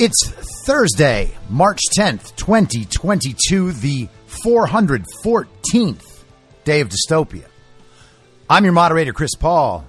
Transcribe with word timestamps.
It's 0.00 0.28
Thursday, 0.64 1.32
March 1.50 1.80
10th, 1.98 2.36
2022, 2.36 3.72
the 3.72 4.08
414th 4.28 6.22
day 6.62 6.80
of 6.80 6.88
dystopia. 6.88 7.46
I'm 8.48 8.62
your 8.62 8.74
moderator, 8.74 9.12
Chris 9.12 9.34
Paul. 9.34 9.84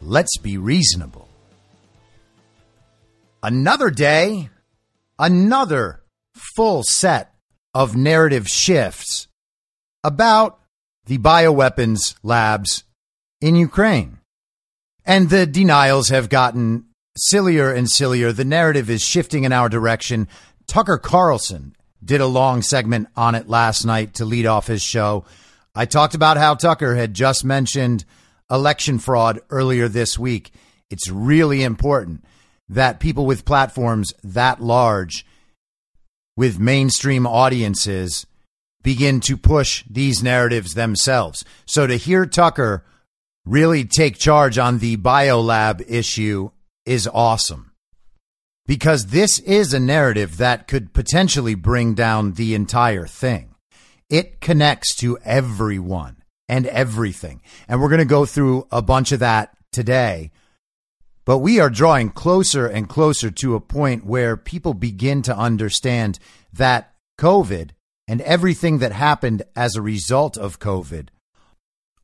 Let's 0.00 0.38
be 0.38 0.58
reasonable. 0.58 1.28
Another 3.42 3.90
day, 3.90 4.48
another 5.18 6.04
full 6.54 6.84
set 6.84 7.34
of 7.74 7.96
narrative 7.96 8.46
shifts 8.46 9.26
about 10.04 10.60
the 11.06 11.18
bioweapons 11.18 12.14
labs 12.22 12.84
in 13.40 13.56
Ukraine. 13.56 14.18
And 15.04 15.30
the 15.30 15.46
denials 15.46 16.10
have 16.10 16.28
gotten 16.28 16.84
sillier 17.16 17.72
and 17.72 17.90
sillier. 17.90 18.32
The 18.32 18.44
narrative 18.44 18.90
is 18.90 19.02
shifting 19.02 19.44
in 19.44 19.52
our 19.52 19.68
direction. 19.68 20.28
Tucker 20.66 20.98
Carlson 20.98 21.74
did 22.04 22.20
a 22.20 22.26
long 22.26 22.62
segment 22.62 23.08
on 23.16 23.34
it 23.34 23.48
last 23.48 23.84
night 23.84 24.14
to 24.14 24.24
lead 24.24 24.46
off 24.46 24.66
his 24.66 24.82
show. 24.82 25.24
I 25.74 25.86
talked 25.86 26.14
about 26.14 26.36
how 26.36 26.54
Tucker 26.54 26.96
had 26.96 27.14
just 27.14 27.44
mentioned 27.44 28.04
election 28.50 28.98
fraud 28.98 29.40
earlier 29.50 29.88
this 29.88 30.18
week. 30.18 30.52
It's 30.90 31.08
really 31.08 31.62
important 31.62 32.24
that 32.68 33.00
people 33.00 33.26
with 33.26 33.44
platforms 33.44 34.12
that 34.22 34.60
large, 34.60 35.24
with 36.36 36.58
mainstream 36.58 37.26
audiences, 37.26 38.26
begin 38.82 39.20
to 39.20 39.36
push 39.36 39.84
these 39.88 40.22
narratives 40.22 40.74
themselves. 40.74 41.44
So 41.66 41.86
to 41.86 41.96
hear 41.96 42.26
Tucker 42.26 42.84
really 43.44 43.84
take 43.84 44.18
charge 44.18 44.58
on 44.58 44.78
the 44.78 44.96
biolab 44.96 45.84
issue 45.88 46.50
is 46.86 47.08
awesome 47.12 47.72
because 48.66 49.06
this 49.06 49.38
is 49.40 49.74
a 49.74 49.80
narrative 49.80 50.36
that 50.38 50.68
could 50.68 50.92
potentially 50.92 51.54
bring 51.54 51.94
down 51.94 52.32
the 52.32 52.54
entire 52.54 53.06
thing. 53.06 53.54
It 54.08 54.40
connects 54.40 54.94
to 54.96 55.18
everyone 55.24 56.22
and 56.48 56.66
everything. 56.66 57.42
And 57.68 57.80
we're 57.80 57.88
going 57.88 57.98
to 57.98 58.04
go 58.04 58.26
through 58.26 58.66
a 58.70 58.82
bunch 58.82 59.12
of 59.12 59.20
that 59.20 59.56
today. 59.72 60.30
But 61.24 61.38
we 61.38 61.60
are 61.60 61.70
drawing 61.70 62.10
closer 62.10 62.66
and 62.66 62.88
closer 62.88 63.30
to 63.30 63.54
a 63.54 63.60
point 63.60 64.04
where 64.04 64.36
people 64.36 64.74
begin 64.74 65.22
to 65.22 65.36
understand 65.36 66.18
that 66.52 66.94
COVID 67.18 67.70
and 68.08 68.20
everything 68.22 68.78
that 68.78 68.92
happened 68.92 69.42
as 69.54 69.76
a 69.76 69.82
result 69.82 70.36
of 70.36 70.58
COVID, 70.58 71.08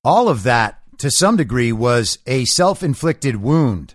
all 0.04 0.28
of 0.28 0.44
that 0.44 0.80
to 0.98 1.10
some 1.10 1.36
degree 1.36 1.72
was 1.72 2.18
a 2.26 2.44
self 2.44 2.82
inflicted 2.82 3.36
wound 3.36 3.94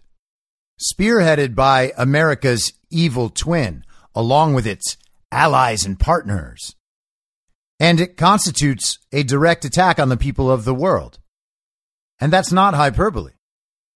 spearheaded 0.81 1.56
by 1.56 1.94
America's 1.97 2.73
evil 2.89 3.29
twin, 3.29 3.84
along 4.16 4.53
with 4.53 4.67
its 4.67 4.97
allies 5.31 5.85
and 5.85 6.00
partners. 6.00 6.75
And 7.79 8.00
it 8.00 8.17
constitutes 8.17 9.00
a 9.11 9.23
direct 9.23 9.66
attack 9.66 10.00
on 10.00 10.09
the 10.09 10.17
people 10.17 10.50
of 10.50 10.63
the 10.63 10.75
world. 10.75 11.19
And 12.19 12.31
that's 12.31 12.51
not 12.51 12.75
hyperbole. 12.75 13.34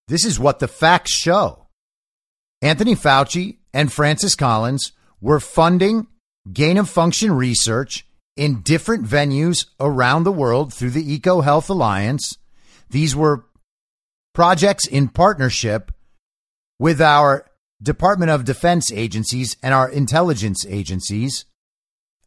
This 0.07 0.25
is 0.25 0.39
what 0.39 0.59
the 0.59 0.67
facts 0.67 1.11
show. 1.11 1.67
Anthony 2.61 2.95
Fauci 2.95 3.57
and 3.73 3.91
Francis 3.91 4.35
Collins 4.35 4.91
were 5.21 5.39
funding 5.39 6.07
gain 6.51 6.77
of 6.77 6.89
function 6.89 7.31
research 7.31 8.05
in 8.35 8.61
different 8.61 9.05
venues 9.05 9.65
around 9.79 10.23
the 10.23 10.31
world 10.31 10.73
through 10.73 10.91
the 10.91 11.19
EcoHealth 11.19 11.69
Alliance. 11.69 12.37
These 12.89 13.15
were 13.15 13.45
projects 14.33 14.87
in 14.87 15.07
partnership 15.09 15.91
with 16.79 17.01
our 17.01 17.45
Department 17.81 18.31
of 18.31 18.45
Defense 18.45 18.91
agencies 18.91 19.55
and 19.61 19.73
our 19.73 19.89
intelligence 19.89 20.65
agencies. 20.67 21.45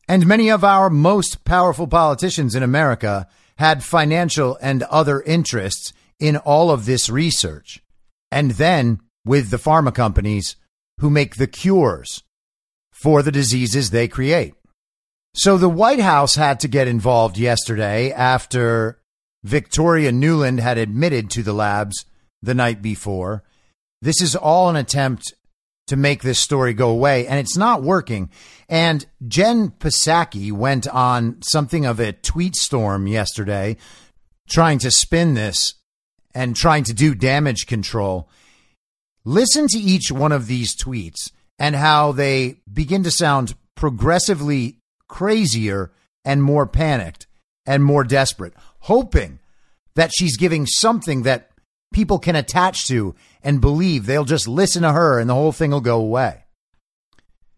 And 0.09 0.27
many 0.27 0.49
of 0.49 0.65
our 0.65 0.91
most 0.91 1.45
powerful 1.45 1.87
politicians 1.87 2.55
in 2.55 2.63
America 2.63 3.29
had 3.59 3.85
financial 3.85 4.59
and 4.61 4.83
other 4.85 5.21
interests 5.23 5.93
in 6.19 6.37
all 6.37 6.71
of 6.71 6.87
this 6.87 7.09
research. 7.09 7.83
And 8.31 8.53
then 8.53 9.01
with 9.25 9.51
the 9.51 9.57
pharma 9.57 9.95
companies 9.95 10.57
who 10.99 11.11
make 11.11 11.37
the 11.37 11.47
cures 11.47 12.23
for 12.93 13.23
the 13.23 13.33
diseases 13.33 13.91
they 13.91 14.09
create. 14.09 14.55
So 15.35 15.57
the 15.57 15.69
White 15.69 16.01
House 16.01 16.35
had 16.35 16.61
to 16.61 16.69
get 16.69 16.89
involved 16.89 17.39
yesterday 17.39 18.13
after 18.13 19.01
Victoria 19.43 20.11
Nuland 20.11 20.61
had 20.61 20.77
admitted 20.77 21.31
to 21.31 21.43
the 21.43 21.53
labs 21.53 22.05
the 22.43 22.55
night 22.55 22.83
before 22.83 23.45
this 24.03 24.21
is 24.23 24.35
all 24.35 24.69
an 24.69 24.77
attempt 24.77 25.35
to 25.89 25.97
make 25.97 26.23
this 26.23 26.39
story 26.39 26.73
go 26.73 26.91
away, 26.91 27.27
and 27.27 27.41
it's 27.41 27.57
not 27.57 27.83
working. 27.83 28.31
And 28.69 29.05
Jen 29.27 29.71
Psaki 29.71 30.53
went 30.53 30.87
on 30.87 31.43
something 31.43 31.85
of 31.85 31.99
a 31.99 32.13
tweet 32.13 32.55
storm 32.55 33.07
yesterday, 33.07 33.77
trying 34.49 34.79
to 34.81 34.91
spin 34.91 35.35
this 35.35 35.75
and 36.33 36.55
trying 36.55 36.85
to 36.85 36.95
do 36.95 37.15
damage 37.15 37.67
control. 37.67 38.29
Listen 39.25 39.67
to 39.69 39.79
each 39.79 40.13
one 40.13 40.33
of 40.33 40.47
these 40.47 40.77
tweets 40.77 41.31
and 41.59 41.75
how 41.75 42.13
they 42.13 42.61
begin 42.73 43.03
to 43.03 43.11
sound 43.11 43.55
progressively 43.75 44.79
crazier 45.09 45.91
and 46.25 46.43
more 46.43 46.67
panicked 46.67 47.27
and 47.67 47.85
more 47.85 48.05
desperate, 48.05 48.55
hoping 48.81 49.41
that 49.97 50.13
she's 50.15 50.37
giving 50.37 50.67
something 50.67 51.23
that 51.23 51.50
people 51.93 52.19
can 52.19 52.37
attach 52.37 52.87
to 52.87 53.15
and 53.43 53.61
believe 53.61 54.07
they'll 54.07 54.25
just 54.25 54.49
listen 54.49 54.83
to 54.83 54.93
her 54.93 55.19
and 55.19 55.29
the 55.29 55.35
whole 55.35 55.53
thing 55.53 55.71
will 55.71 55.81
go 55.81 56.01
away. 56.01 56.45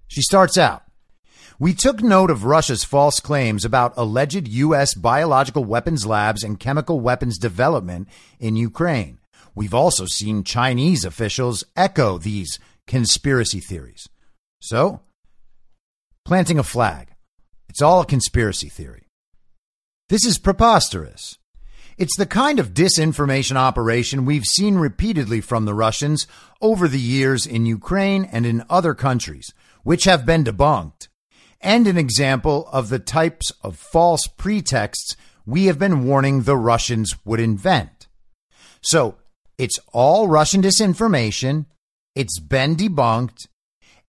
She 0.09 0.23
starts 0.23 0.59
out 0.59 0.83
We 1.59 1.75
took 1.75 2.03
note 2.03 2.31
of 2.31 2.45
Russia's 2.45 2.85
false 2.85 3.21
claims 3.21 3.65
about 3.65 3.95
alleged 3.97 4.49
U.S. 4.49 4.95
biological 4.95 5.65
weapons 5.65 6.07
labs 6.07 6.43
and 6.43 6.61
chemical 6.61 7.01
weapons 7.01 7.39
development 7.39 8.09
in 8.39 8.57
Ukraine. 8.57 9.19
We've 9.55 9.75
also 9.75 10.07
seen 10.07 10.45
Chinese 10.45 11.05
officials 11.05 11.65
echo 11.77 12.19
these 12.19 12.59
conspiracy 12.87 13.61
theories. 13.61 14.09
So, 14.61 15.01
planting 16.25 16.59
a 16.59 16.63
flag. 16.63 17.09
It's 17.69 17.83
all 17.83 18.01
a 18.01 18.07
conspiracy 18.07 18.69
theory. 18.69 19.09
This 20.09 20.25
is 20.25 20.39
preposterous. 20.39 21.39
It's 21.99 22.17
the 22.17 22.27
kind 22.27 22.59
of 22.59 22.75
disinformation 22.75 23.57
operation 23.57 24.25
we've 24.25 24.45
seen 24.45 24.77
repeatedly 24.77 25.41
from 25.41 25.65
the 25.65 25.75
Russians 25.75 26.27
over 26.61 26.89
the 26.89 27.01
years 27.01 27.47
in 27.47 27.67
Ukraine 27.67 28.25
and 28.25 28.47
in 28.47 28.65
other 28.71 28.95
countries, 28.95 29.53
which 29.83 30.05
have 30.05 30.25
been 30.25 30.45
debunked, 30.45 31.09
and 31.61 31.87
an 31.87 31.99
example 31.99 32.69
of 32.73 32.89
the 32.89 32.99
types 32.99 33.53
of 33.63 33.77
false 33.77 34.27
pretexts 34.27 35.17
we 35.45 35.67
have 35.67 35.79
been 35.79 36.05
warning 36.07 36.43
the 36.43 36.57
Russians 36.57 37.15
would 37.25 37.41
invent. 37.41 38.09
So 38.81 39.17
it's 39.59 39.79
all 39.93 40.29
Russian 40.29 40.63
disinformation, 40.63 41.67
it's 42.15 42.39
been 42.39 42.77
debunked, 42.77 43.49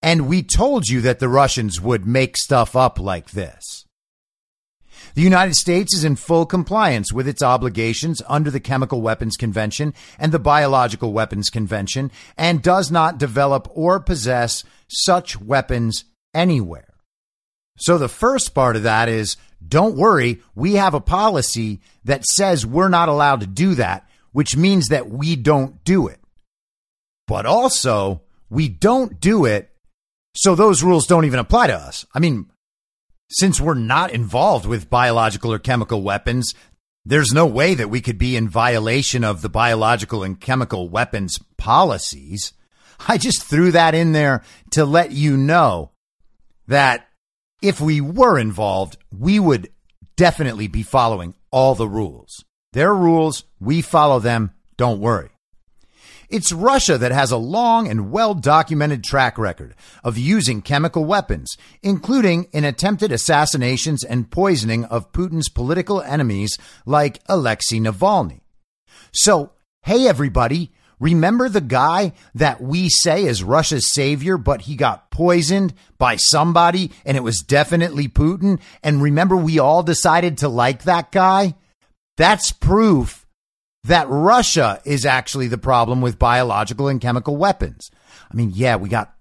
and 0.01 0.27
we 0.27 0.43
told 0.43 0.87
you 0.87 1.01
that 1.01 1.19
the 1.19 1.29
Russians 1.29 1.79
would 1.81 2.05
make 2.05 2.37
stuff 2.37 2.75
up 2.75 2.99
like 2.99 3.31
this. 3.31 3.85
The 5.15 5.21
United 5.21 5.53
States 5.53 5.95
is 5.95 6.03
in 6.03 6.15
full 6.15 6.47
compliance 6.47 7.13
with 7.13 7.27
its 7.27 7.43
obligations 7.43 8.21
under 8.27 8.49
the 8.49 8.59
Chemical 8.59 9.01
Weapons 9.01 9.37
Convention 9.37 9.93
and 10.17 10.31
the 10.31 10.39
Biological 10.39 11.13
Weapons 11.13 11.51
Convention 11.51 12.11
and 12.35 12.63
does 12.63 12.89
not 12.89 13.19
develop 13.19 13.67
or 13.75 13.99
possess 13.99 14.63
such 14.87 15.39
weapons 15.39 16.05
anywhere. 16.33 16.95
So 17.77 17.97
the 17.97 18.09
first 18.09 18.55
part 18.55 18.75
of 18.75 18.83
that 18.83 19.07
is 19.07 19.37
don't 19.65 19.95
worry, 19.95 20.41
we 20.55 20.73
have 20.75 20.95
a 20.95 21.01
policy 21.01 21.79
that 22.03 22.25
says 22.25 22.65
we're 22.65 22.89
not 22.89 23.09
allowed 23.09 23.41
to 23.41 23.47
do 23.47 23.75
that, 23.75 24.07
which 24.31 24.57
means 24.57 24.87
that 24.87 25.09
we 25.09 25.35
don't 25.35 25.83
do 25.83 26.07
it. 26.07 26.19
But 27.27 27.45
also, 27.45 28.21
we 28.49 28.67
don't 28.67 29.19
do 29.19 29.45
it, 29.45 29.71
so 30.35 30.55
those 30.55 30.83
rules 30.83 31.07
don't 31.07 31.25
even 31.25 31.39
apply 31.39 31.67
to 31.67 31.75
us. 31.75 32.05
I 32.13 32.19
mean, 32.19 32.49
since 33.33 33.59
we're 33.59 33.73
not 33.73 34.11
involved 34.11 34.65
with 34.65 34.89
biological 34.89 35.51
or 35.51 35.59
chemical 35.59 36.01
weapons, 36.01 36.53
there's 37.05 37.33
no 37.33 37.45
way 37.45 37.73
that 37.73 37.89
we 37.89 37.99
could 37.99 38.17
be 38.17 38.35
in 38.35 38.47
violation 38.47 39.23
of 39.23 39.41
the 39.41 39.49
biological 39.49 40.23
and 40.23 40.39
chemical 40.39 40.87
weapons 40.87 41.37
policies. 41.57 42.53
I 43.07 43.17
just 43.17 43.43
threw 43.43 43.71
that 43.71 43.93
in 43.93 44.13
there 44.13 44.43
to 44.71 44.85
let 44.85 45.11
you 45.11 45.35
know 45.35 45.91
that 46.67 47.07
if 47.61 47.81
we 47.81 47.99
were 47.99 48.39
involved, 48.39 48.97
we 49.11 49.39
would 49.39 49.69
definitely 50.15 50.67
be 50.67 50.83
following 50.83 51.35
all 51.51 51.75
the 51.75 51.87
rules. 51.87 52.45
Their 52.71 52.93
rules, 52.93 53.43
we 53.59 53.81
follow 53.81 54.19
them, 54.19 54.51
don't 54.77 54.99
worry. 54.99 55.32
It's 56.29 56.51
Russia 56.51 56.97
that 56.97 57.11
has 57.11 57.31
a 57.31 57.37
long 57.37 57.87
and 57.87 58.11
well 58.11 58.33
documented 58.33 59.03
track 59.03 59.37
record 59.37 59.75
of 60.03 60.17
using 60.17 60.61
chemical 60.61 61.05
weapons, 61.05 61.55
including 61.81 62.45
in 62.51 62.63
attempted 62.63 63.11
assassinations 63.11 64.03
and 64.03 64.31
poisoning 64.31 64.85
of 64.85 65.11
Putin's 65.11 65.49
political 65.49 66.01
enemies 66.01 66.57
like 66.85 67.19
Alexei 67.27 67.77
Navalny. 67.77 68.41
So, 69.11 69.51
hey 69.83 70.07
everybody, 70.07 70.71
remember 70.99 71.49
the 71.49 71.61
guy 71.61 72.13
that 72.35 72.61
we 72.61 72.89
say 72.89 73.25
is 73.25 73.43
Russia's 73.43 73.91
savior, 73.91 74.37
but 74.37 74.61
he 74.61 74.75
got 74.75 75.11
poisoned 75.11 75.73
by 75.97 76.15
somebody 76.15 76.91
and 77.05 77.17
it 77.17 77.23
was 77.23 77.41
definitely 77.41 78.07
Putin? 78.07 78.59
And 78.81 79.01
remember 79.01 79.35
we 79.35 79.59
all 79.59 79.83
decided 79.83 80.39
to 80.39 80.49
like 80.49 80.83
that 80.83 81.11
guy? 81.11 81.55
That's 82.17 82.51
proof 82.51 83.22
that 83.83 84.07
Russia 84.09 84.81
is 84.85 85.05
actually 85.05 85.47
the 85.47 85.57
problem 85.57 86.01
with 86.01 86.19
biological 86.19 86.87
and 86.87 87.01
chemical 87.01 87.35
weapons. 87.35 87.91
I 88.31 88.35
mean, 88.35 88.51
yeah, 88.53 88.75
we 88.77 88.89
got 88.89 89.13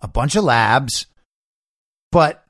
a 0.00 0.08
bunch 0.08 0.36
of 0.36 0.44
labs, 0.44 1.06
but 2.10 2.44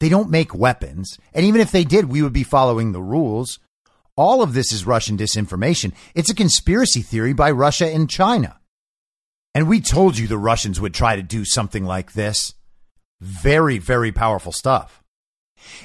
they 0.00 0.08
don't 0.08 0.30
make 0.30 0.54
weapons. 0.54 1.18
And 1.32 1.46
even 1.46 1.60
if 1.60 1.72
they 1.72 1.84
did, 1.84 2.06
we 2.06 2.22
would 2.22 2.32
be 2.32 2.42
following 2.42 2.92
the 2.92 3.02
rules. 3.02 3.58
All 4.16 4.42
of 4.42 4.54
this 4.54 4.72
is 4.72 4.86
Russian 4.86 5.16
disinformation. 5.16 5.92
It's 6.14 6.30
a 6.30 6.34
conspiracy 6.34 7.02
theory 7.02 7.32
by 7.32 7.50
Russia 7.50 7.86
and 7.86 8.08
China. 8.08 8.58
And 9.54 9.68
we 9.68 9.80
told 9.80 10.18
you 10.18 10.26
the 10.26 10.36
Russians 10.36 10.80
would 10.80 10.92
try 10.92 11.16
to 11.16 11.22
do 11.22 11.44
something 11.46 11.84
like 11.84 12.12
this. 12.12 12.54
Very, 13.20 13.78
very 13.78 14.12
powerful 14.12 14.52
stuff. 14.52 15.02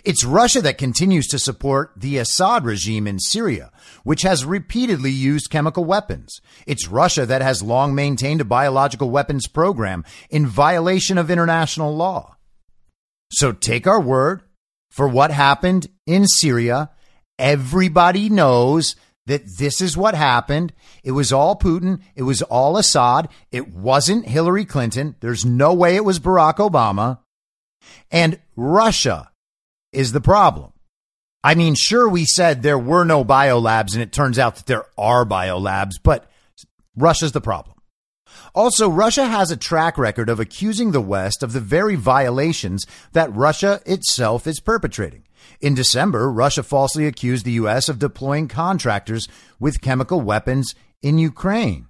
It's 0.03 0.25
Russia 0.25 0.61
that 0.61 0.77
continues 0.77 1.27
to 1.27 1.39
support 1.39 1.93
the 1.95 2.17
Assad 2.17 2.65
regime 2.65 3.07
in 3.07 3.19
Syria, 3.19 3.71
which 4.03 4.21
has 4.23 4.45
repeatedly 4.45 5.11
used 5.11 5.49
chemical 5.49 5.85
weapons. 5.85 6.41
It's 6.65 6.87
Russia 6.87 7.25
that 7.25 7.41
has 7.41 7.63
long 7.63 7.95
maintained 7.95 8.41
a 8.41 8.45
biological 8.45 9.09
weapons 9.09 9.47
program 9.47 10.03
in 10.29 10.47
violation 10.47 11.17
of 11.17 11.31
international 11.31 11.95
law. 11.95 12.37
So 13.31 13.51
take 13.51 13.87
our 13.87 14.01
word 14.01 14.41
for 14.89 15.07
what 15.07 15.31
happened 15.31 15.87
in 16.05 16.27
Syria. 16.27 16.89
Everybody 17.39 18.29
knows 18.29 18.95
that 19.25 19.43
this 19.57 19.81
is 19.81 19.95
what 19.95 20.15
happened. 20.15 20.73
It 21.03 21.11
was 21.11 21.31
all 21.31 21.57
Putin. 21.57 22.01
It 22.15 22.23
was 22.23 22.41
all 22.41 22.77
Assad. 22.77 23.29
It 23.51 23.73
wasn't 23.73 24.27
Hillary 24.27 24.65
Clinton. 24.65 25.15
There's 25.19 25.45
no 25.45 25.73
way 25.73 25.95
it 25.95 26.05
was 26.05 26.19
Barack 26.19 26.55
Obama. 26.55 27.19
And 28.11 28.39
Russia 28.55 29.31
is 29.93 30.11
the 30.11 30.21
problem. 30.21 30.73
I 31.43 31.55
mean, 31.55 31.75
sure, 31.75 32.07
we 32.07 32.25
said 32.25 32.61
there 32.61 32.77
were 32.77 33.03
no 33.03 33.25
biolabs, 33.25 33.93
and 33.93 34.01
it 34.01 34.11
turns 34.11 34.37
out 34.37 34.57
that 34.57 34.67
there 34.67 34.85
are 34.97 35.25
biolabs, 35.25 35.93
but 36.01 36.29
Russia's 36.95 37.31
the 37.31 37.41
problem. 37.41 37.77
Also, 38.53 38.89
Russia 38.89 39.25
has 39.25 39.49
a 39.49 39.57
track 39.57 39.97
record 39.97 40.29
of 40.29 40.39
accusing 40.39 40.91
the 40.91 41.01
West 41.01 41.41
of 41.41 41.53
the 41.53 41.59
very 41.59 41.95
violations 41.95 42.85
that 43.13 43.33
Russia 43.33 43.81
itself 43.85 44.45
is 44.45 44.59
perpetrating. 44.59 45.23
In 45.59 45.73
December, 45.73 46.31
Russia 46.31 46.63
falsely 46.63 47.07
accused 47.07 47.45
the 47.45 47.51
U.S. 47.53 47.89
of 47.89 47.99
deploying 47.99 48.47
contractors 48.47 49.27
with 49.59 49.81
chemical 49.81 50.21
weapons 50.21 50.75
in 51.01 51.17
Ukraine. 51.17 51.87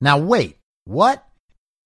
Now, 0.00 0.18
wait, 0.18 0.58
what? 0.84 1.26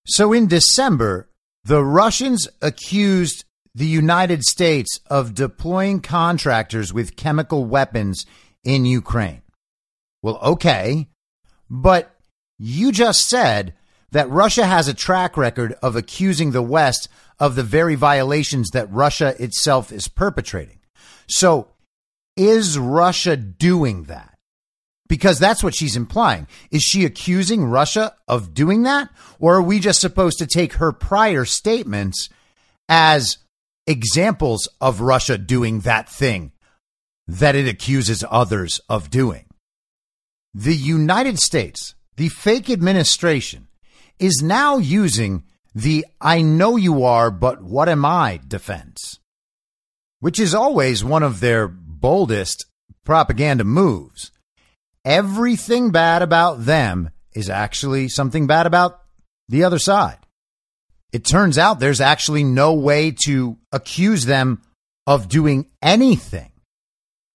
So 0.06 0.32
in 0.32 0.46
December, 0.46 1.28
the 1.64 1.82
Russians 1.82 2.48
accused 2.62 3.43
the 3.74 3.86
United 3.86 4.42
States 4.44 5.00
of 5.10 5.34
deploying 5.34 6.00
contractors 6.00 6.92
with 6.92 7.16
chemical 7.16 7.64
weapons 7.64 8.24
in 8.62 8.84
Ukraine. 8.84 9.42
Well, 10.22 10.38
okay, 10.42 11.08
but 11.68 12.14
you 12.58 12.92
just 12.92 13.28
said 13.28 13.74
that 14.12 14.30
Russia 14.30 14.64
has 14.64 14.86
a 14.86 14.94
track 14.94 15.36
record 15.36 15.74
of 15.82 15.96
accusing 15.96 16.52
the 16.52 16.62
West 16.62 17.08
of 17.40 17.56
the 17.56 17.64
very 17.64 17.96
violations 17.96 18.70
that 18.70 18.90
Russia 18.92 19.34
itself 19.42 19.90
is 19.90 20.06
perpetrating. 20.06 20.78
So, 21.28 21.68
is 22.36 22.78
Russia 22.78 23.36
doing 23.36 24.04
that? 24.04 24.36
Because 25.08 25.38
that's 25.38 25.62
what 25.62 25.74
she's 25.74 25.96
implying. 25.96 26.46
Is 26.70 26.82
she 26.82 27.04
accusing 27.04 27.64
Russia 27.64 28.14
of 28.26 28.54
doing 28.54 28.84
that? 28.84 29.10
Or 29.38 29.56
are 29.56 29.62
we 29.62 29.78
just 29.78 30.00
supposed 30.00 30.38
to 30.38 30.46
take 30.46 30.74
her 30.74 30.92
prior 30.92 31.44
statements 31.44 32.28
as 32.88 33.38
examples 33.86 34.68
of 34.80 35.00
Russia 35.00 35.38
doing 35.38 35.80
that 35.80 36.08
thing 36.08 36.52
that 37.26 37.54
it 37.54 37.68
accuses 37.68 38.24
others 38.30 38.80
of 38.88 39.10
doing. 39.10 39.46
The 40.52 40.74
United 40.74 41.38
States, 41.38 41.94
the 42.16 42.28
fake 42.28 42.70
administration, 42.70 43.68
is 44.18 44.42
now 44.42 44.78
using 44.78 45.44
the 45.74 46.06
I 46.20 46.42
know 46.42 46.76
you 46.76 47.02
are, 47.02 47.30
but 47.30 47.62
what 47.62 47.88
am 47.88 48.04
I 48.04 48.40
defense, 48.46 49.18
which 50.20 50.38
is 50.38 50.54
always 50.54 51.02
one 51.02 51.22
of 51.22 51.40
their 51.40 51.66
boldest 51.66 52.66
propaganda 53.04 53.64
moves. 53.64 54.30
Everything 55.04 55.90
bad 55.90 56.22
about 56.22 56.64
them 56.64 57.10
is 57.34 57.50
actually 57.50 58.08
something 58.08 58.46
bad 58.46 58.66
about 58.66 59.00
the 59.48 59.64
other 59.64 59.78
side 59.78 60.18
it 61.14 61.24
turns 61.24 61.58
out 61.58 61.78
there's 61.78 62.00
actually 62.00 62.42
no 62.42 62.74
way 62.74 63.14
to 63.24 63.56
accuse 63.70 64.24
them 64.24 64.60
of 65.06 65.28
doing 65.28 65.70
anything. 65.80 66.50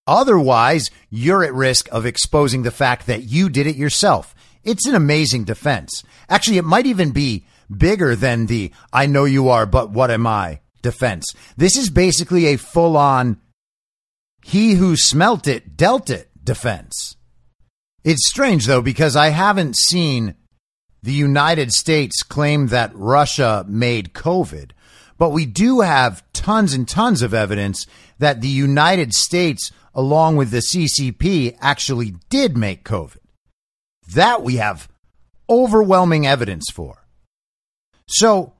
Otherwise, 0.06 0.90
you're 1.10 1.46
at 1.46 1.54
risk 1.54 1.88
of 1.90 2.06
exposing 2.06 2.64
the 2.64 2.72
fact 2.72 3.08
that 3.08 3.24
you 3.24 3.48
did 3.48 3.68
it 3.68 3.78
yourself. 3.78 4.36
It's 4.66 4.86
an 4.86 4.96
amazing 4.96 5.46
defense. 5.46 6.04
Actually, 6.28 6.58
it 6.58 6.66
might 6.66 6.88
even 6.88 7.12
be 7.12 7.46
bigger 7.76 8.18
than 8.18 8.48
the 8.48 8.74
I 8.92 9.06
know 9.06 9.24
you 9.24 9.48
are, 9.48 9.66
but 9.66 9.92
what 9.92 10.12
am 10.12 10.28
I 10.28 10.60
defense. 10.82 11.26
This 11.56 11.78
is 11.78 11.90
basically 11.90 12.48
a 12.48 12.58
full 12.58 12.98
on 12.98 13.40
he 14.44 14.74
who 14.74 14.98
smelt 14.98 15.48
it 15.48 15.78
dealt 15.78 16.10
it 16.10 16.30
defense. 16.44 17.16
It's 18.04 18.28
strange 18.28 18.66
though, 18.66 18.82
because 18.82 19.16
I 19.16 19.30
haven't 19.30 19.78
seen 19.78 20.36
the 21.02 21.14
United 21.14 21.72
States 21.72 22.24
claimed 22.24 22.70
that 22.70 22.92
Russia 22.94 23.66
made 23.68 24.14
COVID, 24.14 24.72
but 25.18 25.30
we 25.32 25.46
do 25.46 25.82
have 25.82 26.24
tons 26.34 26.74
and 26.74 26.88
tons 26.88 27.22
of 27.22 27.34
evidence 27.34 27.86
that 28.20 28.42
the 28.42 28.48
United 28.48 29.14
States, 29.14 29.72
along 29.94 30.36
with 30.36 30.52
the 30.52 30.62
CCP, 30.62 31.58
actually 31.62 32.16
did 32.30 32.58
make 32.58 32.84
COVID. 32.84 33.18
That 34.14 34.44
we 34.44 34.56
have 34.56 34.90
overwhelming 35.50 36.28
evidence 36.28 36.70
for. 36.70 37.06
So, 38.08 38.54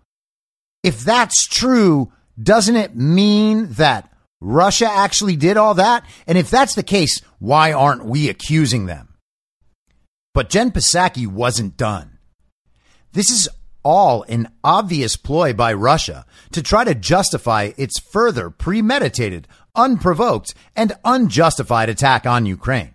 if 0.84 1.02
that's 1.02 1.48
true, 1.48 2.12
doesn't 2.42 2.76
it 2.76 2.96
mean 2.96 3.68
that 3.74 4.12
Russia 4.42 4.90
actually 4.90 5.36
did 5.36 5.58
all 5.58 5.74
that? 5.76 6.06
And 6.26 6.38
if 6.38 6.50
that's 6.50 6.76
the 6.76 6.84
case, 6.84 7.22
why 7.40 7.74
aren't 7.74 8.06
we 8.06 8.30
accusing 8.30 8.86
them? 8.86 9.16
But 10.34 10.50
Jen 10.50 10.72
Psaki 10.72 11.28
wasn't 11.28 11.76
done. 11.76 12.19
This 13.12 13.30
is 13.30 13.50
all 13.84 14.24
an 14.24 14.50
obvious 14.64 15.16
ploy 15.16 15.54
by 15.54 15.74
Russia 15.74 16.26
to 16.52 16.62
try 16.62 16.84
to 16.84 16.94
justify 16.94 17.72
its 17.78 18.00
further 18.00 18.50
premeditated, 18.50 19.48
unprovoked, 19.76 20.54
and 20.76 20.94
unjustified 21.04 21.90
attack 21.90 22.26
on 22.26 22.46
Ukraine. 22.46 22.94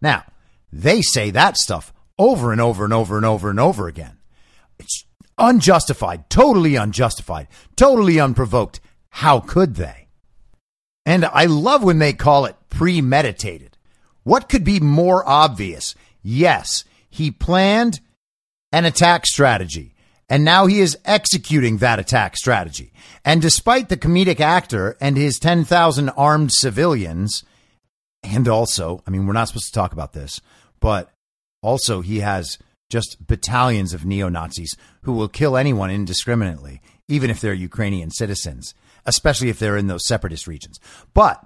Now, 0.00 0.24
they 0.72 1.02
say 1.02 1.30
that 1.30 1.56
stuff 1.56 1.92
over 2.18 2.52
and 2.52 2.60
over 2.60 2.84
and 2.84 2.92
over 2.92 3.16
and 3.16 3.26
over 3.26 3.50
and 3.50 3.60
over 3.60 3.88
again. 3.88 4.18
It's 4.78 5.04
unjustified, 5.36 6.30
totally 6.30 6.76
unjustified, 6.76 7.48
totally 7.76 8.20
unprovoked. 8.20 8.80
How 9.10 9.40
could 9.40 9.74
they? 9.74 10.08
And 11.04 11.24
I 11.24 11.46
love 11.46 11.82
when 11.82 11.98
they 11.98 12.12
call 12.12 12.46
it 12.46 12.56
premeditated. 12.70 13.76
What 14.22 14.48
could 14.48 14.64
be 14.64 14.80
more 14.80 15.28
obvious? 15.28 15.94
Yes, 16.22 16.84
he 17.10 17.30
planned 17.30 18.00
an 18.72 18.84
attack 18.84 19.26
strategy, 19.26 19.94
and 20.28 20.44
now 20.44 20.66
he 20.66 20.80
is 20.80 20.96
executing 21.04 21.78
that 21.78 21.98
attack 21.98 22.36
strategy. 22.36 22.92
And 23.24 23.42
despite 23.42 23.88
the 23.88 23.96
comedic 23.96 24.40
actor 24.40 24.96
and 25.00 25.16
his 25.16 25.38
10,000 25.38 26.08
armed 26.10 26.52
civilians, 26.52 27.44
and 28.22 28.48
also, 28.48 29.02
I 29.06 29.10
mean, 29.10 29.26
we're 29.26 29.34
not 29.34 29.48
supposed 29.48 29.66
to 29.66 29.72
talk 29.72 29.92
about 29.92 30.12
this, 30.14 30.40
but 30.80 31.10
also 31.62 32.00
he 32.00 32.20
has 32.20 32.58
just 32.90 33.26
battalions 33.26 33.94
of 33.94 34.04
neo 34.04 34.28
Nazis 34.28 34.76
who 35.02 35.12
will 35.12 35.28
kill 35.28 35.56
anyone 35.56 35.90
indiscriminately, 35.90 36.80
even 37.08 37.30
if 37.30 37.40
they're 37.40 37.54
Ukrainian 37.54 38.10
citizens, 38.10 38.74
especially 39.04 39.48
if 39.48 39.58
they're 39.58 39.76
in 39.76 39.86
those 39.86 40.06
separatist 40.06 40.46
regions. 40.46 40.78
But 41.14 41.44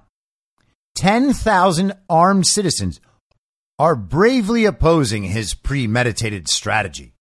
10,000 0.95 1.93
armed 2.09 2.47
citizens 2.47 2.99
are 3.79 3.95
bravely 3.95 4.65
opposing 4.65 5.23
his 5.23 5.53
premeditated 5.53 6.47
strategy. 6.47 7.13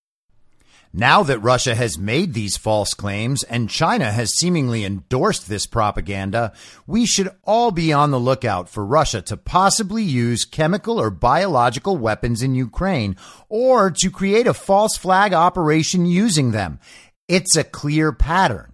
Now 0.98 1.22
that 1.24 1.40
Russia 1.40 1.74
has 1.74 1.98
made 1.98 2.32
these 2.32 2.56
false 2.56 2.94
claims 2.94 3.42
and 3.42 3.68
China 3.68 4.10
has 4.10 4.34
seemingly 4.34 4.82
endorsed 4.82 5.46
this 5.46 5.66
propaganda, 5.66 6.54
we 6.86 7.04
should 7.04 7.28
all 7.44 7.70
be 7.70 7.92
on 7.92 8.12
the 8.12 8.18
lookout 8.18 8.70
for 8.70 8.82
Russia 8.82 9.20
to 9.20 9.36
possibly 9.36 10.02
use 10.02 10.46
chemical 10.46 10.98
or 10.98 11.10
biological 11.10 11.98
weapons 11.98 12.40
in 12.40 12.54
Ukraine 12.54 13.14
or 13.50 13.90
to 13.90 14.10
create 14.10 14.46
a 14.46 14.54
false 14.54 14.96
flag 14.96 15.34
operation 15.34 16.06
using 16.06 16.52
them. 16.52 16.80
It's 17.28 17.56
a 17.56 17.64
clear 17.64 18.10
pattern. 18.10 18.72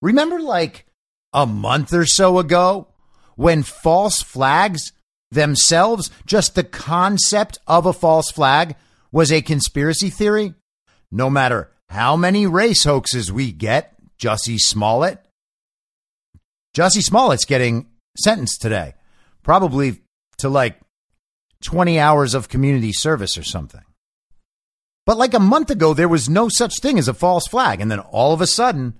Remember, 0.00 0.38
like 0.38 0.86
a 1.32 1.44
month 1.44 1.92
or 1.92 2.06
so 2.06 2.38
ago, 2.38 2.86
when 3.34 3.64
false 3.64 4.22
flags 4.22 4.92
themselves, 5.32 6.08
just 6.24 6.54
the 6.54 6.62
concept 6.62 7.58
of 7.66 7.84
a 7.84 7.92
false 7.92 8.30
flag, 8.30 8.76
was 9.10 9.32
a 9.32 9.42
conspiracy 9.42 10.08
theory? 10.08 10.54
No 11.10 11.30
matter 11.30 11.70
how 11.88 12.16
many 12.16 12.46
race 12.46 12.84
hoaxes 12.84 13.32
we 13.32 13.52
get, 13.52 13.94
Jussie 14.18 14.58
Smollett. 14.58 15.18
Jussie 16.74 17.02
Smollett's 17.02 17.44
getting 17.44 17.86
sentenced 18.18 18.60
today, 18.60 18.94
probably 19.42 20.02
to 20.38 20.48
like 20.48 20.78
20 21.62 21.98
hours 21.98 22.34
of 22.34 22.48
community 22.48 22.92
service 22.92 23.38
or 23.38 23.42
something. 23.42 23.82
But 25.06 25.18
like 25.18 25.34
a 25.34 25.40
month 25.40 25.70
ago, 25.70 25.94
there 25.94 26.08
was 26.08 26.28
no 26.28 26.48
such 26.48 26.80
thing 26.80 26.98
as 26.98 27.08
a 27.08 27.14
false 27.14 27.46
flag. 27.46 27.80
And 27.80 27.90
then 27.90 28.00
all 28.00 28.32
of 28.34 28.40
a 28.40 28.46
sudden, 28.46 28.98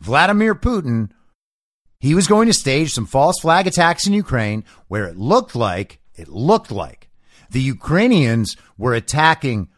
Vladimir 0.00 0.54
Putin, 0.54 1.10
he 1.98 2.14
was 2.14 2.26
going 2.26 2.46
to 2.46 2.52
stage 2.52 2.92
some 2.92 3.06
false 3.06 3.40
flag 3.40 3.66
attacks 3.66 4.06
in 4.06 4.12
Ukraine 4.12 4.64
where 4.88 5.06
it 5.06 5.16
looked 5.16 5.56
like, 5.56 6.00
it 6.14 6.28
looked 6.28 6.70
like 6.70 7.08
the 7.50 7.60
Ukrainians 7.60 8.56
were 8.76 8.94
attacking 8.94 9.68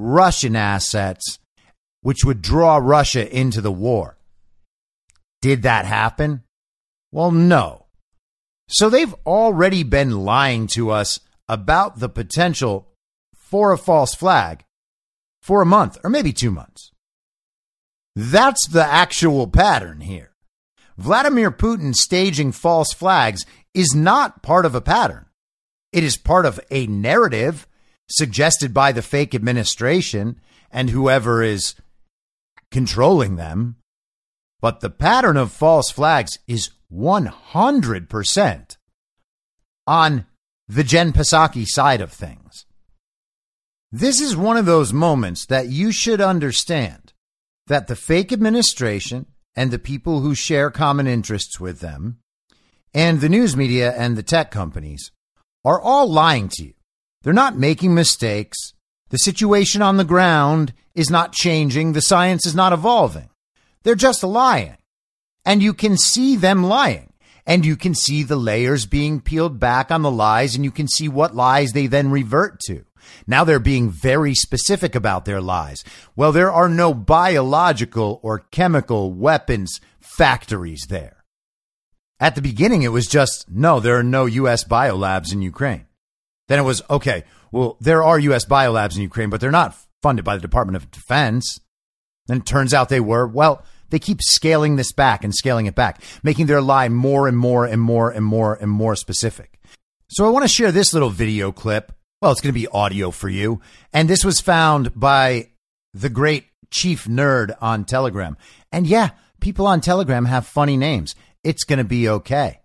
Russian 0.00 0.54
assets, 0.54 1.40
which 2.02 2.24
would 2.24 2.40
draw 2.40 2.76
Russia 2.76 3.28
into 3.36 3.60
the 3.60 3.72
war. 3.72 4.16
Did 5.42 5.62
that 5.62 5.86
happen? 5.86 6.44
Well, 7.10 7.32
no. 7.32 7.86
So 8.68 8.88
they've 8.88 9.14
already 9.26 9.82
been 9.82 10.24
lying 10.24 10.68
to 10.68 10.90
us 10.90 11.18
about 11.48 11.98
the 11.98 12.08
potential 12.08 12.88
for 13.34 13.72
a 13.72 13.78
false 13.78 14.14
flag 14.14 14.64
for 15.42 15.62
a 15.62 15.66
month 15.66 15.98
or 16.04 16.10
maybe 16.10 16.32
two 16.32 16.52
months. 16.52 16.92
That's 18.14 18.68
the 18.68 18.84
actual 18.84 19.48
pattern 19.48 20.00
here. 20.00 20.30
Vladimir 20.96 21.50
Putin 21.50 21.94
staging 21.94 22.52
false 22.52 22.92
flags 22.92 23.44
is 23.74 23.94
not 23.94 24.42
part 24.42 24.64
of 24.64 24.74
a 24.74 24.80
pattern. 24.80 25.26
It 25.92 26.04
is 26.04 26.16
part 26.16 26.46
of 26.46 26.60
a 26.70 26.86
narrative 26.86 27.66
suggested 28.08 28.72
by 28.72 28.92
the 28.92 29.02
fake 29.02 29.34
administration 29.34 30.40
and 30.70 30.90
whoever 30.90 31.42
is 31.42 31.74
controlling 32.70 33.36
them. 33.36 33.76
But 34.60 34.80
the 34.80 34.90
pattern 34.90 35.36
of 35.36 35.52
false 35.52 35.90
flags 35.90 36.38
is 36.46 36.70
100% 36.92 38.76
on 39.86 40.26
the 40.66 40.84
Jen 40.84 41.12
Psaki 41.12 41.66
side 41.66 42.00
of 42.00 42.12
things. 42.12 42.66
This 43.90 44.20
is 44.20 44.36
one 44.36 44.56
of 44.56 44.66
those 44.66 44.92
moments 44.92 45.46
that 45.46 45.68
you 45.68 45.92
should 45.92 46.20
understand 46.20 47.14
that 47.68 47.86
the 47.86 47.96
fake 47.96 48.32
administration 48.32 49.26
and 49.54 49.70
the 49.70 49.78
people 49.78 50.20
who 50.20 50.34
share 50.34 50.70
common 50.70 51.06
interests 51.06 51.58
with 51.58 51.80
them 51.80 52.18
and 52.92 53.20
the 53.20 53.28
news 53.28 53.56
media 53.56 53.92
and 53.96 54.16
the 54.16 54.22
tech 54.22 54.50
companies 54.50 55.10
are 55.64 55.80
all 55.80 56.10
lying 56.10 56.48
to 56.48 56.64
you. 56.64 56.74
They're 57.22 57.32
not 57.32 57.56
making 57.56 57.94
mistakes. 57.94 58.74
The 59.10 59.18
situation 59.18 59.82
on 59.82 59.96
the 59.96 60.04
ground 60.04 60.72
is 60.94 61.10
not 61.10 61.32
changing. 61.32 61.92
The 61.92 62.00
science 62.00 62.46
is 62.46 62.54
not 62.54 62.72
evolving. 62.72 63.30
They're 63.82 63.94
just 63.94 64.22
lying. 64.22 64.76
And 65.44 65.62
you 65.62 65.72
can 65.72 65.96
see 65.96 66.36
them 66.36 66.64
lying. 66.64 67.12
And 67.46 67.64
you 67.64 67.76
can 67.76 67.94
see 67.94 68.22
the 68.22 68.36
layers 68.36 68.84
being 68.84 69.22
peeled 69.22 69.58
back 69.58 69.90
on 69.90 70.02
the 70.02 70.10
lies, 70.10 70.54
and 70.54 70.64
you 70.64 70.70
can 70.70 70.86
see 70.86 71.08
what 71.08 71.34
lies 71.34 71.72
they 71.72 71.86
then 71.86 72.10
revert 72.10 72.60
to. 72.66 72.84
Now 73.26 73.44
they're 73.44 73.58
being 73.58 73.90
very 73.90 74.34
specific 74.34 74.94
about 74.94 75.24
their 75.24 75.40
lies. 75.40 75.82
Well, 76.14 76.30
there 76.30 76.52
are 76.52 76.68
no 76.68 76.92
biological 76.92 78.20
or 78.22 78.40
chemical 78.50 79.14
weapons 79.14 79.80
factories 79.98 80.86
there. 80.90 81.24
At 82.20 82.34
the 82.34 82.42
beginning, 82.42 82.82
it 82.82 82.92
was 82.92 83.06
just 83.06 83.48
no, 83.48 83.80
there 83.80 83.96
are 83.96 84.02
no 84.02 84.26
U.S. 84.26 84.64
biolabs 84.64 85.32
in 85.32 85.40
Ukraine. 85.40 85.87
Then 86.48 86.58
it 86.58 86.62
was, 86.62 86.82
okay, 86.90 87.24
well, 87.52 87.76
there 87.80 88.02
are 88.02 88.18
U.S. 88.18 88.44
biolabs 88.44 88.96
in 88.96 89.02
Ukraine, 89.02 89.30
but 89.30 89.40
they're 89.40 89.50
not 89.50 89.76
funded 90.02 90.24
by 90.24 90.36
the 90.36 90.42
Department 90.42 90.76
of 90.76 90.90
Defense. 90.90 91.60
Then 92.26 92.38
it 92.38 92.46
turns 92.46 92.74
out 92.74 92.88
they 92.88 93.00
were. 93.00 93.26
Well, 93.26 93.64
they 93.90 93.98
keep 93.98 94.22
scaling 94.22 94.76
this 94.76 94.92
back 94.92 95.24
and 95.24 95.34
scaling 95.34 95.66
it 95.66 95.74
back, 95.74 96.02
making 96.22 96.46
their 96.46 96.60
lie 96.60 96.88
more 96.88 97.26
and 97.26 97.36
more 97.36 97.64
and 97.64 97.80
more 97.80 98.10
and 98.10 98.24
more 98.24 98.54
and 98.54 98.70
more 98.70 98.96
specific. 98.96 99.58
So 100.08 100.26
I 100.26 100.30
want 100.30 100.44
to 100.44 100.48
share 100.48 100.72
this 100.72 100.92
little 100.92 101.10
video 101.10 101.52
clip. 101.52 101.92
Well, 102.20 102.32
it's 102.32 102.40
going 102.40 102.52
to 102.52 102.60
be 102.60 102.68
audio 102.68 103.10
for 103.10 103.28
you. 103.28 103.60
And 103.92 104.08
this 104.08 104.24
was 104.24 104.40
found 104.40 104.98
by 104.98 105.50
the 105.94 106.08
great 106.08 106.44
Chief 106.70 107.04
Nerd 107.04 107.56
on 107.60 107.84
Telegram. 107.84 108.36
And 108.72 108.86
yeah, 108.86 109.10
people 109.40 109.66
on 109.66 109.80
Telegram 109.80 110.26
have 110.26 110.46
funny 110.46 110.76
names. 110.76 111.14
It's 111.44 111.64
going 111.64 111.78
to 111.78 111.84
be 111.84 112.08
okay. 112.08 112.60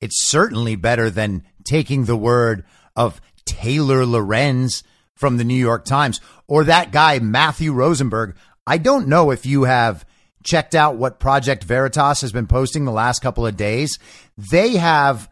It's 0.00 0.26
certainly 0.26 0.76
better 0.76 1.10
than 1.10 1.44
taking 1.64 2.04
the 2.04 2.16
word 2.16 2.64
of 2.96 3.20
Taylor 3.44 4.06
Lorenz 4.06 4.82
from 5.14 5.36
the 5.36 5.44
New 5.44 5.54
York 5.54 5.84
Times 5.84 6.20
or 6.46 6.64
that 6.64 6.92
guy, 6.92 7.18
Matthew 7.18 7.72
Rosenberg. 7.72 8.36
I 8.66 8.78
don't 8.78 9.08
know 9.08 9.30
if 9.30 9.44
you 9.46 9.64
have 9.64 10.04
checked 10.42 10.74
out 10.74 10.96
what 10.96 11.20
Project 11.20 11.64
Veritas 11.64 12.22
has 12.22 12.32
been 12.32 12.46
posting 12.46 12.84
the 12.84 12.92
last 12.92 13.20
couple 13.20 13.46
of 13.46 13.56
days. 13.56 13.98
They 14.38 14.76
have 14.76 15.30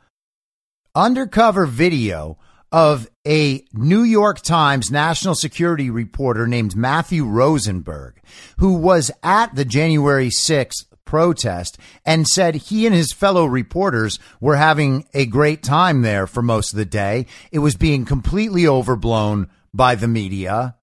undercover 0.94 1.66
video 1.66 2.38
of 2.70 3.08
a 3.26 3.64
New 3.72 4.02
York 4.02 4.42
Times 4.42 4.90
national 4.90 5.34
security 5.34 5.88
reporter 5.88 6.46
named 6.46 6.76
Matthew 6.76 7.24
Rosenberg, 7.24 8.20
who 8.58 8.74
was 8.74 9.10
at 9.22 9.54
the 9.54 9.64
January 9.64 10.28
6th 10.28 10.84
protest 11.08 11.78
and 12.04 12.28
said 12.28 12.54
he 12.54 12.84
and 12.84 12.94
his 12.94 13.14
fellow 13.14 13.46
reporters 13.46 14.18
were 14.42 14.56
having 14.56 15.06
a 15.14 15.24
great 15.24 15.62
time 15.62 16.02
there 16.02 16.26
for 16.26 16.42
most 16.42 16.74
of 16.74 16.76
the 16.76 16.84
day. 16.84 17.24
It 17.50 17.60
was 17.60 17.76
being 17.76 18.04
completely 18.04 18.66
overblown 18.66 19.48
by 19.72 19.94
the 19.94 20.06
media. 20.06 20.76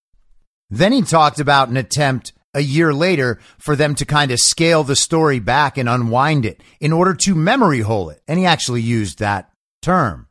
Then 0.71 0.91
he 0.91 1.03
talked 1.03 1.39
about 1.39 1.69
an 1.69 1.77
attempt 1.77 2.33
a 2.55 2.61
year 2.61 2.91
later 2.91 3.37
for 3.59 3.75
them 3.75 3.93
to 3.93 4.05
kind 4.05 4.31
of 4.31 4.39
scale 4.39 4.83
the 4.83 4.95
story 4.95 5.37
back 5.37 5.77
and 5.77 5.87
unwind 5.87 6.43
it 6.43 6.59
in 6.79 6.91
order 6.91 7.13
to 7.13 7.35
memory 7.35 7.81
hole 7.81 8.09
it. 8.09 8.19
And 8.27 8.39
he 8.39 8.47
actually 8.47 8.81
used 8.81 9.19
that 9.19 9.51
term. 9.83 10.27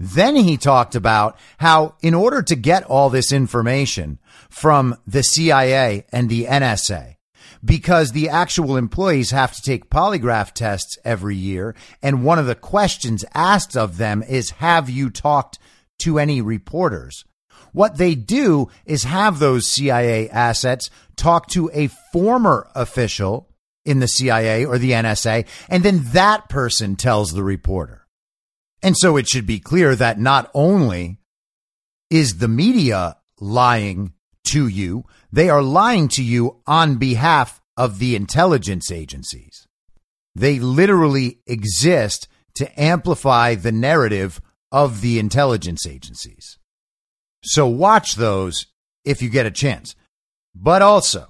Then 0.00 0.36
he 0.36 0.56
talked 0.56 0.94
about 0.94 1.36
how, 1.58 1.96
in 2.00 2.14
order 2.14 2.40
to 2.40 2.56
get 2.56 2.84
all 2.84 3.10
this 3.10 3.30
information 3.30 4.20
from 4.48 4.96
the 5.06 5.22
CIA 5.22 6.06
and 6.10 6.30
the 6.30 6.46
NSA, 6.46 7.16
because 7.64 8.12
the 8.12 8.28
actual 8.28 8.76
employees 8.76 9.30
have 9.30 9.54
to 9.54 9.62
take 9.62 9.90
polygraph 9.90 10.52
tests 10.52 10.98
every 11.04 11.36
year. 11.36 11.74
And 12.02 12.24
one 12.24 12.38
of 12.38 12.46
the 12.46 12.54
questions 12.54 13.24
asked 13.34 13.76
of 13.76 13.96
them 13.96 14.22
is, 14.22 14.50
have 14.50 14.88
you 14.88 15.10
talked 15.10 15.58
to 16.00 16.18
any 16.18 16.40
reporters? 16.40 17.24
What 17.72 17.96
they 17.96 18.14
do 18.14 18.68
is 18.86 19.04
have 19.04 19.38
those 19.38 19.70
CIA 19.70 20.28
assets 20.30 20.90
talk 21.16 21.48
to 21.48 21.70
a 21.72 21.88
former 22.12 22.68
official 22.74 23.48
in 23.84 24.00
the 24.00 24.08
CIA 24.08 24.64
or 24.64 24.78
the 24.78 24.92
NSA, 24.92 25.46
and 25.68 25.82
then 25.82 26.00
that 26.12 26.48
person 26.48 26.96
tells 26.96 27.32
the 27.32 27.42
reporter. 27.42 28.06
And 28.82 28.96
so 28.96 29.16
it 29.16 29.28
should 29.28 29.46
be 29.46 29.58
clear 29.58 29.96
that 29.96 30.18
not 30.18 30.50
only 30.54 31.18
is 32.10 32.38
the 32.38 32.48
media 32.48 33.16
lying 33.40 34.12
to 34.48 34.66
you, 34.66 35.04
they 35.32 35.48
are 35.48 35.62
lying 35.62 36.08
to 36.08 36.22
you 36.22 36.60
on 36.66 36.96
behalf 36.96 37.60
of 37.76 37.98
the 37.98 38.16
intelligence 38.16 38.90
agencies. 38.90 39.66
They 40.34 40.58
literally 40.58 41.40
exist 41.46 42.28
to 42.56 42.80
amplify 42.80 43.54
the 43.54 43.72
narrative 43.72 44.40
of 44.70 45.00
the 45.00 45.18
intelligence 45.18 45.86
agencies. 45.86 46.58
So 47.44 47.66
watch 47.66 48.14
those 48.14 48.66
if 49.04 49.22
you 49.22 49.28
get 49.28 49.46
a 49.46 49.50
chance. 49.50 49.94
But 50.54 50.82
also, 50.82 51.28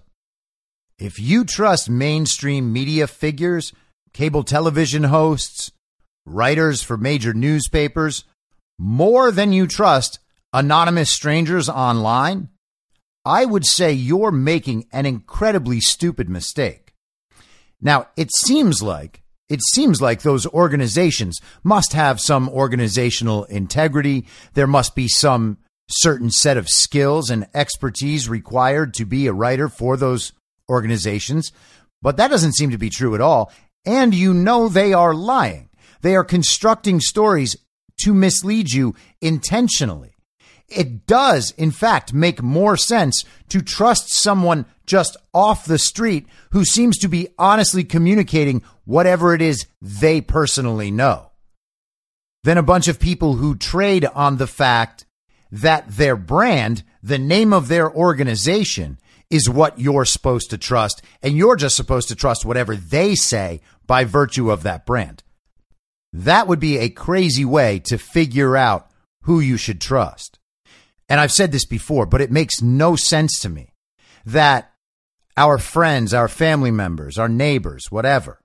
if 0.99 1.19
you 1.19 1.45
trust 1.45 1.89
mainstream 1.89 2.73
media 2.73 3.07
figures, 3.07 3.73
cable 4.13 4.43
television 4.43 5.05
hosts, 5.05 5.71
writers 6.27 6.83
for 6.83 6.97
major 6.97 7.33
newspapers, 7.33 8.25
more 8.79 9.31
than 9.31 9.53
you 9.53 9.67
trust 9.67 10.19
anonymous 10.53 11.11
strangers 11.11 11.69
online, 11.69 12.49
I 13.29 13.45
would 13.45 13.67
say 13.67 13.93
you're 13.93 14.33
making 14.33 14.87
an 14.91 15.05
incredibly 15.05 15.81
stupid 15.81 16.31
mistake. 16.31 16.95
Now, 17.79 18.09
it 18.17 18.31
seems 18.35 18.83
like 18.83 19.23
it 19.51 19.61
seems 19.63 20.01
like 20.01 20.23
those 20.23 20.47
organizations 20.47 21.39
must 21.63 21.93
have 21.93 22.21
some 22.21 22.49
organizational 22.49 23.45
integrity. 23.45 24.27
There 24.55 24.67
must 24.67 24.95
be 24.95 25.09
some 25.09 25.59
certain 25.91 26.31
set 26.31 26.57
of 26.57 26.71
skills 26.71 27.29
and 27.29 27.47
expertise 27.53 28.31
required 28.31 28.95
to 28.95 29.05
be 29.05 29.27
a 29.27 29.33
writer 29.35 29.69
for 29.69 29.99
those 29.99 30.33
organizations. 30.71 31.53
But 32.01 32.17
that 32.17 32.31
doesn't 32.31 32.55
seem 32.55 32.71
to 32.71 32.79
be 32.79 32.89
true 32.89 33.15
at 33.15 33.21
all. 33.21 33.53
And 33.85 34.15
you 34.15 34.33
know 34.33 34.71
they 34.71 34.95
are 34.95 35.15
lying. 35.15 35.69
They 36.01 36.17
are 36.17 36.25
constructing 36.25 36.99
stories 37.01 37.57
to 38.01 38.15
mislead 38.15 38.73
you 38.73 38.95
intentionally. 39.21 40.15
It 40.69 41.07
does, 41.07 41.53
in 41.53 41.71
fact, 41.71 42.13
make 42.13 42.43
more 42.43 42.77
sense 42.77 43.25
to 43.49 43.63
trust 43.63 44.13
someone 44.13 44.67
just 44.87 45.17
off 45.33 45.65
the 45.65 45.79
street 45.79 46.27
who 46.51 46.65
seems 46.65 46.99
to 46.99 47.09
be 47.09 47.29
honestly 47.39 47.85
communicating 47.85 48.63
whatever 48.85 49.35
it 49.35 49.41
is 49.43 49.67
they 49.81 50.21
personally 50.21 50.91
know 50.91 51.31
than 52.45 52.59
a 52.59 52.63
bunch 52.63 52.89
of 52.89 53.01
people 53.01 53.35
who 53.35 53.55
trade 53.55 54.05
on 54.15 54.37
the 54.37 54.47
fact 54.47 55.05
that 55.51 55.89
their 55.89 56.17
brand, 56.17 56.83
the 57.03 57.19
name 57.19 57.53
of 57.53 57.69
their 57.69 57.91
organization, 57.91 58.99
is 59.31 59.49
what 59.49 59.79
you're 59.79 60.05
supposed 60.05 60.51
to 60.51 60.59
trust, 60.59 61.03
and 61.23 61.37
you're 61.37 61.57
just 61.57 61.77
supposed 61.77 62.09
to 62.09 62.15
trust 62.15 62.45
whatever 62.45 62.77
they 62.77 63.15
say 63.15 63.61
by 63.87 64.05
virtue 64.05 64.51
of 64.51 64.63
that 64.63 64.87
brand. 64.87 65.23
That 66.13 66.47
would 66.47 66.61
be 66.61 66.79
a 66.79 66.89
crazy 66.89 67.45
way 67.45 67.81
to 67.81 67.99
figure 67.99 68.57
out 68.57 68.91
who 69.23 69.41
you 69.41 69.57
should 69.57 69.81
trust. 69.81 70.38
And 71.09 71.21
I've 71.21 71.33
said 71.33 71.53
this 71.53 71.65
before, 71.65 72.07
but 72.07 72.21
it 72.21 72.31
makes 72.31 72.61
no 72.61 72.97
sense 72.97 73.39
to 73.41 73.49
me 73.49 73.73
that 74.27 74.73
our 75.37 75.59
friends, 75.59 76.13
our 76.13 76.29
family 76.29 76.71
members, 76.71 77.19
our 77.19 77.29
neighbors, 77.29 77.87
whatever, 77.91 78.41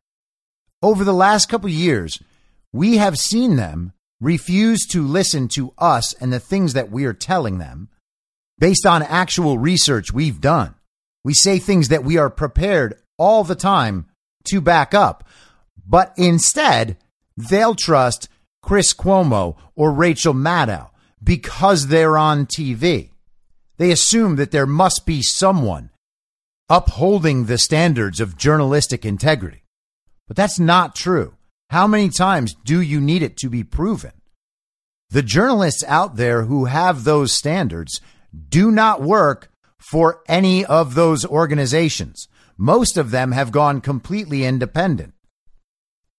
over 0.81 1.03
the 1.03 1.13
last 1.13 1.47
couple 1.49 1.69
years, 1.69 2.19
we 2.71 2.97
have 2.97 3.17
seen 3.17 3.55
them 3.55 3.93
refuse 4.21 4.85
to 4.87 5.05
listen 5.05 5.47
to 5.49 5.73
us 5.77 6.13
and 6.13 6.31
the 6.31 6.39
things 6.39 6.73
that 6.73 6.89
we 6.89 7.05
are 7.05 7.13
telling 7.13 7.57
them 7.57 7.89
based 8.59 8.85
on 8.85 9.03
actual 9.03 9.57
research 9.57 10.13
we've 10.13 10.39
done. 10.39 10.75
We 11.23 11.33
say 11.33 11.59
things 11.59 11.89
that 11.89 12.03
we 12.03 12.17
are 12.17 12.29
prepared 12.29 12.95
all 13.17 13.43
the 13.43 13.55
time 13.55 14.07
to 14.45 14.61
back 14.61 14.93
up, 14.93 15.27
but 15.85 16.13
instead, 16.17 16.97
they'll 17.35 17.75
trust 17.75 18.29
Chris 18.61 18.93
Cuomo 18.93 19.57
or 19.75 19.91
Rachel 19.91 20.33
Maddow 20.33 20.89
because 21.23 21.87
they're 21.87 22.17
on 22.17 22.45
TV. 22.45 23.11
They 23.77 23.91
assume 23.91 24.35
that 24.35 24.51
there 24.51 24.65
must 24.65 25.05
be 25.05 25.21
someone 25.21 25.89
upholding 26.69 27.45
the 27.45 27.57
standards 27.57 28.19
of 28.19 28.37
journalistic 28.37 29.05
integrity. 29.05 29.63
But 30.27 30.37
that's 30.37 30.59
not 30.59 30.95
true. 30.95 31.35
How 31.69 31.87
many 31.87 32.09
times 32.09 32.55
do 32.63 32.81
you 32.81 32.99
need 32.99 33.23
it 33.23 33.37
to 33.37 33.49
be 33.49 33.63
proven? 33.63 34.11
The 35.09 35.23
journalists 35.23 35.83
out 35.87 36.15
there 36.15 36.43
who 36.43 36.65
have 36.65 37.03
those 37.03 37.31
standards 37.31 38.01
do 38.49 38.71
not 38.71 39.01
work 39.01 39.51
for 39.77 40.21
any 40.27 40.65
of 40.65 40.95
those 40.95 41.25
organizations. 41.25 42.27
Most 42.57 42.97
of 42.97 43.11
them 43.11 43.31
have 43.31 43.51
gone 43.51 43.81
completely 43.81 44.45
independent. 44.45 45.13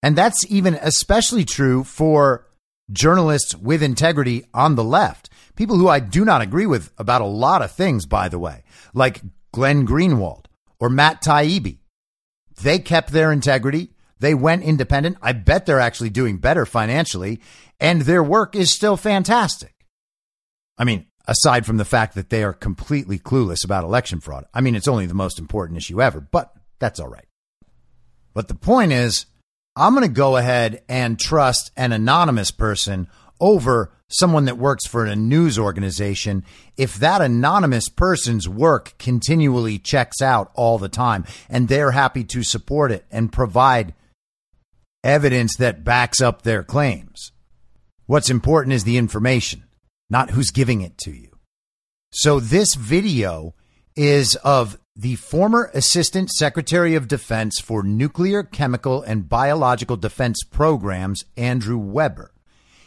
And 0.02 0.16
that's 0.16 0.44
even 0.48 0.74
especially 0.74 1.44
true 1.44 1.83
for 1.83 2.46
journalists 2.92 3.55
with 3.55 3.83
integrity 3.83 4.44
on 4.53 4.75
the 4.75 4.85
left. 4.85 5.31
People 5.57 5.77
who 5.77 5.88
I 5.88 6.01
do 6.01 6.25
not 6.25 6.42
agree 6.42 6.66
with 6.66 6.92
about 6.99 7.20
a 7.20 7.27
lot 7.27 7.62
of 7.62 7.73
things, 7.73 8.07
by 8.07 8.29
the 8.29 8.38
way, 8.38 8.64
like 8.92 9.23
Glenn 9.53 9.87
Greenwald 9.87 10.47
or 10.81 10.88
Matt 10.88 11.23
Taibbi. 11.23 11.79
They 12.62 12.79
kept 12.79 13.11
their 13.11 13.33
integrity. 13.33 13.90
They 14.18 14.35
went 14.35 14.64
independent. 14.64 15.18
I 15.23 15.33
bet 15.33 15.66
they're 15.66 15.81
actually 15.81 16.11
doing 16.11 16.38
better 16.38 16.66
financially, 16.66 17.40
and 17.81 18.03
their 18.03 18.23
work 18.23 18.55
is 18.55 18.73
still 18.73 18.97
fantastic. 18.97 19.75
I 20.79 20.85
mean, 20.85 21.07
aside 21.27 21.66
from 21.66 21.77
the 21.77 21.85
fact 21.85 22.14
that 22.14 22.31
they 22.31 22.42
are 22.42 22.53
completely 22.53 23.18
clueless 23.18 23.64
about 23.64 23.85
election 23.85 24.20
fraud. 24.20 24.44
I 24.53 24.61
mean, 24.61 24.75
it's 24.75 24.88
only 24.88 25.07
the 25.07 25.14
most 25.14 25.38
important 25.38 25.79
issue 25.79 26.01
ever, 26.01 26.20
but 26.20 26.53
that's 26.79 27.01
all 27.01 27.09
right. 27.09 27.27
But 28.35 28.49
the 28.49 28.55
point 28.55 28.92
is, 28.92 29.27
I'm 29.76 29.94
going 29.94 30.06
to 30.06 30.12
go 30.12 30.37
ahead 30.37 30.82
and 30.88 31.18
trust 31.18 31.72
an 31.76 31.92
anonymous 31.92 32.50
person 32.50 33.08
over 33.40 33.92
someone 34.08 34.44
that 34.44 34.58
works 34.58 34.87
for 34.87 35.04
a 35.04 35.16
news 35.16 35.58
organization 35.58 36.44
if 36.76 36.94
that 36.96 37.20
anonymous 37.20 37.88
person's 37.88 38.48
work 38.48 38.94
continually 38.98 39.78
checks 39.78 40.22
out 40.22 40.52
all 40.54 40.78
the 40.78 40.88
time 40.88 41.24
and 41.48 41.66
they're 41.66 41.90
happy 41.90 42.22
to 42.22 42.42
support 42.42 42.92
it 42.92 43.04
and 43.10 43.32
provide 43.32 43.94
evidence 45.02 45.56
that 45.56 45.82
backs 45.82 46.20
up 46.20 46.42
their 46.42 46.62
claims. 46.62 47.32
What's 48.06 48.30
important 48.30 48.74
is 48.74 48.84
the 48.84 48.98
information, 48.98 49.64
not 50.08 50.30
who's 50.30 50.50
giving 50.50 50.82
it 50.82 50.96
to 50.98 51.10
you. 51.10 51.30
So 52.12 52.38
this 52.38 52.74
video 52.74 53.54
is 53.96 54.37
of 54.37 54.78
the 54.96 55.16
former 55.16 55.70
Assistant 55.74 56.30
Secretary 56.30 56.94
of 56.94 57.09
Defense 57.09 57.59
for 57.59 57.83
Nuclear, 57.83 58.44
Chemical, 58.44 59.02
and 59.02 59.28
Biological 59.28 59.96
Defense 59.96 60.44
Programs, 60.44 61.24
Andrew 61.37 61.78
Weber. 61.78 62.33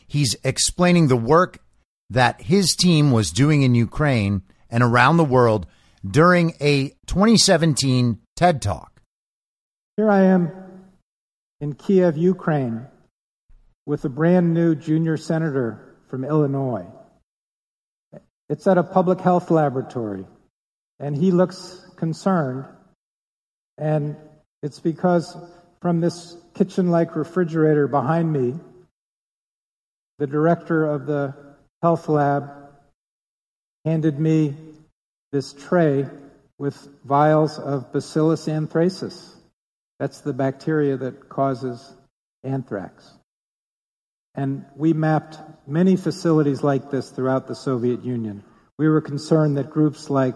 He's 0.08 0.36
explaining 0.44 1.10
the 1.10 1.18
work 1.18 1.60
that 2.10 2.42
his 2.44 2.76
team 2.76 3.12
was 3.12 3.32
doing 3.32 3.62
in 3.62 3.76
Ukraine 3.76 4.44
and 4.70 4.84
around 4.84 5.18
the 5.18 5.26
world 5.26 5.68
during 6.10 6.54
a 6.62 6.90
2017 7.08 8.20
TED 8.38 8.62
Talk. 8.62 9.02
Here 9.98 10.10
I 10.10 10.22
am 10.22 10.52
in 11.60 11.74
Kiev, 11.74 12.16
Ukraine, 12.16 12.86
with 13.86 14.06
a 14.06 14.10
brand 14.10 14.54
new 14.54 14.76
junior 14.76 15.18
senator 15.18 15.98
from 16.08 16.24
Illinois. 16.24 16.86
It's 18.48 18.66
at 18.66 18.78
a 18.78 18.84
public 18.84 19.20
health 19.20 19.52
laboratory, 19.52 20.26
and 21.02 21.18
he 21.18 21.32
looks 21.32 21.87
concerned. 21.98 22.66
And 23.78 24.16
it's 24.64 24.80
because 24.80 25.36
from 25.82 26.02
this 26.02 26.38
kitchen 26.56 26.90
like 26.90 27.16
refrigerator 27.16 27.88
behind 27.88 28.32
me, 28.32 28.56
the 30.20 30.28
director 30.28 30.86
of 30.86 31.06
the 31.06 31.36
health 31.82 32.10
lab 32.10 32.50
handed 33.86 34.20
me 34.20 34.56
this 35.32 35.54
tray 35.54 36.08
with 36.58 36.88
vials 37.06 37.60
of 37.60 37.94
Bacillus 37.94 38.48
anthracis. 38.48 39.36
That's 40.00 40.22
the 40.22 40.34
bacteria 40.34 40.98
that 40.98 41.30
causes 41.30 41.94
anthrax. 42.44 43.14
And 44.36 44.66
we 44.76 44.94
mapped 44.94 45.38
many 45.68 45.96
facilities 45.96 46.64
like 46.64 46.92
this 46.92 47.10
throughout 47.10 47.48
the 47.48 47.56
Soviet 47.56 48.04
Union. 48.04 48.44
We 48.78 48.88
were 48.88 49.02
concerned 49.02 49.58
that 49.58 49.72
groups 49.72 50.10
like 50.10 50.36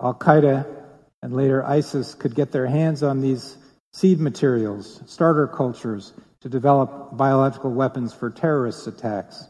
Al 0.00 0.14
Qaeda 0.14 0.83
and 1.24 1.32
later 1.34 1.64
ISIS 1.64 2.12
could 2.14 2.34
get 2.34 2.52
their 2.52 2.66
hands 2.66 3.02
on 3.02 3.22
these 3.22 3.56
seed 3.94 4.20
materials, 4.20 5.00
starter 5.06 5.46
cultures, 5.46 6.12
to 6.42 6.50
develop 6.50 7.16
biological 7.16 7.72
weapons 7.72 8.12
for 8.12 8.28
terrorist 8.28 8.86
attacks. 8.86 9.48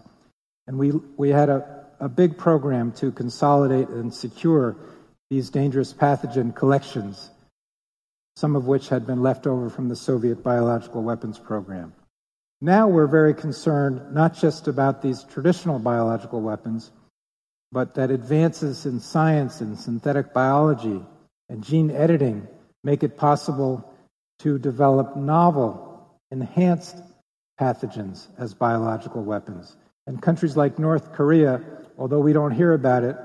And 0.68 0.78
we, 0.78 0.92
we 1.16 1.30
had 1.30 1.48
a, 1.48 1.86
a 1.98 2.08
big 2.08 2.38
program 2.38 2.92
to 2.92 3.10
consolidate 3.10 3.88
and 3.88 4.14
secure 4.14 4.76
these 5.30 5.50
dangerous 5.50 5.92
pathogen 5.92 6.54
collections, 6.54 7.32
some 8.36 8.54
of 8.54 8.68
which 8.68 8.88
had 8.88 9.04
been 9.04 9.20
left 9.20 9.44
over 9.44 9.68
from 9.68 9.88
the 9.88 9.96
Soviet 9.96 10.44
biological 10.44 11.02
weapons 11.02 11.40
program. 11.40 11.92
Now 12.60 12.86
we're 12.86 13.08
very 13.08 13.34
concerned 13.34 14.14
not 14.14 14.32
just 14.32 14.68
about 14.68 15.02
these 15.02 15.24
traditional 15.24 15.80
biological 15.80 16.40
weapons, 16.40 16.92
but 17.72 17.96
that 17.96 18.12
advances 18.12 18.86
in 18.86 19.00
science 19.00 19.60
and 19.60 19.76
synthetic 19.76 20.32
biology 20.32 21.04
and 21.48 21.62
gene 21.62 21.90
editing 21.90 22.46
make 22.82 23.02
it 23.02 23.16
possible 23.16 23.90
to 24.40 24.58
develop 24.58 25.16
novel, 25.16 26.18
enhanced 26.30 26.96
pathogens 27.60 28.26
as 28.38 28.54
biological 28.54 29.22
weapons. 29.22 29.76
And 30.06 30.20
countries 30.20 30.56
like 30.56 30.78
North 30.78 31.12
Korea, 31.12 31.62
although 31.96 32.20
we 32.20 32.32
don't 32.32 32.50
hear 32.50 32.74
about 32.74 33.04
it 33.04 33.16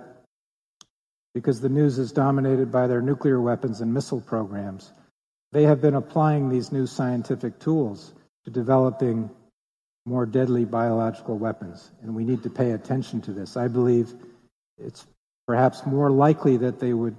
because 1.34 1.62
the 1.62 1.70
news 1.70 2.00
is 2.00 2.12
dominated 2.12 2.72
by 2.72 2.88
their 2.88 3.02
nuclear 3.02 3.40
weapons 3.40 3.82
and 3.82 3.94
missile 3.94 4.22
programs, 4.22 4.92
they 5.52 5.64
have 5.64 5.82
been 5.82 5.96
applying 5.96 6.50
these 6.50 6.72
new 6.72 6.86
scientific 6.86 7.60
tools 7.60 8.14
to 8.46 8.52
developing 8.52 9.30
more 10.06 10.26
deadly 10.26 10.66
biological 10.66 11.38
weapons. 11.38 11.92
And 12.02 12.16
we 12.16 12.24
need 12.24 12.44
to 12.44 12.50
pay 12.50 12.72
attention 12.72 13.22
to 13.22 13.32
this. 13.32 13.58
I 13.58 13.68
believe 13.68 14.14
it's 14.78 15.06
perhaps 15.48 15.86
more 15.86 16.10
likely 16.10 16.58
that 16.58 16.80
they 16.80 16.94
would 16.94 17.16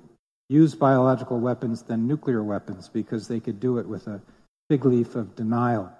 use 0.50 0.74
biological 0.74 1.38
weapons 1.38 1.82
than 1.82 2.08
nuclear 2.08 2.42
weapons 2.42 2.88
because 2.88 3.28
they 3.28 3.38
could 3.38 3.60
do 3.60 3.78
it 3.78 3.86
with 3.86 4.08
a 4.08 4.20
fig 4.68 4.84
leaf 4.84 5.14
of 5.14 5.36
denial. 5.36 5.90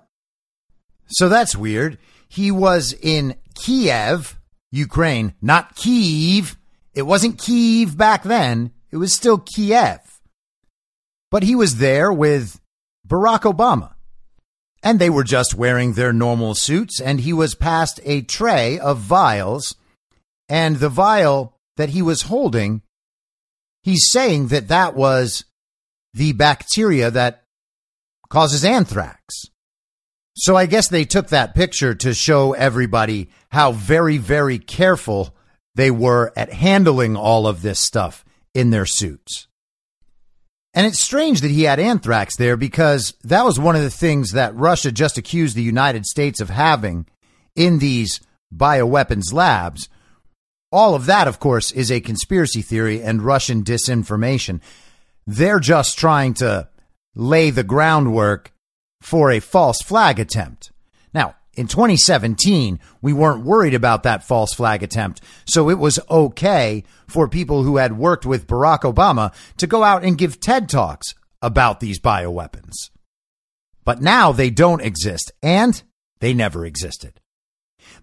So 1.07 1.29
that's 1.29 1.57
weird. 1.57 1.99
He 2.29 2.51
was 2.51 2.93
in 2.93 3.37
Kiev, 3.55 4.39
Ukraine, 4.73 5.35
not 5.41 5.77
Kiev. 5.77 6.57
It 6.95 7.03
wasn't 7.03 7.39
Kiev 7.39 7.97
back 7.97 8.25
then. 8.25 8.73
It 8.91 8.97
was 8.97 9.15
still 9.15 9.39
Kiev. 9.39 10.01
But 11.31 11.45
he 11.45 11.55
was 11.55 11.77
there 11.77 12.13
with 12.13 12.61
Barack 13.07 13.43
Obama. 13.43 13.95
And 14.83 14.99
they 14.99 15.11
were 15.11 15.25
just 15.25 15.55
wearing 15.55 15.93
their 15.93 16.13
normal 16.13 16.55
suits, 16.55 17.01
and 17.01 17.21
he 17.21 17.33
was 17.33 17.55
passed 17.55 18.01
a 18.05 18.23
tray 18.23 18.79
of 18.79 18.99
vials. 18.99 19.77
And 20.49 20.77
the 20.77 20.89
vial 20.89 21.55
that 21.77 21.91
he 21.91 22.03
was 22.03 22.23
holding, 22.23 22.83
he's 23.83 24.11
saying 24.11 24.49
that 24.49 24.69
that 24.69 24.95
was 24.95 25.45
the 26.15 26.33
bacteria 26.33 27.11
that 27.11 27.45
causes 28.29 28.65
anthrax. 28.65 29.45
So 30.35 30.57
I 30.57 30.67
guess 30.67 30.89
they 30.89 31.05
took 31.05 31.29
that 31.29 31.55
picture 31.55 31.95
to 31.97 32.15
show 32.15 32.53
everybody 32.53 33.29
how 33.51 33.73
very, 33.73 34.17
very 34.17 34.59
careful 34.59 35.35
they 35.75 35.91
were 35.91 36.33
at 36.37 36.53
handling 36.53 37.17
all 37.17 37.47
of 37.47 37.63
this 37.63 37.81
stuff 37.81 38.25
in 38.55 38.71
their 38.71 38.87
suits. 38.87 39.49
And 40.73 40.87
it's 40.87 41.01
strange 41.01 41.41
that 41.41 41.51
he 41.51 41.65
had 41.65 41.81
anthrax 41.81 42.37
there 42.37 42.57
because 42.57 43.15
that 43.25 43.45
was 43.45 43.59
one 43.59 43.75
of 43.75 43.83
the 43.83 43.91
things 43.91 44.33
that 44.33 44.55
Russia 44.55 44.93
just 44.93 45.19
accused 45.19 45.57
the 45.57 45.63
United 45.63 46.07
States 46.07 46.41
of 46.41 46.49
having 46.49 47.07
in 47.57 47.81
these 47.81 48.21
bioweapons 48.55 49.33
labs. 49.33 49.89
All 50.73 50.95
of 50.95 51.07
that, 51.07 51.27
of 51.27 51.41
course, 51.41 51.73
is 51.73 51.91
a 51.91 52.01
conspiracy 52.01 52.63
theory 52.63 53.03
and 53.03 53.23
Russian 53.23 53.65
disinformation. 53.65 54.61
They're 55.27 55.61
just 55.61 55.99
trying 55.99 56.35
to 56.35 56.69
lay 57.15 57.51
the 57.51 57.65
groundwork 57.65 58.53
for 59.01 59.31
a 59.31 59.41
false 59.41 59.83
flag 59.83 60.21
attempt. 60.21 60.71
Now, 61.13 61.35
in 61.55 61.67
2017, 61.67 62.79
we 63.03 63.13
weren't 63.13 63.45
worried 63.45 63.75
about 63.75 64.05
that 64.05 64.23
false 64.23 64.55
flag 64.55 64.83
attempt. 64.83 65.21
So 65.45 65.69
it 65.69 65.79
was 65.79 65.99
okay 66.09 66.85
for 67.09 67.29
people 67.29 67.65
who 67.65 67.79
had 67.79 67.99
worked 67.99 68.25
with 68.25 68.47
Barack 68.47 68.81
Obama 68.81 69.35
to 69.57 69.67
go 69.67 69.83
out 69.83 70.05
and 70.05 70.17
give 70.17 70.39
TED 70.39 70.69
Talks 70.69 71.15
about 71.43 71.81
these 71.81 71.99
bioweapons. 71.99 72.91
But 73.85 74.01
now 74.01 74.31
they 74.31 74.51
don't 74.51 74.83
exist 74.83 75.33
and 75.43 75.83
they 76.21 76.33
never 76.33 76.65
existed. 76.65 77.21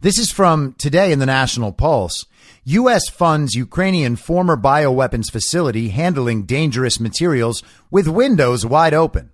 This 0.02 0.20
is 0.20 0.32
from 0.32 0.74
today 0.74 1.12
in 1.12 1.20
the 1.20 1.26
National 1.26 1.72
Pulse. 1.72 2.26
U.S. 2.66 3.10
funds 3.10 3.56
Ukrainian 3.56 4.16
former 4.16 4.58
bioweapons 4.58 5.32
facility 5.32 5.90
handling 5.90 6.44
dangerous 6.44 7.00
materials 7.00 7.64
with 7.90 8.08
windows 8.08 8.66
wide 8.66 8.94
open. 8.94 9.32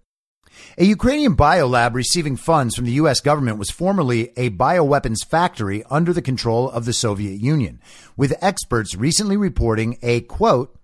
A 0.78 0.86
Ukrainian 0.86 1.36
biolab 1.36 1.94
receiving 1.94 2.36
funds 2.36 2.76
from 2.76 2.86
the 2.86 2.94
U.S. 2.94 3.20
government 3.20 3.58
was 3.58 3.70
formerly 3.70 4.32
a 4.38 4.52
bioweapons 4.52 5.26
factory 5.28 5.84
under 5.90 6.14
the 6.14 6.22
control 6.22 6.70
of 6.70 6.86
the 6.86 6.94
Soviet 6.94 7.42
Union, 7.42 7.82
with 8.16 8.38
experts 8.42 8.96
recently 8.96 9.38
reporting 9.38 9.98
a 10.02 10.22
quote, 10.22 10.76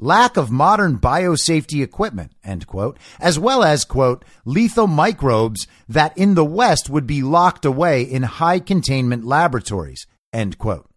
lack 0.00 0.36
of 0.36 0.50
modern 0.50 0.98
biosafety 0.98 1.82
equipment, 1.82 2.32
end 2.42 2.66
quote, 2.66 2.98
as 3.20 3.38
well 3.38 3.62
as, 3.62 3.84
quote, 3.84 4.24
lethal 4.44 4.86
microbes 4.86 5.68
that 5.88 6.16
in 6.16 6.34
the 6.34 6.44
West 6.44 6.88
would 6.90 7.06
be 7.06 7.22
locked 7.22 7.64
away 7.64 8.02
in 8.02 8.22
high 8.22 8.58
containment 8.58 9.24
laboratories, 9.24 10.06
end 10.32 10.58
quote. 10.58 10.88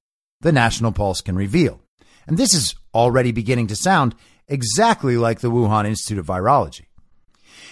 The 0.42 0.52
National 0.52 0.92
Pulse 0.92 1.22
can 1.22 1.36
reveal. 1.36 1.82
And 2.26 2.38
this 2.38 2.54
is 2.54 2.76
already 2.94 3.32
beginning 3.32 3.68
to 3.68 3.76
sound 3.76 4.16
exactly 4.48 5.18
like 5.18 5.42
the 5.42 5.52
Wuhan 5.52 5.86
Institute 5.86 6.18
of 6.18 6.26
Virology. 6.26 6.86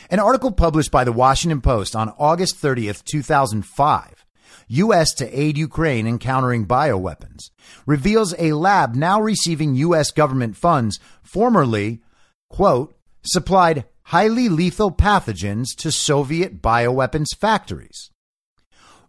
An 0.10 0.20
article 0.20 0.52
published 0.52 0.92
by 0.92 1.06
the 1.06 1.14
Washington 1.14 1.62
Post 1.62 1.96
on 1.96 2.14
August 2.20 2.62
30th, 2.62 3.04
2005, 3.06 4.21
U.S. 4.72 5.14
to 5.16 5.40
aid 5.40 5.58
Ukraine 5.58 6.08
in 6.08 6.18
countering 6.18 6.66
bioweapons, 6.66 7.50
reveals 7.86 8.34
a 8.40 8.54
lab 8.54 8.96
now 8.96 9.22
receiving 9.22 9.76
U.S. 9.76 10.12
government 10.12 10.56
funds 10.56 11.00
formerly, 11.22 12.02
quote, 12.50 12.96
supplied 13.24 13.86
highly 14.04 14.48
lethal 14.50 14.92
pathogens 14.92 15.76
to 15.78 15.92
Soviet 15.92 16.62
bioweapons 16.62 17.36
factories. 17.38 18.12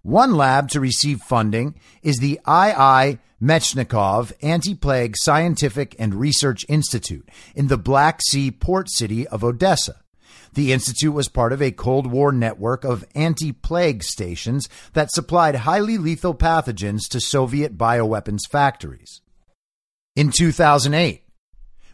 One 0.02 0.34
lab 0.34 0.68
to 0.70 0.80
receive 0.80 1.20
funding 1.20 1.76
is 2.02 2.18
the 2.18 2.40
II 2.46 3.18
Mechnikov 3.40 4.32
Anti 4.42 4.74
Plague 4.74 5.16
Scientific 5.16 5.94
and 5.98 6.14
Research 6.14 6.64
Institute 6.68 7.28
in 7.54 7.68
the 7.68 7.78
Black 7.78 8.20
Sea 8.30 8.50
port 8.50 8.90
city 8.90 9.26
of 9.28 9.44
Odessa. 9.44 10.01
The 10.54 10.72
Institute 10.72 11.14
was 11.14 11.28
part 11.28 11.52
of 11.52 11.62
a 11.62 11.70
Cold 11.70 12.06
War 12.06 12.30
network 12.30 12.84
of 12.84 13.04
anti 13.14 13.52
plague 13.52 14.02
stations 14.02 14.68
that 14.92 15.10
supplied 15.10 15.54
highly 15.56 15.96
lethal 15.96 16.34
pathogens 16.34 17.08
to 17.10 17.20
Soviet 17.20 17.78
bioweapons 17.78 18.40
factories. 18.50 19.22
In 20.14 20.30
2008, 20.30 21.22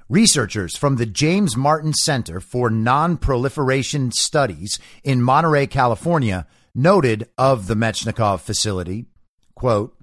researchers 0.08 0.76
from 0.76 0.96
the 0.96 1.06
James 1.06 1.56
Martin 1.56 1.92
Center 1.92 2.40
for 2.40 2.68
Non 2.68 3.16
Proliferation 3.16 4.10
Studies 4.10 4.78
in 5.04 5.22
Monterey, 5.22 5.68
California, 5.68 6.46
noted 6.74 7.28
of 7.38 7.68
the 7.68 7.76
Mechnikov 7.76 8.40
facility, 8.40 9.06
quote, 9.54 9.94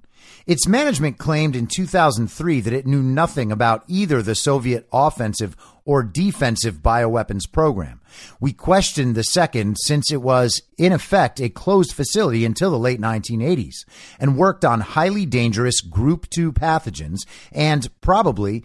its 0.46 0.68
management 0.68 1.18
claimed 1.18 1.56
in 1.56 1.66
2003 1.66 2.60
that 2.60 2.72
it 2.72 2.86
knew 2.86 3.02
nothing 3.02 3.50
about 3.50 3.82
either 3.88 4.22
the 4.22 4.34
Soviet 4.36 4.86
offensive 4.92 5.56
or 5.84 6.04
defensive 6.04 6.76
bioweapons 6.76 7.50
program. 7.50 8.00
We 8.40 8.52
questioned 8.52 9.14
the 9.14 9.24
second 9.24 9.76
since 9.84 10.12
it 10.12 10.22
was, 10.22 10.62
in 10.78 10.92
effect, 10.92 11.40
a 11.40 11.48
closed 11.48 11.92
facility 11.92 12.44
until 12.44 12.70
the 12.70 12.78
late 12.78 13.00
1980s 13.00 13.84
and 14.18 14.36
worked 14.36 14.64
on 14.64 14.80
highly 14.80 15.26
dangerous 15.26 15.80
Group 15.80 16.28
2 16.30 16.52
pathogens 16.52 17.20
and 17.52 17.88
probably, 18.00 18.64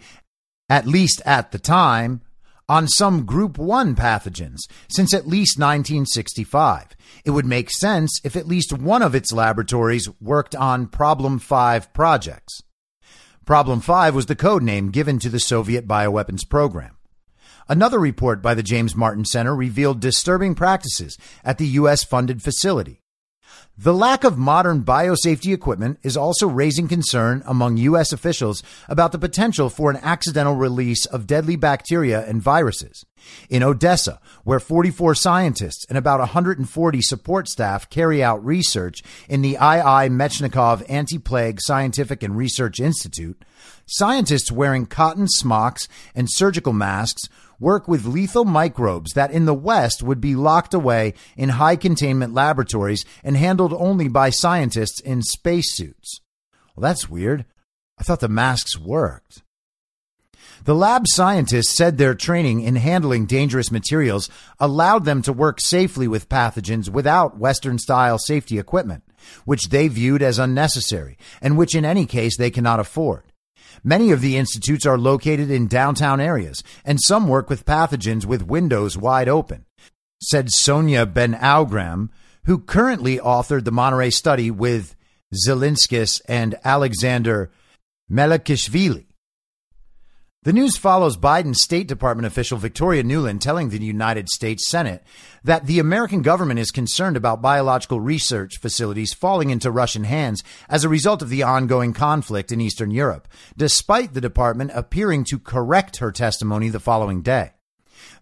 at 0.68 0.86
least 0.86 1.22
at 1.24 1.52
the 1.52 1.58
time, 1.58 2.22
on 2.68 2.88
some 2.88 3.24
Group 3.24 3.58
1 3.58 3.94
pathogens 3.94 4.60
since 4.88 5.12
at 5.12 5.26
least 5.26 5.58
1965. 5.58 6.88
It 7.24 7.30
would 7.30 7.46
make 7.46 7.70
sense 7.70 8.20
if 8.24 8.36
at 8.36 8.48
least 8.48 8.72
one 8.72 9.02
of 9.02 9.14
its 9.14 9.32
laboratories 9.32 10.08
worked 10.20 10.54
on 10.54 10.86
Problem 10.86 11.38
5 11.38 11.92
projects. 11.92 12.62
Problem 13.44 13.80
5 13.80 14.14
was 14.14 14.26
the 14.26 14.36
code 14.36 14.62
name 14.62 14.90
given 14.90 15.18
to 15.18 15.28
the 15.28 15.40
Soviet 15.40 15.86
bioweapons 15.86 16.48
program. 16.48 16.96
Another 17.72 17.98
report 17.98 18.42
by 18.42 18.52
the 18.52 18.62
James 18.62 18.94
Martin 18.94 19.24
Center 19.24 19.56
revealed 19.56 19.98
disturbing 19.98 20.54
practices 20.54 21.16
at 21.42 21.56
the 21.56 21.66
U.S. 21.68 22.04
funded 22.04 22.42
facility. 22.42 23.00
The 23.78 23.94
lack 23.94 24.24
of 24.24 24.36
modern 24.36 24.84
biosafety 24.84 25.54
equipment 25.54 25.98
is 26.02 26.14
also 26.14 26.46
raising 26.46 26.86
concern 26.86 27.42
among 27.46 27.78
U.S. 27.78 28.12
officials 28.12 28.62
about 28.90 29.12
the 29.12 29.18
potential 29.18 29.70
for 29.70 29.90
an 29.90 29.96
accidental 30.02 30.54
release 30.54 31.06
of 31.06 31.26
deadly 31.26 31.56
bacteria 31.56 32.22
and 32.26 32.42
viruses. 32.42 33.06
In 33.48 33.62
Odessa, 33.62 34.20
where 34.44 34.60
44 34.60 35.14
scientists 35.14 35.86
and 35.88 35.96
about 35.96 36.20
140 36.20 37.00
support 37.00 37.48
staff 37.48 37.88
carry 37.88 38.22
out 38.22 38.44
research 38.44 39.02
in 39.30 39.40
the 39.40 39.52
II 39.52 40.10
Mechnikov 40.10 40.84
Anti 40.90 41.16
Plague 41.16 41.58
Scientific 41.62 42.22
and 42.22 42.36
Research 42.36 42.80
Institute, 42.80 43.42
scientists 43.86 44.52
wearing 44.52 44.84
cotton 44.84 45.26
smocks 45.26 45.88
and 46.14 46.28
surgical 46.30 46.74
masks 46.74 47.22
work 47.62 47.88
with 47.88 48.04
lethal 48.04 48.44
microbes 48.44 49.12
that 49.12 49.30
in 49.30 49.46
the 49.46 49.54
West 49.54 50.02
would 50.02 50.20
be 50.20 50.34
locked 50.34 50.74
away 50.74 51.14
in 51.36 51.48
high 51.48 51.76
containment 51.76 52.34
laboratories 52.34 53.04
and 53.24 53.36
handled 53.36 53.72
only 53.72 54.08
by 54.08 54.28
scientists 54.28 55.00
in 55.00 55.22
spacesuits. 55.22 56.20
Well, 56.74 56.82
that's 56.82 57.08
weird. 57.08 57.46
I 57.98 58.02
thought 58.02 58.20
the 58.20 58.28
masks 58.28 58.76
worked. 58.76 59.42
The 60.64 60.74
lab 60.74 61.04
scientists 61.06 61.76
said 61.76 61.98
their 61.98 62.14
training 62.14 62.60
in 62.60 62.76
handling 62.76 63.26
dangerous 63.26 63.72
materials 63.72 64.28
allowed 64.60 65.04
them 65.04 65.22
to 65.22 65.32
work 65.32 65.60
safely 65.60 66.06
with 66.06 66.28
pathogens 66.28 66.88
without 66.88 67.38
Western 67.38 67.78
style 67.78 68.18
safety 68.18 68.58
equipment, 68.58 69.02
which 69.44 69.70
they 69.70 69.88
viewed 69.88 70.22
as 70.22 70.38
unnecessary 70.38 71.18
and 71.40 71.58
which 71.58 71.74
in 71.74 71.84
any 71.84 72.06
case 72.06 72.36
they 72.36 72.50
cannot 72.50 72.78
afford. 72.78 73.31
Many 73.84 74.10
of 74.10 74.20
the 74.20 74.36
institutes 74.36 74.86
are 74.86 74.98
located 74.98 75.50
in 75.50 75.66
downtown 75.66 76.20
areas, 76.20 76.62
and 76.84 76.98
some 77.00 77.28
work 77.28 77.50
with 77.50 77.64
pathogens 77.64 78.24
with 78.24 78.46
windows 78.46 78.96
wide 78.96 79.28
open, 79.28 79.64
said 80.22 80.50
Sonia 80.50 81.06
Ben 81.06 81.34
Ouagrham, 81.34 82.10
who 82.44 82.58
currently 82.58 83.18
authored 83.18 83.64
the 83.64 83.72
Monterey 83.72 84.10
study 84.10 84.50
with 84.50 84.94
Zilinskas 85.46 86.20
and 86.28 86.56
Alexander 86.64 87.50
Melikishvili. 88.10 89.06
The 90.44 90.52
news 90.52 90.76
follows 90.76 91.16
Biden's 91.16 91.62
State 91.62 91.86
Department 91.86 92.26
official 92.26 92.58
Victoria 92.58 93.04
Nuland 93.04 93.38
telling 93.38 93.68
the 93.68 93.78
United 93.78 94.28
States 94.28 94.68
Senate 94.68 95.04
that 95.44 95.66
the 95.66 95.78
American 95.78 96.20
government 96.20 96.58
is 96.58 96.72
concerned 96.72 97.16
about 97.16 97.40
biological 97.40 98.00
research 98.00 98.58
facilities 98.58 99.14
falling 99.14 99.50
into 99.50 99.70
Russian 99.70 100.02
hands 100.02 100.42
as 100.68 100.82
a 100.82 100.88
result 100.88 101.22
of 101.22 101.28
the 101.28 101.44
ongoing 101.44 101.92
conflict 101.92 102.50
in 102.50 102.60
Eastern 102.60 102.90
Europe, 102.90 103.28
despite 103.56 104.14
the 104.14 104.20
department 104.20 104.72
appearing 104.74 105.22
to 105.26 105.38
correct 105.38 105.98
her 105.98 106.10
testimony 106.10 106.68
the 106.70 106.80
following 106.80 107.22
day. 107.22 107.52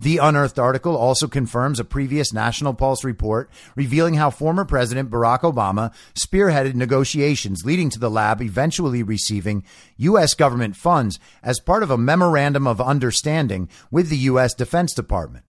The 0.01 0.17
unearthed 0.17 0.59
article 0.59 0.97
also 0.97 1.29
confirms 1.29 1.79
a 1.79 1.85
previous 1.85 2.33
National 2.33 2.73
Pulse 2.73 3.05
report 3.05 3.51
revealing 3.77 4.15
how 4.15 4.31
former 4.31 4.65
President 4.65 5.11
Barack 5.11 5.41
Obama 5.41 5.93
spearheaded 6.15 6.75
negotiations 6.75 7.67
leading 7.67 7.91
to 7.91 7.99
the 7.99 8.11
lab 8.11 8.41
eventually 8.41 9.03
receiving 9.03 9.63
U.S. 9.99 10.33
government 10.33 10.75
funds 10.75 11.19
as 11.43 11.61
part 11.61 11.83
of 11.83 11.91
a 11.91 11.99
memorandum 11.99 12.67
of 12.67 12.81
understanding 12.81 13.69
with 13.91 14.09
the 14.09 14.17
U.S. 14.17 14.55
Defense 14.55 14.95
Department. 14.95 15.45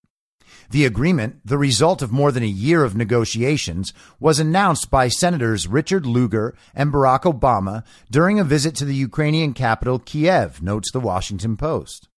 The 0.70 0.86
agreement, 0.86 1.40
the 1.46 1.58
result 1.58 2.02
of 2.02 2.12
more 2.12 2.34
than 2.34 2.44
a 2.44 2.48
year 2.48 2.84
of 2.84 2.96
negotiations, 2.96 3.94
was 4.20 4.38
announced 4.38 4.92
by 4.92 5.08
Senators 5.08 5.66
Richard 5.66 6.06
Lugar 6.06 6.56
and 6.76 6.92
Barack 6.92 7.22
Obama 7.22 7.86
during 8.10 8.38
a 8.38 8.44
visit 8.44 8.76
to 8.76 8.86
the 8.86 8.96
Ukrainian 8.96 9.54
capital, 9.54 9.98
Kiev, 9.98 10.62
notes 10.62 10.92
the 10.92 11.00
Washington 11.00 11.56
Post. 11.56 12.10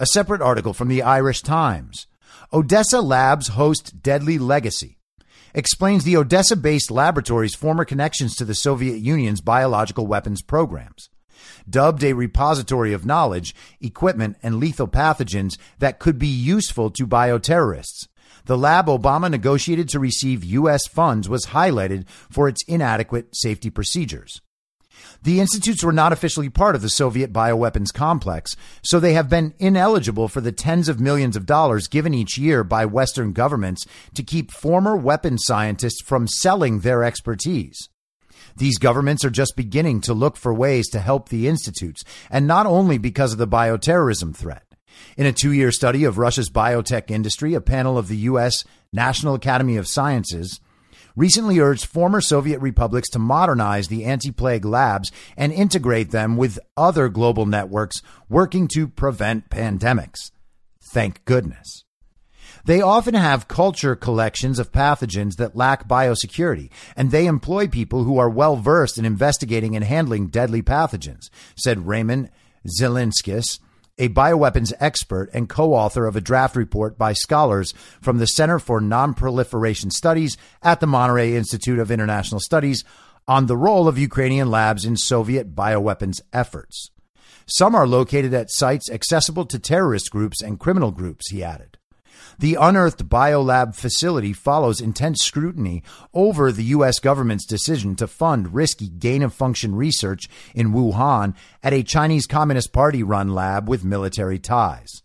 A 0.00 0.06
separate 0.06 0.40
article 0.40 0.74
from 0.74 0.86
the 0.86 1.02
Irish 1.02 1.42
Times. 1.42 2.06
Odessa 2.52 3.00
Labs 3.00 3.48
host 3.48 4.00
deadly 4.00 4.38
legacy. 4.38 5.00
Explains 5.54 6.04
the 6.04 6.16
Odessa 6.16 6.54
based 6.54 6.92
laboratory's 6.92 7.56
former 7.56 7.84
connections 7.84 8.36
to 8.36 8.44
the 8.44 8.54
Soviet 8.54 8.98
Union's 8.98 9.40
biological 9.40 10.06
weapons 10.06 10.40
programs. 10.40 11.10
Dubbed 11.68 12.04
a 12.04 12.12
repository 12.12 12.92
of 12.92 13.06
knowledge, 13.06 13.56
equipment, 13.80 14.36
and 14.40 14.60
lethal 14.60 14.86
pathogens 14.86 15.58
that 15.80 15.98
could 15.98 16.16
be 16.16 16.28
useful 16.28 16.90
to 16.90 17.04
bioterrorists. 17.04 18.06
The 18.44 18.56
lab 18.56 18.86
Obama 18.86 19.28
negotiated 19.28 19.88
to 19.88 19.98
receive 19.98 20.44
U.S. 20.44 20.86
funds 20.86 21.28
was 21.28 21.46
highlighted 21.46 22.08
for 22.08 22.46
its 22.48 22.62
inadequate 22.68 23.34
safety 23.34 23.68
procedures. 23.68 24.40
The 25.22 25.40
institutes 25.40 25.82
were 25.82 25.92
not 25.92 26.12
officially 26.12 26.48
part 26.48 26.74
of 26.74 26.82
the 26.82 26.88
Soviet 26.88 27.32
bioweapons 27.32 27.92
complex, 27.92 28.56
so 28.82 29.00
they 29.00 29.14
have 29.14 29.28
been 29.28 29.54
ineligible 29.58 30.28
for 30.28 30.40
the 30.40 30.52
tens 30.52 30.88
of 30.88 31.00
millions 31.00 31.36
of 31.36 31.46
dollars 31.46 31.88
given 31.88 32.14
each 32.14 32.38
year 32.38 32.64
by 32.64 32.86
Western 32.86 33.32
governments 33.32 33.84
to 34.14 34.22
keep 34.22 34.50
former 34.50 34.96
weapons 34.96 35.44
scientists 35.44 36.02
from 36.02 36.28
selling 36.28 36.80
their 36.80 37.02
expertise. 37.02 37.88
These 38.56 38.78
governments 38.78 39.24
are 39.24 39.30
just 39.30 39.56
beginning 39.56 40.00
to 40.02 40.14
look 40.14 40.36
for 40.36 40.52
ways 40.52 40.88
to 40.90 41.00
help 41.00 41.28
the 41.28 41.48
institutes, 41.48 42.02
and 42.30 42.46
not 42.46 42.66
only 42.66 42.98
because 42.98 43.32
of 43.32 43.38
the 43.38 43.46
bioterrorism 43.46 44.34
threat. 44.34 44.64
In 45.16 45.26
a 45.26 45.32
two 45.32 45.52
year 45.52 45.70
study 45.70 46.04
of 46.04 46.18
Russia's 46.18 46.50
biotech 46.50 47.10
industry, 47.10 47.54
a 47.54 47.60
panel 47.60 47.98
of 47.98 48.08
the 48.08 48.16
U.S. 48.16 48.64
National 48.92 49.34
Academy 49.34 49.76
of 49.76 49.86
Sciences 49.86 50.60
recently 51.18 51.58
urged 51.58 51.84
former 51.84 52.20
Soviet 52.20 52.60
republics 52.60 53.10
to 53.10 53.18
modernize 53.18 53.88
the 53.88 54.04
anti 54.04 54.30
plague 54.30 54.64
labs 54.64 55.10
and 55.36 55.52
integrate 55.52 56.12
them 56.12 56.36
with 56.36 56.58
other 56.76 57.08
global 57.08 57.44
networks 57.44 58.00
working 58.28 58.68
to 58.68 58.86
prevent 58.86 59.50
pandemics. 59.50 60.30
Thank 60.92 61.24
goodness. 61.24 61.84
They 62.64 62.80
often 62.80 63.14
have 63.14 63.48
culture 63.48 63.96
collections 63.96 64.58
of 64.58 64.72
pathogens 64.72 65.36
that 65.36 65.56
lack 65.56 65.88
biosecurity, 65.88 66.70
and 66.96 67.10
they 67.10 67.26
employ 67.26 67.66
people 67.66 68.04
who 68.04 68.18
are 68.18 68.30
well 68.30 68.56
versed 68.56 68.98
in 68.98 69.04
investigating 69.04 69.74
and 69.74 69.84
handling 69.84 70.28
deadly 70.28 70.62
pathogens, 70.62 71.30
said 71.56 71.86
Raymond 71.86 72.30
Zilinskas, 72.78 73.58
a 73.98 74.08
bioweapons 74.08 74.72
expert 74.80 75.28
and 75.32 75.48
co-author 75.48 76.06
of 76.06 76.16
a 76.16 76.20
draft 76.20 76.56
report 76.56 76.96
by 76.96 77.12
scholars 77.12 77.72
from 78.00 78.18
the 78.18 78.26
Center 78.26 78.58
for 78.58 78.80
Nonproliferation 78.80 79.90
Studies 79.90 80.36
at 80.62 80.80
the 80.80 80.86
Monterey 80.86 81.34
Institute 81.34 81.78
of 81.78 81.90
International 81.90 82.40
Studies 82.40 82.84
on 83.26 83.46
the 83.46 83.56
role 83.56 83.88
of 83.88 83.98
Ukrainian 83.98 84.50
labs 84.50 84.84
in 84.84 84.96
Soviet 84.96 85.54
bioweapons 85.54 86.20
efforts. 86.32 86.90
Some 87.46 87.74
are 87.74 87.86
located 87.86 88.34
at 88.34 88.50
sites 88.50 88.90
accessible 88.90 89.46
to 89.46 89.58
terrorist 89.58 90.10
groups 90.10 90.42
and 90.42 90.60
criminal 90.60 90.90
groups, 90.90 91.30
he 91.30 91.42
added. 91.42 91.77
The 92.40 92.54
unearthed 92.54 93.08
biolab 93.08 93.74
facility 93.74 94.32
follows 94.32 94.80
intense 94.80 95.24
scrutiny 95.24 95.82
over 96.14 96.52
the 96.52 96.62
U.S. 96.66 97.00
government's 97.00 97.44
decision 97.44 97.96
to 97.96 98.06
fund 98.06 98.54
risky 98.54 98.88
gain 98.88 99.24
of 99.24 99.34
function 99.34 99.74
research 99.74 100.28
in 100.54 100.72
Wuhan 100.72 101.34
at 101.64 101.72
a 101.72 101.82
Chinese 101.82 102.28
Communist 102.28 102.72
Party 102.72 103.02
run 103.02 103.34
lab 103.34 103.68
with 103.68 103.84
military 103.84 104.38
ties. 104.38 105.02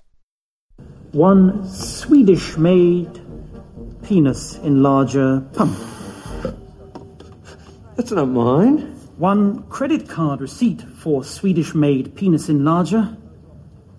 One 1.11 1.67
Swedish 1.67 2.55
made 2.55 3.19
penis 4.03 4.59
enlarger 4.59 5.51
pump. 5.53 5.75
That's 7.95 8.11
not 8.11 8.27
mine. 8.27 8.93
One 9.17 9.63
credit 9.69 10.07
card 10.07 10.39
receipt 10.39 10.83
for 10.83 11.23
Swedish 11.23 11.73
made 11.73 12.15
penis 12.15 12.47
enlarger 12.47 13.17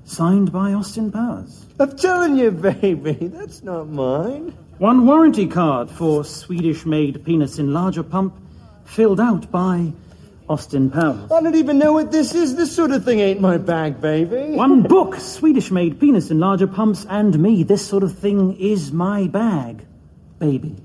signed 0.05 0.53
by 0.53 0.73
Austin 0.73 1.11
Powers. 1.11 1.67
I'm 1.81 1.97
telling 1.97 2.37
you, 2.37 2.51
baby, 2.51 3.29
that's 3.29 3.63
not 3.63 3.89
mine. 3.89 4.55
One 4.79 5.07
warranty 5.07 5.47
card 5.47 5.91
for 5.91 6.25
Swedish 6.25 6.85
made 6.85 7.25
penis 7.25 7.59
enlarger 7.59 8.09
pump 8.09 8.35
filled 8.85 9.21
out 9.21 9.51
by 9.51 9.93
Austin 10.49 10.91
Powers. 10.91 11.31
I 11.33 11.41
don't 11.41 11.55
even 11.55 11.79
know 11.79 11.93
what 11.93 12.13
this 12.13 12.35
is. 12.35 12.57
This 12.57 12.75
sort 12.75 12.91
of 12.91 13.05
thing 13.05 13.21
ain't 13.21 13.41
my 13.41 13.57
bag, 13.57 14.01
baby. 14.01 14.37
One 14.57 14.83
book, 14.83 15.17
Swedish 15.17 15.71
made 15.71 15.99
penis 15.99 16.29
enlarger 16.29 16.73
pumps 16.73 17.07
and 17.09 17.39
me. 17.39 17.63
This 17.63 17.87
sort 17.87 18.03
of 18.03 18.19
thing 18.19 18.57
is 18.59 18.93
my 18.93 19.27
bag, 19.27 19.87
baby. 20.39 20.77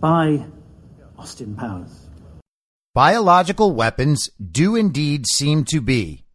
By 0.00 0.46
Austin 1.18 1.56
Powers. 1.56 2.06
Biological 2.94 3.72
weapons 3.72 4.30
do 4.38 4.74
indeed 4.74 5.26
seem 5.26 5.64
to 5.64 5.80
be 5.82 6.25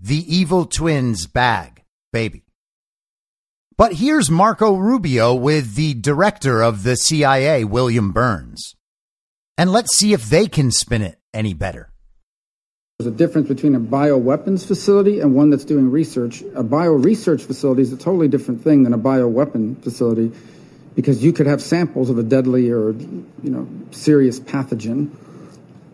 the 0.00 0.24
evil 0.34 0.64
twins 0.64 1.26
bag, 1.26 1.82
baby. 2.12 2.44
But 3.76 3.94
here's 3.94 4.30
Marco 4.30 4.74
Rubio 4.74 5.34
with 5.34 5.74
the 5.74 5.94
director 5.94 6.62
of 6.62 6.82
the 6.82 6.96
CIA, 6.96 7.64
William 7.64 8.12
Burns. 8.12 8.74
And 9.56 9.72
let's 9.72 9.96
see 9.96 10.12
if 10.12 10.28
they 10.28 10.46
can 10.46 10.70
spin 10.70 11.02
it 11.02 11.18
any 11.32 11.54
better. 11.54 11.90
There's 12.98 13.14
a 13.14 13.16
difference 13.16 13.48
between 13.48 13.74
a 13.74 13.80
bioweapons 13.80 14.66
facility 14.66 15.20
and 15.20 15.34
one 15.34 15.48
that's 15.48 15.64
doing 15.64 15.90
research. 15.90 16.42
A 16.54 16.62
bio 16.62 16.92
research 16.92 17.42
facility 17.42 17.80
is 17.80 17.92
a 17.92 17.96
totally 17.96 18.28
different 18.28 18.62
thing 18.62 18.82
than 18.82 18.92
a 18.92 18.98
bioweapon 18.98 19.82
facility 19.82 20.32
because 20.94 21.24
you 21.24 21.32
could 21.32 21.46
have 21.46 21.62
samples 21.62 22.10
of 22.10 22.18
a 22.18 22.22
deadly 22.22 22.70
or 22.70 22.92
you 22.92 23.50
know 23.50 23.66
serious 23.90 24.38
pathogen, 24.38 25.10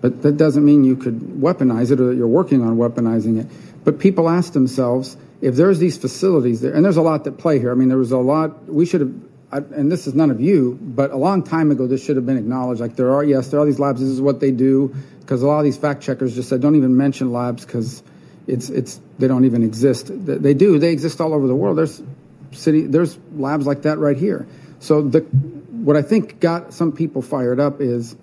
but 0.01 0.23
that 0.23 0.37
doesn't 0.37 0.64
mean 0.64 0.83
you 0.83 0.97
could 0.97 1.21
weaponize 1.21 1.92
it 1.92 2.01
or 2.01 2.07
that 2.07 2.16
you're 2.16 2.27
working 2.27 2.62
on 2.62 2.77
weaponizing 2.77 3.40
it. 3.40 3.47
But 3.87 4.01
people 4.01 4.29
ask 4.29 4.53
themselves 4.53 5.16
if 5.40 5.55
there's 5.55 5.79
these 5.79 5.96
facilities 5.96 6.61
there, 6.61 6.75
and 6.75 6.85
there's 6.85 6.96
a 6.96 7.03
lot 7.03 7.22
that 7.22 7.38
play 7.38 7.61
here. 7.61 7.70
I 7.70 7.77
mean, 7.77 7.88
there 7.88 7.96
was 7.96 8.11
a 8.11 8.18
lot. 8.18 8.64
We 8.64 8.85
should 8.85 9.01
have, 9.01 9.14
and 9.53 9.92
this 9.92 10.09
is 10.09 10.14
none 10.14 10.33
of 10.33 10.40
you, 10.40 10.77
but 10.83 11.12
a 11.12 11.16
long 11.16 11.44
time 11.44 11.70
ago, 11.70 11.87
this 11.87 12.05
should 12.05 12.16
have 12.16 12.27
been 12.27 12.37
acknowledged. 12.37 12.81
Like 12.81 12.96
there 12.96 13.14
are, 13.14 13.22
yes, 13.22 13.46
there 13.46 13.61
are 13.61 13.64
these 13.64 13.79
labs. 13.79 14.01
This 14.01 14.11
is 14.11 14.20
what 14.20 14.40
they 14.40 14.51
do. 14.51 14.92
Because 15.20 15.40
a 15.42 15.46
lot 15.46 15.59
of 15.59 15.64
these 15.64 15.77
fact 15.77 16.03
checkers 16.03 16.35
just 16.35 16.49
said, 16.49 16.61
don't 16.61 16.75
even 16.75 16.96
mention 16.96 17.33
labs 17.33 17.64
because 17.64 18.03
it's 18.49 18.70
it's 18.70 19.01
they 19.20 19.29
don't 19.29 19.44
even 19.44 19.62
exist. 19.62 20.11
They 20.11 20.55
do. 20.55 20.81
They 20.81 20.90
exist 20.90 21.20
all 21.20 21.33
over 21.33 21.46
the 21.46 21.55
world. 21.55 21.79
There's 21.79 22.03
city. 22.51 22.88
There's 22.88 23.16
labs 23.37 23.68
like 23.68 23.83
that 23.83 23.99
right 23.99 24.16
here. 24.16 24.49
So 24.81 25.03
the 25.03 25.20
what 25.20 25.96
I 25.96 26.03
think 26.03 26.40
got 26.40 26.75
some 26.75 26.90
people 26.90 27.22
fired 27.22 27.61
up 27.61 27.81
is 27.81 28.16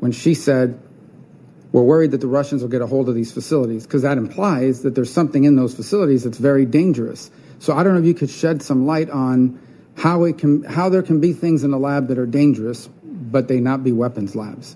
when 0.00 0.10
she 0.10 0.34
said 0.34 0.80
we're 1.76 1.82
worried 1.82 2.12
that 2.12 2.22
the 2.22 2.26
Russians 2.26 2.62
will 2.62 2.70
get 2.70 2.80
a 2.80 2.86
hold 2.86 3.10
of 3.10 3.14
these 3.14 3.32
facilities 3.32 3.84
because 3.84 4.00
that 4.00 4.16
implies 4.16 4.80
that 4.80 4.94
there's 4.94 5.12
something 5.12 5.44
in 5.44 5.56
those 5.56 5.74
facilities 5.74 6.24
that's 6.24 6.38
very 6.38 6.64
dangerous. 6.64 7.30
So 7.58 7.76
I 7.76 7.82
don't 7.82 7.92
know 7.92 8.00
if 8.00 8.06
you 8.06 8.14
could 8.14 8.30
shed 8.30 8.62
some 8.62 8.86
light 8.86 9.10
on 9.10 9.60
how 9.94 10.24
it 10.24 10.38
can 10.38 10.62
how 10.62 10.88
there 10.88 11.02
can 11.02 11.20
be 11.20 11.34
things 11.34 11.64
in 11.64 11.70
the 11.70 11.78
lab 11.78 12.08
that 12.08 12.16
are 12.16 12.24
dangerous, 12.24 12.88
but 13.04 13.48
they 13.48 13.60
not 13.60 13.84
be 13.84 13.92
weapons 13.92 14.34
labs. 14.34 14.74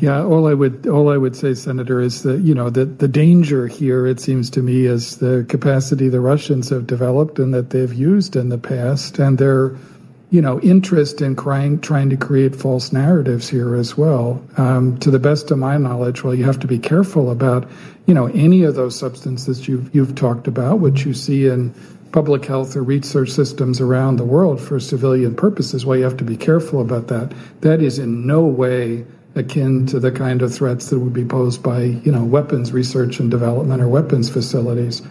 Yeah, 0.00 0.24
all 0.24 0.48
I 0.48 0.54
would 0.54 0.88
all 0.88 1.10
I 1.10 1.16
would 1.16 1.36
say, 1.36 1.54
Senator, 1.54 2.00
is 2.00 2.24
that 2.24 2.40
you 2.40 2.52
know 2.52 2.68
the 2.68 2.84
the 2.84 3.06
danger 3.06 3.68
here, 3.68 4.04
it 4.04 4.18
seems 4.18 4.50
to 4.50 4.62
me, 4.62 4.86
is 4.86 5.18
the 5.18 5.46
capacity 5.48 6.08
the 6.08 6.20
Russians 6.20 6.70
have 6.70 6.88
developed 6.88 7.38
and 7.38 7.54
that 7.54 7.70
they've 7.70 7.94
used 7.94 8.34
in 8.34 8.48
the 8.48 8.58
past, 8.58 9.20
and 9.20 9.38
their 9.38 9.76
you 10.32 10.40
know, 10.40 10.58
interest 10.60 11.20
in 11.20 11.36
trying 11.36 11.78
trying 11.80 12.08
to 12.08 12.16
create 12.16 12.56
false 12.56 12.90
narratives 12.90 13.50
here 13.50 13.74
as 13.74 13.98
well. 13.98 14.42
Um, 14.56 14.98
to 15.00 15.10
the 15.10 15.18
best 15.18 15.50
of 15.50 15.58
my 15.58 15.76
knowledge, 15.76 16.24
well, 16.24 16.34
you 16.34 16.44
have 16.44 16.58
to 16.60 16.66
be 16.66 16.78
careful 16.78 17.30
about, 17.30 17.70
you 18.06 18.14
know, 18.14 18.26
any 18.28 18.62
of 18.62 18.74
those 18.74 18.98
substances 18.98 19.68
you've 19.68 19.94
you've 19.94 20.14
talked 20.14 20.48
about, 20.48 20.80
which 20.80 21.04
you 21.04 21.12
see 21.12 21.48
in 21.48 21.74
public 22.12 22.46
health 22.46 22.74
or 22.76 22.82
research 22.82 23.28
systems 23.28 23.78
around 23.78 24.16
the 24.16 24.24
world 24.24 24.58
for 24.58 24.80
civilian 24.80 25.34
purposes. 25.34 25.84
Well, 25.84 25.98
you 25.98 26.04
have 26.04 26.16
to 26.16 26.24
be 26.24 26.38
careful 26.38 26.80
about 26.80 27.08
that. 27.08 27.34
That 27.60 27.82
is 27.82 27.98
in 27.98 28.26
no 28.26 28.46
way 28.46 29.04
akin 29.34 29.84
to 29.86 30.00
the 30.00 30.12
kind 30.12 30.40
of 30.40 30.54
threats 30.54 30.88
that 30.90 30.98
would 30.98 31.12
be 31.12 31.26
posed 31.26 31.62
by, 31.62 31.82
you 31.82 32.12
know, 32.12 32.24
weapons 32.24 32.72
research 32.72 33.20
and 33.20 33.30
development 33.30 33.82
or 33.82 33.88
weapons 33.88 34.30
facilities. 34.30 35.02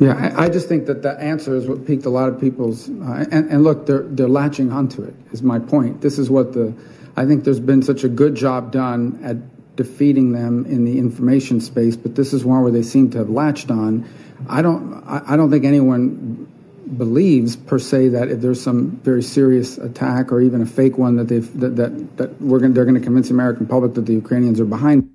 Yeah, 0.00 0.34
I, 0.36 0.48
just 0.48 0.68
think 0.68 0.86
that 0.86 1.02
the 1.02 1.18
answer 1.20 1.54
is 1.54 1.66
what 1.66 1.86
piqued 1.86 2.04
a 2.04 2.10
lot 2.10 2.28
of 2.28 2.40
people's. 2.40 2.88
Uh, 2.88 3.24
and, 3.30 3.50
and 3.50 3.62
look, 3.62 3.86
they're 3.86 4.02
they're 4.02 4.28
latching 4.28 4.72
onto 4.72 5.02
it. 5.02 5.14
Is 5.32 5.42
my 5.42 5.58
point. 5.58 6.00
This 6.00 6.18
is 6.18 6.28
what 6.28 6.52
the. 6.52 6.74
I 7.16 7.26
think 7.26 7.44
there's 7.44 7.60
been 7.60 7.82
such 7.82 8.02
a 8.02 8.08
good 8.08 8.34
job 8.34 8.72
done 8.72 9.20
at 9.22 9.76
defeating 9.76 10.32
them 10.32 10.66
in 10.66 10.84
the 10.84 10.98
information 10.98 11.60
space, 11.60 11.96
but 11.96 12.14
this 12.14 12.32
is 12.32 12.44
one 12.44 12.62
where 12.62 12.72
they 12.72 12.82
seem 12.82 13.10
to 13.10 13.18
have 13.18 13.30
latched 13.30 13.70
on. 13.70 14.08
I 14.48 14.62
don't. 14.62 15.04
I, 15.06 15.34
I 15.34 15.36
don't 15.36 15.50
think 15.50 15.64
anyone 15.64 16.50
believes 16.96 17.56
per 17.56 17.78
se 17.78 18.08
that 18.08 18.28
if 18.28 18.40
there's 18.40 18.60
some 18.60 18.90
very 18.98 19.22
serious 19.22 19.78
attack 19.78 20.32
or 20.32 20.40
even 20.40 20.60
a 20.60 20.66
fake 20.66 20.98
one 20.98 21.16
that 21.16 21.28
they've 21.28 21.60
that 21.60 21.76
that, 21.76 22.16
that 22.16 22.42
we're 22.42 22.58
going 22.58 22.74
they're 22.74 22.84
going 22.84 22.96
to 22.96 23.00
convince 23.00 23.28
the 23.28 23.34
American 23.34 23.66
public 23.66 23.94
that 23.94 24.06
the 24.06 24.12
Ukrainians 24.12 24.60
are 24.60 24.64
behind. 24.64 25.10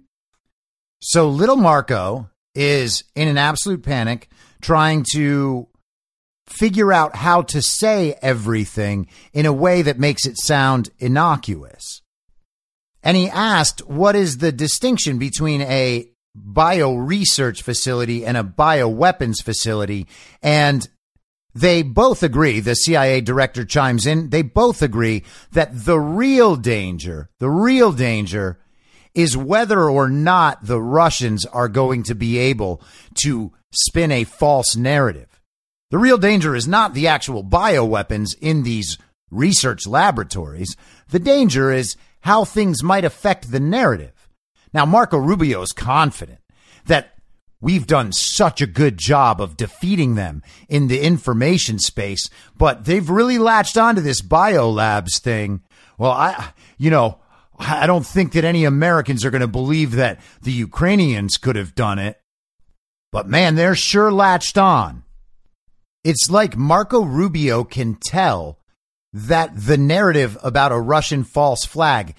So 1.02 1.30
little 1.30 1.56
Marco 1.56 2.30
is 2.56 3.04
in 3.16 3.28
an 3.28 3.38
absolute 3.38 3.84
panic, 3.84 4.30
trying 4.62 5.06
to 5.14 5.68
figure 6.48 6.92
out 6.92 7.16
how 7.16 7.42
to 7.44 7.62
say 7.62 8.16
everything 8.22 9.08
in 9.34 9.46
a 9.46 9.54
way 9.54 9.82
that 9.82 10.00
makes 10.00 10.26
it 10.26 10.38
sound 10.38 10.90
innocuous. 10.98 12.02
And 13.04 13.16
he 13.16 13.30
asked, 13.30 13.88
what 13.88 14.16
is 14.16 14.40
the 14.40 14.52
distinction 14.52 15.20
between 15.20 15.62
a 15.62 16.10
bio 16.36 16.96
research 16.96 17.62
facility 17.62 18.26
and 18.26 18.36
a 18.36 18.44
bioweapons 18.44 19.42
facility? 19.44 20.08
And 20.42 20.88
they 21.56 21.82
both 21.82 22.24
agree, 22.24 22.60
the 22.60 22.76
CIA 22.76 23.22
director 23.22 23.66
chimes 23.66 24.06
in, 24.06 24.30
they 24.30 24.42
both 24.42 24.82
agree 24.82 25.24
that 25.52 25.86
the 25.86 26.00
real 26.00 26.56
danger, 26.56 27.30
the 27.40 27.50
real 27.50 27.92
danger 27.92 28.60
is 29.16 29.36
whether 29.36 29.90
or 29.90 30.10
not 30.10 30.66
the 30.66 30.82
Russians 30.82 31.46
are 31.46 31.68
going 31.68 32.04
to 32.04 32.16
be 32.16 32.38
able 32.38 32.82
to 33.24 33.52
spin 33.72 34.12
a 34.12 34.24
false 34.24 34.76
narrative. 34.76 35.42
The 35.92 35.98
real 35.98 36.18
danger 36.18 36.56
is 36.56 36.68
not 36.68 36.94
the 36.94 37.08
actual 37.08 37.44
bioweapons 37.44 38.36
in 38.40 38.64
these 38.64 38.98
research 39.32 39.88
laboratories. 39.88 40.76
The 41.10 41.20
danger 41.20 41.72
is 41.72 41.96
how 42.22 42.46
things 42.46 42.84
might 42.84 43.06
affect 43.06 43.52
the 43.52 43.60
narrative. 43.60 44.30
Now, 44.74 44.86
Marco 44.86 45.18
Rubio 45.18 45.62
is 45.62 45.72
confident 45.72 46.40
that 46.86 47.16
we've 47.62 47.88
done 47.88 48.12
such 48.12 48.62
a 48.62 48.68
good 48.68 48.98
job 48.98 49.42
of 49.42 49.58
defeating 49.58 50.16
them 50.16 50.44
in 50.68 50.88
the 50.88 51.02
information 51.02 51.80
space, 51.80 52.30
but 52.58 52.86
they've 52.86 53.10
really 53.10 53.38
latched 53.38 53.78
onto 53.78 54.02
this 54.02 54.22
biolabs 54.22 55.20
thing. 55.22 55.62
Well, 55.98 56.12
I, 56.12 56.54
you 56.78 56.90
know, 56.90 57.20
I 57.58 57.88
don't 57.88 58.06
think 58.06 58.34
that 58.34 58.46
any 58.46 58.64
Americans 58.64 59.26
are 59.26 59.32
going 59.32 59.42
to 59.42 59.48
believe 59.48 59.94
that 59.94 60.20
the 60.42 60.52
Ukrainians 60.52 61.38
could 61.38 61.56
have 61.56 61.76
done 61.76 62.00
it. 62.00 62.20
But 63.12 63.28
man, 63.28 63.56
they're 63.56 63.76
sure 63.76 64.12
latched 64.12 64.58
on. 64.58 65.04
It's 66.04 66.30
like 66.30 66.56
Marco 66.56 67.04
Rubio 67.04 67.64
can 67.64 67.96
tell 67.96 68.60
that 69.12 69.52
the 69.56 69.78
narrative 69.78 70.38
about 70.44 70.72
a 70.72 70.80
Russian 70.80 71.24
false 71.24 71.66
flag 71.66 72.16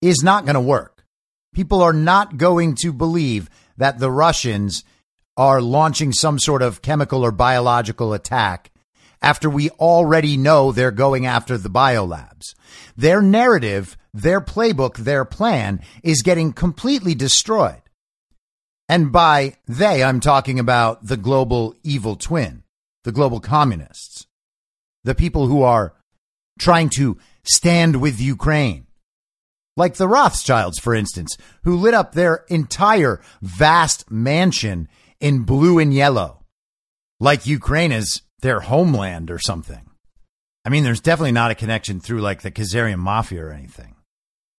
is 0.00 0.22
not 0.22 0.44
going 0.44 0.54
to 0.54 0.60
work. 0.60 1.04
People 1.52 1.82
are 1.82 1.92
not 1.92 2.36
going 2.36 2.76
to 2.76 2.92
believe 2.92 3.50
that 3.76 3.98
the 3.98 4.10
Russians 4.10 4.84
are 5.36 5.60
launching 5.60 6.12
some 6.12 6.38
sort 6.38 6.62
of 6.62 6.82
chemical 6.82 7.24
or 7.24 7.32
biological 7.32 8.12
attack 8.12 8.70
after 9.20 9.50
we 9.50 9.70
already 9.70 10.36
know 10.36 10.70
they're 10.70 10.90
going 10.90 11.26
after 11.26 11.58
the 11.58 11.70
biolabs. 11.70 12.54
Their 12.96 13.20
narrative, 13.20 13.96
their 14.14 14.40
playbook, 14.40 14.96
their 14.96 15.24
plan 15.24 15.80
is 16.02 16.22
getting 16.22 16.52
completely 16.52 17.14
destroyed. 17.14 17.82
And 18.88 19.12
by 19.12 19.56
they, 19.66 20.02
I'm 20.02 20.20
talking 20.20 20.58
about 20.58 21.06
the 21.06 21.16
global 21.16 21.74
evil 21.82 22.16
twin, 22.16 22.62
the 23.04 23.12
global 23.12 23.40
communists, 23.40 24.26
the 25.04 25.14
people 25.14 25.46
who 25.46 25.62
are 25.62 25.94
trying 26.58 26.88
to 26.90 27.18
stand 27.44 28.00
with 28.00 28.20
Ukraine. 28.20 28.86
Like 29.76 29.94
the 29.94 30.08
Rothschilds, 30.08 30.78
for 30.78 30.94
instance, 30.94 31.36
who 31.62 31.76
lit 31.76 31.94
up 31.94 32.12
their 32.12 32.44
entire 32.48 33.20
vast 33.40 34.10
mansion 34.10 34.88
in 35.20 35.44
blue 35.44 35.78
and 35.78 35.94
yellow, 35.94 36.44
like 37.20 37.46
Ukraine 37.46 37.92
is 37.92 38.22
their 38.40 38.60
homeland 38.60 39.30
or 39.30 39.38
something. 39.38 39.88
I 40.64 40.70
mean, 40.70 40.84
there's 40.84 41.00
definitely 41.00 41.32
not 41.32 41.50
a 41.50 41.54
connection 41.54 42.00
through 42.00 42.20
like 42.20 42.42
the 42.42 42.50
Khazarian 42.50 42.98
mafia 42.98 43.44
or 43.44 43.52
anything. 43.52 43.94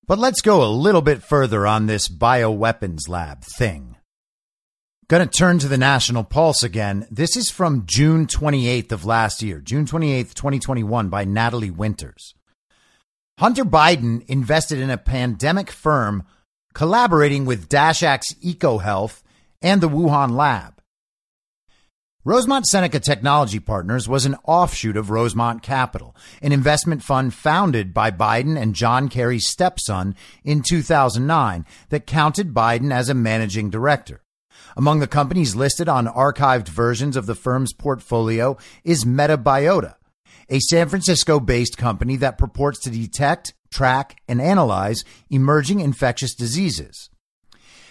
But 0.08 0.20
let's 0.20 0.42
go 0.42 0.64
a 0.64 0.72
little 0.72 1.02
bit 1.02 1.22
further 1.22 1.68
on 1.68 1.86
this 1.86 2.08
bioweapons 2.08 3.08
lab 3.08 3.44
thing. 3.44 3.96
Going 5.10 5.28
to 5.28 5.38
turn 5.38 5.58
to 5.58 5.68
the 5.68 5.76
National 5.76 6.24
Pulse 6.24 6.62
again. 6.62 7.08
This 7.10 7.36
is 7.36 7.50
from 7.50 7.88
June 7.88 8.28
28th 8.28 8.92
of 8.92 9.06
last 9.06 9.42
year, 9.42 9.60
June 9.60 9.88
28th, 9.88 10.36
2021, 10.36 11.10
by 11.10 11.26
Natalie 11.26 11.72
Winters. 11.72 12.36
Hunter 13.40 13.66
Biden 13.66 14.24
invested 14.28 14.78
in 14.78 14.92
a 14.92 15.00
pandemic 15.00 15.72
firm 15.72 16.28
collaborating 16.76 17.46
with 17.46 17.70
Daszak's 17.70 18.36
EcoHealth 18.36 19.24
and 19.64 19.82
the 19.82 19.90
Wuhan 19.90 20.36
lab. 20.36 20.80
Rosemont 22.24 22.68
Seneca 22.68 23.00
Technology 23.00 23.60
Partners 23.60 24.08
was 24.08 24.28
an 24.28 24.36
offshoot 24.46 24.96
of 24.96 25.10
Rosemont 25.10 25.64
Capital, 25.64 26.16
an 26.40 26.52
investment 26.52 27.02
fund 27.02 27.34
founded 27.34 27.96
by 27.96 28.12
Biden 28.12 28.62
and 28.62 28.76
John 28.76 29.10
Kerry's 29.10 29.50
stepson 29.50 30.14
in 30.44 30.62
2009 30.62 31.66
that 31.90 32.06
counted 32.06 32.54
Biden 32.54 32.94
as 32.94 33.10
a 33.10 33.16
managing 33.16 33.72
director. 33.72 34.22
Among 34.80 35.00
the 35.00 35.08
companies 35.08 35.58
listed 35.58 35.90
on 35.90 36.08
archived 36.08 36.70
versions 36.70 37.18
of 37.18 37.26
the 37.26 37.36
firm's 37.36 37.74
portfolio 37.74 38.56
is 38.86 39.04
Metabiota, 39.04 39.96
a 40.48 40.60
San 40.62 40.88
Francisco 40.88 41.42
based 41.42 41.78
company 41.78 42.16
that 42.16 42.38
purports 42.38 42.80
to 42.84 42.90
detect, 42.90 43.54
track, 43.74 44.22
and 44.30 44.40
analyze 44.40 45.04
emerging 45.30 45.82
infectious 45.82 46.34
diseases. 46.34 47.10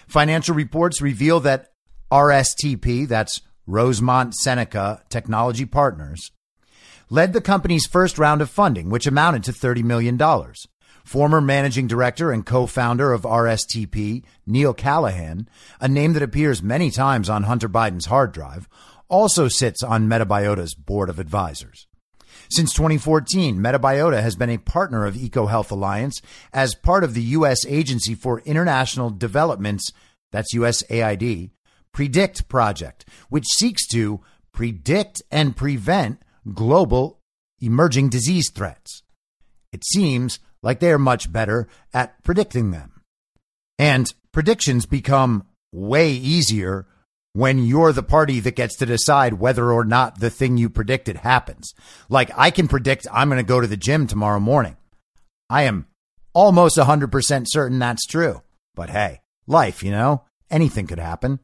Financial 0.07 0.55
reports 0.55 0.99
reveal 0.99 1.39
that 1.41 1.73
RSTP, 2.11 3.07
that's 3.07 3.41
Rosemont 3.67 4.33
Seneca 4.33 5.03
Technology 5.09 5.67
Partners, 5.67 6.31
led 7.11 7.33
the 7.33 7.41
company's 7.41 7.85
first 7.85 8.17
round 8.17 8.41
of 8.41 8.49
funding, 8.49 8.89
which 8.89 9.05
amounted 9.05 9.43
to 9.43 9.51
$30 9.51 9.83
million. 9.83 10.17
Former 11.09 11.41
managing 11.41 11.87
director 11.87 12.31
and 12.31 12.45
co 12.45 12.67
founder 12.67 13.13
of 13.13 13.23
RSTP, 13.23 14.21
Neil 14.45 14.75
Callahan, 14.75 15.49
a 15.81 15.87
name 15.87 16.13
that 16.13 16.21
appears 16.21 16.61
many 16.61 16.91
times 16.91 17.31
on 17.31 17.45
Hunter 17.45 17.67
Biden's 17.67 18.05
hard 18.05 18.31
drive, 18.31 18.69
also 19.07 19.47
sits 19.47 19.81
on 19.81 20.07
Metabiota's 20.07 20.75
board 20.75 21.09
of 21.09 21.17
advisors. 21.17 21.87
Since 22.51 22.73
2014, 22.75 23.57
Metabiota 23.57 24.21
has 24.21 24.35
been 24.35 24.51
a 24.51 24.59
partner 24.59 25.07
of 25.07 25.15
EcoHealth 25.15 25.71
Alliance 25.71 26.21
as 26.53 26.75
part 26.75 27.03
of 27.03 27.15
the 27.15 27.23
U.S. 27.23 27.65
Agency 27.65 28.13
for 28.13 28.41
International 28.41 29.09
Development's, 29.09 29.91
that's 30.31 30.53
USAID, 30.53 31.49
PREDICT 31.91 32.47
project, 32.47 33.09
which 33.29 33.47
seeks 33.47 33.87
to 33.87 34.21
predict 34.53 35.23
and 35.31 35.57
prevent 35.57 36.21
global 36.53 37.19
emerging 37.59 38.09
disease 38.09 38.51
threats. 38.53 39.01
It 39.71 39.83
seems 39.83 40.37
like 40.61 40.79
they 40.79 40.91
are 40.91 40.99
much 40.99 41.31
better 41.31 41.67
at 41.93 42.21
predicting 42.23 42.71
them. 42.71 43.01
And 43.77 44.13
predictions 44.31 44.85
become 44.85 45.45
way 45.71 46.11
easier 46.11 46.87
when 47.33 47.59
you're 47.59 47.93
the 47.93 48.03
party 48.03 48.39
that 48.39 48.55
gets 48.55 48.75
to 48.77 48.85
decide 48.85 49.33
whether 49.33 49.71
or 49.71 49.85
not 49.85 50.19
the 50.19 50.29
thing 50.29 50.57
you 50.57 50.69
predicted 50.69 51.17
happens. 51.17 51.73
Like 52.09 52.31
I 52.35 52.51
can 52.51 52.67
predict 52.67 53.07
I'm 53.11 53.29
going 53.29 53.37
to 53.37 53.47
go 53.47 53.61
to 53.61 53.67
the 53.67 53.77
gym 53.77 54.07
tomorrow 54.07 54.39
morning. 54.39 54.77
I 55.49 55.63
am 55.63 55.87
almost 56.33 56.77
100% 56.77 57.45
certain 57.47 57.79
that's 57.79 58.05
true. 58.05 58.41
But 58.75 58.89
hey, 58.89 59.21
life, 59.47 59.83
you 59.83 59.91
know, 59.91 60.23
anything 60.49 60.87
could 60.87 60.99
happen. 60.99 61.39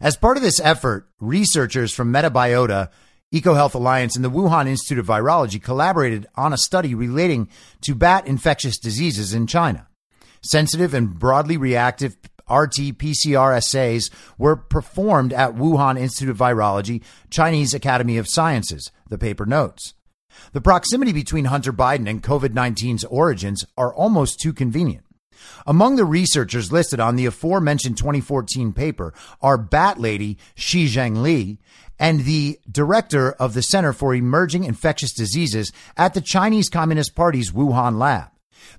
As 0.00 0.16
part 0.16 0.36
of 0.36 0.42
this 0.42 0.60
effort, 0.60 1.08
researchers 1.20 1.92
from 1.92 2.12
Metabiota 2.12 2.90
EcoHealth 3.34 3.74
Alliance 3.74 4.14
and 4.14 4.24
the 4.24 4.30
Wuhan 4.30 4.68
Institute 4.68 5.00
of 5.00 5.06
Virology 5.06 5.60
collaborated 5.60 6.26
on 6.36 6.52
a 6.52 6.58
study 6.58 6.94
relating 6.94 7.48
to 7.80 7.94
bat 7.94 8.26
infectious 8.26 8.78
diseases 8.78 9.34
in 9.34 9.48
China. 9.48 9.88
Sensitive 10.42 10.94
and 10.94 11.18
broadly 11.18 11.56
reactive 11.56 12.16
RT 12.48 12.96
PCR 12.98 13.56
assays 13.56 14.10
were 14.38 14.54
performed 14.54 15.32
at 15.32 15.56
Wuhan 15.56 15.98
Institute 15.98 16.30
of 16.30 16.38
Virology, 16.38 17.02
Chinese 17.28 17.74
Academy 17.74 18.16
of 18.16 18.28
Sciences, 18.28 18.92
the 19.08 19.18
paper 19.18 19.44
notes. 19.44 19.94
The 20.52 20.60
proximity 20.60 21.12
between 21.12 21.46
Hunter 21.46 21.72
Biden 21.72 22.08
and 22.08 22.22
COVID 22.22 22.50
19's 22.50 23.04
origins 23.04 23.64
are 23.76 23.92
almost 23.92 24.38
too 24.38 24.52
convenient. 24.52 25.04
Among 25.66 25.96
the 25.96 26.04
researchers 26.04 26.72
listed 26.72 27.00
on 27.00 27.16
the 27.16 27.26
aforementioned 27.26 27.98
2014 27.98 28.72
paper 28.72 29.12
are 29.40 29.58
Bat 29.58 30.00
Lady 30.00 30.38
Shi 30.54 30.86
Zhengli 30.86 31.58
and 31.98 32.20
the 32.20 32.58
director 32.70 33.32
of 33.32 33.54
the 33.54 33.62
Center 33.62 33.92
for 33.92 34.14
Emerging 34.14 34.64
Infectious 34.64 35.12
Diseases 35.12 35.72
at 35.96 36.14
the 36.14 36.20
Chinese 36.20 36.68
Communist 36.68 37.14
Party's 37.14 37.52
Wuhan 37.52 37.98
lab. 37.98 38.30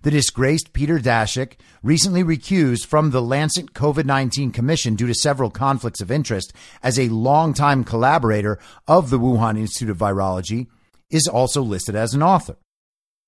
The 0.02 0.12
disgraced 0.12 0.74
Peter 0.74 1.00
Daszak 1.00 1.54
recently 1.82 2.24
recused 2.24 2.86
from 2.86 3.12
the 3.12 3.22
Lancet 3.22 3.74
COVID 3.74 4.06
19 4.06 4.52
Commission 4.52 4.96
due 4.96 5.08
to 5.08 5.14
several 5.14 5.50
conflicts 5.50 6.02
of 6.02 6.12
interest 6.12 6.54
as 6.84 7.00
a 7.00 7.10
longtime 7.10 7.84
collaborator 7.84 8.60
of 8.88 9.10
the 9.10 9.20
Wuhan 9.20 9.58
Institute 9.58 9.90
of 9.90 9.98
Virology 9.98 10.68
is 11.10 11.28
also 11.28 11.62
listed 11.62 11.96
as 11.96 12.14
an 12.14 12.22
author. 12.22 12.58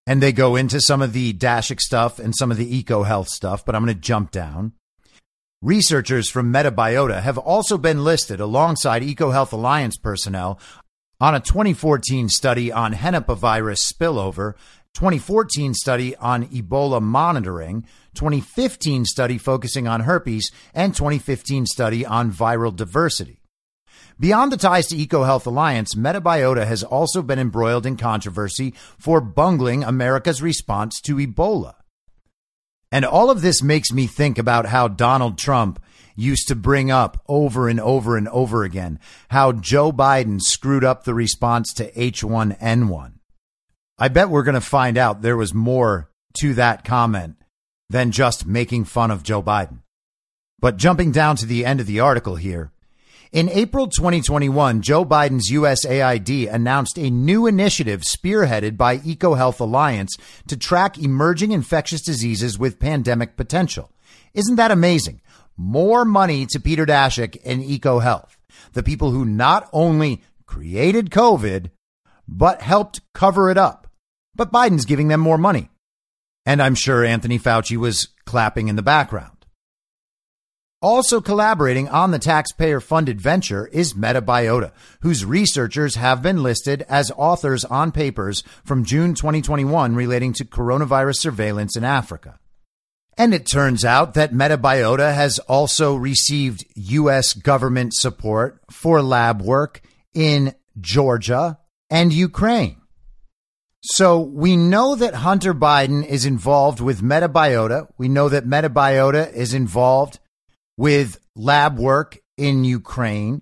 And 0.05 0.21
they 0.21 0.31
go 0.31 0.55
into 0.55 0.81
some 0.81 1.01
of 1.01 1.13
the 1.13 1.33
Daszak 1.33 1.79
stuff 1.79 2.19
and 2.19 2.35
some 2.35 2.51
of 2.51 2.57
the 2.57 2.75
eco 2.75 3.03
health 3.03 3.29
stuff, 3.29 3.63
but 3.65 3.75
I'm 3.75 3.85
going 3.85 3.95
to 3.95 4.01
jump 4.01 4.31
down. 4.31 4.73
Researchers 5.61 6.29
from 6.29 6.53
Metabiota 6.53 7.21
have 7.21 7.37
also 7.37 7.77
been 7.77 8.05
listed 8.05 8.39
alongside 8.39 9.01
EcoHealth 9.01 9.51
Alliance 9.51 9.97
personnel 9.97 10.57
on 11.19 11.35
a 11.35 11.41
2014 11.41 12.29
study 12.29 12.71
on 12.71 12.93
Henipavirus 12.93 13.91
spillover, 13.91 14.53
2014 14.93 15.73
study 15.73 16.15
on 16.15 16.45
Ebola 16.45 17.01
monitoring, 17.01 17.81
2015 18.13 19.03
study 19.03 19.37
focusing 19.37 19.85
on 19.85 19.99
herpes, 19.99 20.49
and 20.73 20.95
2015 20.95 21.65
study 21.65 22.05
on 22.05 22.31
viral 22.31 22.73
diversity. 22.73 23.41
Beyond 24.17 24.53
the 24.53 24.57
ties 24.57 24.87
to 24.87 24.95
EcoHealth 24.95 25.45
Alliance, 25.45 25.93
Metabiota 25.93 26.65
has 26.65 26.85
also 26.85 27.21
been 27.21 27.37
embroiled 27.37 27.85
in 27.85 27.97
controversy 27.97 28.73
for 28.97 29.19
bungling 29.19 29.83
America's 29.83 30.41
response 30.41 31.01
to 31.01 31.17
Ebola. 31.17 31.78
And 32.91 33.05
all 33.05 33.29
of 33.29 33.41
this 33.41 33.61
makes 33.61 33.91
me 33.91 34.07
think 34.07 34.37
about 34.37 34.65
how 34.65 34.87
Donald 34.87 35.37
Trump 35.37 35.81
used 36.15 36.47
to 36.47 36.55
bring 36.55 36.91
up 36.91 37.21
over 37.27 37.69
and 37.69 37.79
over 37.79 38.17
and 38.17 38.27
over 38.29 38.63
again 38.63 38.99
how 39.29 39.51
Joe 39.53 39.91
Biden 39.91 40.41
screwed 40.41 40.83
up 40.83 41.03
the 41.03 41.13
response 41.13 41.73
to 41.73 41.91
H1N1. 41.91 43.13
I 43.97 44.07
bet 44.07 44.29
we're 44.29 44.43
going 44.43 44.55
to 44.55 44.61
find 44.61 44.97
out 44.97 45.21
there 45.21 45.37
was 45.37 45.53
more 45.53 46.09
to 46.39 46.53
that 46.55 46.83
comment 46.83 47.35
than 47.89 48.11
just 48.11 48.45
making 48.45 48.85
fun 48.85 49.11
of 49.11 49.23
Joe 49.23 49.41
Biden. 49.41 49.79
But 50.59 50.77
jumping 50.77 51.11
down 51.11 51.37
to 51.37 51.45
the 51.45 51.65
end 51.65 51.79
of 51.79 51.87
the 51.87 51.99
article 52.01 52.35
here, 52.35 52.71
in 53.31 53.47
April 53.49 53.87
2021, 53.87 54.81
Joe 54.81 55.05
Biden's 55.05 55.51
USAID 55.51 56.51
announced 56.51 56.97
a 56.97 57.11
new 57.11 57.45
initiative 57.45 58.01
spearheaded 58.01 58.75
by 58.75 58.97
EcoHealth 58.97 59.59
Alliance 59.59 60.17
to 60.47 60.57
track 60.57 60.97
emerging 60.97 61.51
infectious 61.51 62.01
diseases 62.01 62.57
with 62.57 62.79
pandemic 62.79 63.37
potential. 63.37 63.91
Isn't 64.33 64.55
that 64.55 64.71
amazing? 64.71 65.21
More 65.55 66.05
money 66.05 66.47
to 66.47 66.59
Peter 66.59 66.87
Daszak 66.87 67.37
and 67.45 67.61
EcoHealth, 67.61 68.31
the 68.73 68.81
people 68.81 69.11
who 69.11 69.25
not 69.25 69.69
only 69.73 70.23
created 70.47 71.11
COVID, 71.11 71.69
but 72.27 72.61
helped 72.61 73.01
cover 73.13 73.51
it 73.51 73.57
up. 73.59 73.87
But 74.35 74.51
Biden's 74.51 74.85
giving 74.85 75.07
them 75.07 75.19
more 75.19 75.37
money. 75.37 75.69
And 76.47 76.63
I'm 76.63 76.75
sure 76.75 77.05
Anthony 77.05 77.37
Fauci 77.37 77.77
was 77.77 78.07
clapping 78.25 78.69
in 78.69 78.75
the 78.75 78.81
background. 78.81 79.38
Also 80.81 81.19
collaborating 81.19 81.89
on 81.89 82.11
the 82.11 82.19
taxpayer 82.19 82.79
funded 82.79 83.19
venture 83.19 83.67
is 83.67 83.95
Metabiota, 83.95 84.71
whose 85.01 85.25
researchers 85.25 85.95
have 85.95 86.21
been 86.21 86.41
listed 86.41 86.85
as 86.87 87.11
authors 87.17 87.65
on 87.65 87.91
papers 87.91 88.43
from 88.63 88.85
June 88.85 89.13
2021 89.13 89.93
relating 89.93 90.31
to 90.31 90.45
coronavirus 90.45 91.17
surveillance 91.17 91.75
in 91.75 91.83
Africa. 91.83 92.39
And 93.17 93.33
it 93.33 93.45
turns 93.45 93.83
out 93.83 94.13
that 94.13 94.31
Metabiota 94.31 95.13
has 95.13 95.39
also 95.39 95.95
received 95.95 96.63
U.S. 96.75 97.33
government 97.33 97.93
support 97.93 98.61
for 98.71 99.01
lab 99.01 99.41
work 99.41 99.81
in 100.13 100.55
Georgia 100.79 101.59
and 101.89 102.13
Ukraine. 102.13 102.77
So 103.81 104.21
we 104.21 104.55
know 104.55 104.95
that 104.95 105.15
Hunter 105.15 105.53
Biden 105.53 106.05
is 106.05 106.25
involved 106.25 106.79
with 106.79 107.01
Metabiota. 107.01 107.87
We 107.97 108.07
know 108.07 108.29
that 108.29 108.45
Metabiota 108.45 109.33
is 109.33 109.53
involved 109.53 110.19
with 110.79 111.19
lab 111.35 111.77
work 111.77 112.19
in 112.37 112.63
Ukraine. 112.63 113.41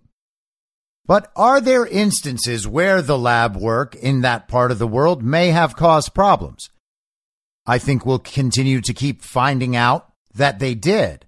But 1.06 1.32
are 1.36 1.62
there 1.62 1.86
instances 1.86 2.68
where 2.68 3.00
the 3.04 3.18
lab 3.18 3.56
work 3.56 3.94
in 3.94 4.22
that 4.22 4.48
part 4.48 4.72
of 4.72 4.80
the 4.80 4.88
world 4.88 5.22
may 5.22 5.50
have 5.50 5.76
caused 5.76 6.16
problems? 6.16 6.72
I 7.64 7.78
think 7.78 8.08
we'll 8.08 8.18
continue 8.18 8.82
to 8.82 8.92
keep 8.92 9.22
finding 9.22 9.76
out 9.76 10.12
that 10.34 10.58
they 10.58 10.74
did. 10.74 11.28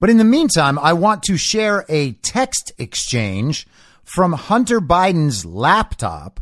But 0.00 0.10
in 0.10 0.18
the 0.18 0.24
meantime, 0.24 0.80
I 0.80 0.94
want 0.94 1.22
to 1.24 1.36
share 1.36 1.84
a 1.88 2.10
text 2.10 2.72
exchange 2.76 3.68
from 4.02 4.32
Hunter 4.32 4.80
Biden's 4.80 5.46
laptop 5.46 6.40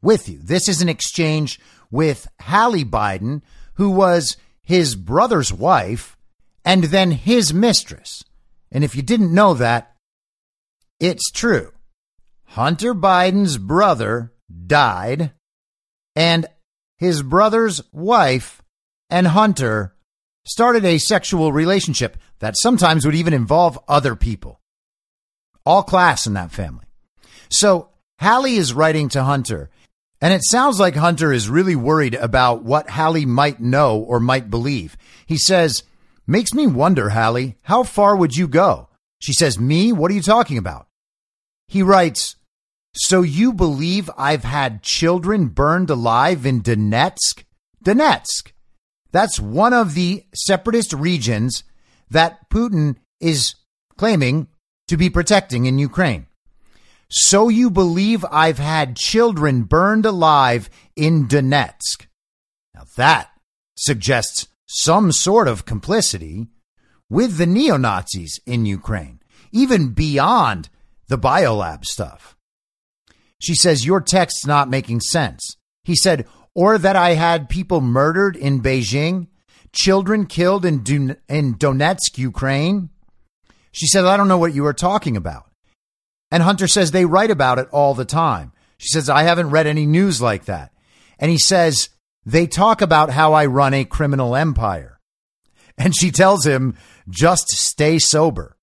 with 0.00 0.28
you. 0.28 0.38
This 0.40 0.68
is 0.68 0.80
an 0.80 0.88
exchange 0.88 1.58
with 1.90 2.28
Hallie 2.40 2.84
Biden, 2.84 3.42
who 3.74 3.90
was 3.90 4.36
his 4.62 4.94
brother's 4.94 5.52
wife 5.52 6.16
and 6.64 6.84
then 6.84 7.10
his 7.10 7.52
mistress. 7.52 8.22
And 8.70 8.84
if 8.84 8.94
you 8.94 9.02
didn't 9.02 9.34
know 9.34 9.54
that, 9.54 9.96
it's 11.00 11.30
true. 11.30 11.72
Hunter 12.44 12.94
Biden's 12.94 13.58
brother 13.58 14.32
died, 14.66 15.32
and 16.16 16.46
his 16.96 17.22
brother's 17.22 17.82
wife 17.92 18.62
and 19.10 19.26
Hunter 19.28 19.94
started 20.46 20.84
a 20.84 20.98
sexual 20.98 21.52
relationship 21.52 22.16
that 22.40 22.56
sometimes 22.56 23.04
would 23.04 23.14
even 23.14 23.34
involve 23.34 23.78
other 23.86 24.16
people. 24.16 24.60
All 25.64 25.82
class 25.82 26.26
in 26.26 26.34
that 26.34 26.50
family. 26.50 26.86
So 27.50 27.90
Hallie 28.20 28.56
is 28.56 28.72
writing 28.72 29.08
to 29.10 29.22
Hunter, 29.22 29.70
and 30.20 30.32
it 30.32 30.42
sounds 30.44 30.80
like 30.80 30.96
Hunter 30.96 31.32
is 31.32 31.48
really 31.48 31.76
worried 31.76 32.14
about 32.14 32.64
what 32.64 32.90
Hallie 32.90 33.26
might 33.26 33.60
know 33.60 33.98
or 33.98 34.18
might 34.18 34.50
believe. 34.50 34.96
He 35.26 35.36
says, 35.36 35.82
Makes 36.30 36.52
me 36.52 36.66
wonder, 36.66 37.08
Hallie, 37.08 37.56
how 37.62 37.82
far 37.82 38.14
would 38.14 38.36
you 38.36 38.48
go? 38.48 38.90
She 39.18 39.32
says, 39.32 39.58
Me? 39.58 39.92
What 39.92 40.10
are 40.10 40.14
you 40.14 40.20
talking 40.20 40.58
about? 40.58 40.86
He 41.68 41.82
writes, 41.82 42.36
So 42.92 43.22
you 43.22 43.50
believe 43.50 44.10
I've 44.18 44.44
had 44.44 44.82
children 44.82 45.46
burned 45.46 45.88
alive 45.88 46.44
in 46.44 46.60
Donetsk? 46.60 47.44
Donetsk. 47.82 48.52
That's 49.10 49.40
one 49.40 49.72
of 49.72 49.94
the 49.94 50.26
separatist 50.34 50.92
regions 50.92 51.64
that 52.10 52.50
Putin 52.50 52.96
is 53.20 53.54
claiming 53.96 54.48
to 54.88 54.98
be 54.98 55.08
protecting 55.08 55.64
in 55.64 55.78
Ukraine. 55.78 56.26
So 57.08 57.48
you 57.48 57.70
believe 57.70 58.22
I've 58.30 58.58
had 58.58 58.96
children 58.96 59.62
burned 59.62 60.04
alive 60.04 60.68
in 60.94 61.26
Donetsk? 61.26 62.06
Now 62.74 62.82
that 62.96 63.30
suggests 63.78 64.46
some 64.68 65.10
sort 65.10 65.48
of 65.48 65.64
complicity 65.64 66.46
with 67.10 67.36
the 67.36 67.46
neo 67.46 67.76
Nazis 67.76 68.38
in 68.46 68.66
Ukraine, 68.66 69.20
even 69.50 69.88
beyond 69.88 70.68
the 71.08 71.18
biolab 71.18 71.84
stuff. 71.84 72.36
She 73.40 73.54
says, 73.54 73.86
Your 73.86 74.00
text's 74.00 74.46
not 74.46 74.68
making 74.68 75.00
sense. 75.00 75.56
He 75.84 75.96
said, 75.96 76.26
or 76.54 76.76
that 76.76 76.96
I 76.96 77.14
had 77.14 77.48
people 77.48 77.80
murdered 77.80 78.36
in 78.36 78.60
Beijing, 78.60 79.28
children 79.72 80.26
killed 80.26 80.64
in, 80.64 80.82
Dun- 80.82 81.16
in 81.28 81.54
Donetsk, 81.54 82.18
Ukraine. 82.18 82.90
She 83.70 83.86
said, 83.86 84.04
I 84.04 84.16
don't 84.16 84.26
know 84.26 84.38
what 84.38 84.54
you 84.54 84.66
are 84.66 84.74
talking 84.74 85.16
about. 85.16 85.44
And 86.32 86.42
Hunter 86.42 86.66
says 86.66 86.90
they 86.90 87.04
write 87.04 87.30
about 87.30 87.60
it 87.60 87.68
all 87.70 87.94
the 87.94 88.04
time. 88.04 88.52
She 88.76 88.88
says, 88.88 89.08
I 89.08 89.22
haven't 89.22 89.50
read 89.50 89.68
any 89.68 89.86
news 89.86 90.20
like 90.20 90.46
that. 90.46 90.72
And 91.18 91.30
he 91.30 91.38
says, 91.38 91.90
they 92.28 92.46
talk 92.46 92.82
about 92.82 93.08
how 93.08 93.32
I 93.32 93.46
run 93.46 93.72
a 93.72 93.86
criminal 93.86 94.36
empire. 94.36 95.00
And 95.78 95.96
she 95.96 96.10
tells 96.10 96.44
him, 96.44 96.76
just 97.08 97.48
stay 97.48 97.98
sober. 97.98 98.58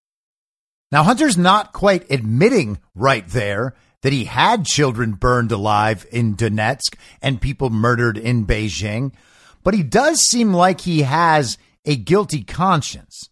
Now, 0.92 1.02
Hunter's 1.02 1.36
not 1.38 1.74
quite 1.74 2.12
admitting 2.12 2.80
right 2.94 3.28
there 3.28 3.74
that 4.04 4.14
he 4.14 4.26
had 4.26 4.66
children 4.66 5.14
burned 5.14 5.52
alive 5.52 6.06
in 6.12 6.36
Donetsk 6.36 6.96
and 7.24 7.42
people 7.42 7.72
murdered 7.72 8.20
in 8.20 8.46
Beijing, 8.46 9.14
but 9.64 9.74
he 9.74 9.82
does 9.82 10.22
seem 10.22 10.54
like 10.54 10.82
he 10.82 11.02
has 11.02 11.58
a 11.86 11.96
guilty 11.96 12.44
conscience. 12.44 13.30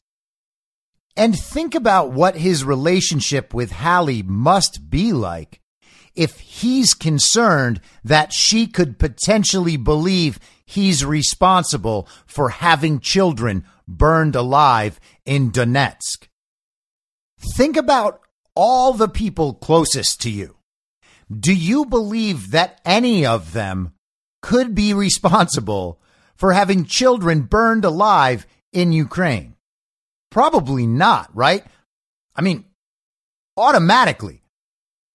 And 1.16 1.38
think 1.38 1.76
about 1.76 2.12
what 2.12 2.38
his 2.38 2.64
relationship 2.64 3.54
with 3.54 3.72
Hallie 3.72 4.24
must 4.24 4.90
be 4.90 5.14
like 5.14 5.62
if 6.16 6.40
he's 6.40 6.94
concerned 6.94 7.82
that 8.04 8.34
she 8.34 8.68
could 8.68 9.00
potentially 9.00 9.78
believe 9.78 10.40
he's 10.66 11.06
responsible 11.06 12.08
for 12.26 12.50
having 12.50 13.00
children 13.00 13.66
burned 13.88 14.36
alive 14.36 15.00
in 15.26 15.52
Donetsk. 15.52 16.28
Think 17.56 17.76
about 17.76 18.22
all 18.56 18.94
the 18.94 19.10
people 19.10 19.56
closest 19.56 20.22
to 20.22 20.30
you. 20.30 20.58
Do 21.32 21.54
you 21.54 21.86
believe 21.86 22.52
that 22.52 22.80
any 22.86 23.26
of 23.26 23.54
them 23.54 23.94
could 24.42 24.76
be 24.76 24.94
responsible 24.94 26.00
for 26.36 26.54
having 26.54 26.86
children 26.86 27.42
burned 27.42 27.86
alive 27.86 28.46
in 28.72 28.92
Ukraine? 28.92 29.56
Probably 30.30 30.86
not, 30.86 31.30
right? 31.36 31.64
I 32.36 32.42
mean, 32.42 32.66
automatically, 33.58 34.43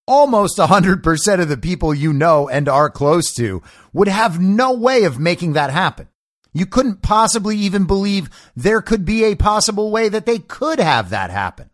almost 0.09 0.59
100% 0.59 1.41
of 1.41 1.49
the 1.49 1.57
people 1.57 1.95
you 1.95 2.13
know 2.13 2.49
and 2.49 2.69
are 2.69 2.91
close 2.91 3.33
to 3.35 3.63
would 3.93 4.09
have 4.09 4.41
no 4.41 4.73
way 4.73 5.05
of 5.05 5.19
making 5.21 5.53
that 5.53 5.71
happen. 5.71 6.09
You 6.53 6.67
couldn't 6.67 7.03
possibly 7.03 7.57
even 7.59 7.85
believe 7.85 8.31
there 8.57 8.81
could 8.81 9.05
be 9.05 9.25
a 9.25 9.37
possible 9.37 9.91
way 9.93 10.09
that 10.09 10.27
they 10.27 10.39
could 10.39 10.81
have 10.81 11.11
that 11.11 11.31
happen. 11.31 11.71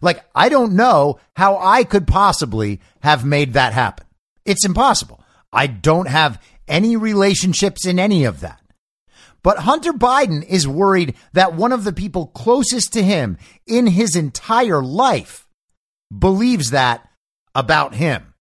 Like, 0.00 0.24
I 0.34 0.48
don't 0.48 0.74
know 0.74 1.20
how 1.36 1.58
I 1.58 1.84
could 1.84 2.06
possibly 2.06 2.80
have 3.00 3.24
made 3.24 3.52
that 3.52 3.74
happen. 3.74 4.06
It's 4.44 4.64
impossible. 4.64 5.22
I 5.52 5.66
don't 5.66 6.08
have 6.08 6.42
any 6.66 6.96
relationships 6.96 7.86
in 7.86 7.98
any 7.98 8.24
of 8.24 8.40
that. 8.40 8.60
But 9.42 9.58
Hunter 9.58 9.92
Biden 9.92 10.42
is 10.44 10.66
worried 10.66 11.14
that 11.34 11.54
one 11.54 11.72
of 11.72 11.84
the 11.84 11.92
people 11.92 12.28
closest 12.28 12.94
to 12.94 13.02
him 13.02 13.36
in 13.66 13.86
his 13.86 14.16
entire 14.16 14.82
life 14.82 15.46
believes 16.18 16.70
that 16.70 17.06
about 17.54 17.94
him. 17.94 18.34